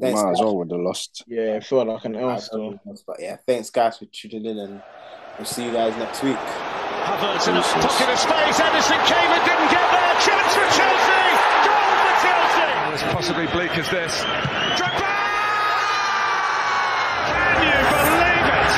[0.00, 0.22] thanks.
[0.22, 0.44] Might as guys.
[0.44, 1.24] well would have lost.
[1.26, 2.40] Yeah, it felt like an L
[3.06, 4.82] But yeah, thanks guys for tuning in, and
[5.38, 6.36] we'll see you guys next week.
[6.36, 8.58] Havertz in a pocket of space.
[8.58, 10.14] Ederson came and didn't get there.
[10.24, 11.24] Chance for Chelsea.
[11.66, 12.70] Goal for Chelsea.
[12.94, 14.24] As possibly bleak as this.
[14.80, 15.14] Drogba!
[17.28, 18.70] Can you believe it?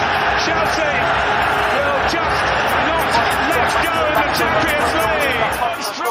[0.44, 0.94] Chelsea
[1.74, 2.42] will just
[2.88, 3.08] not
[3.48, 6.07] let go in the Champions League.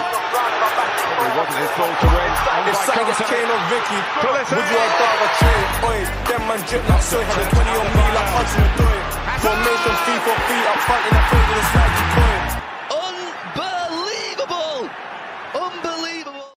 [0.00, 2.30] It wasn't his to win.
[2.30, 3.62] And like a cane on
[4.56, 4.78] Would you
[5.20, 5.62] a chain?
[5.84, 6.84] Oi, them man drip
[7.52, 7.86] 20 on
[8.16, 8.30] like
[9.40, 12.29] Formation, fee for three I'm in the field with a.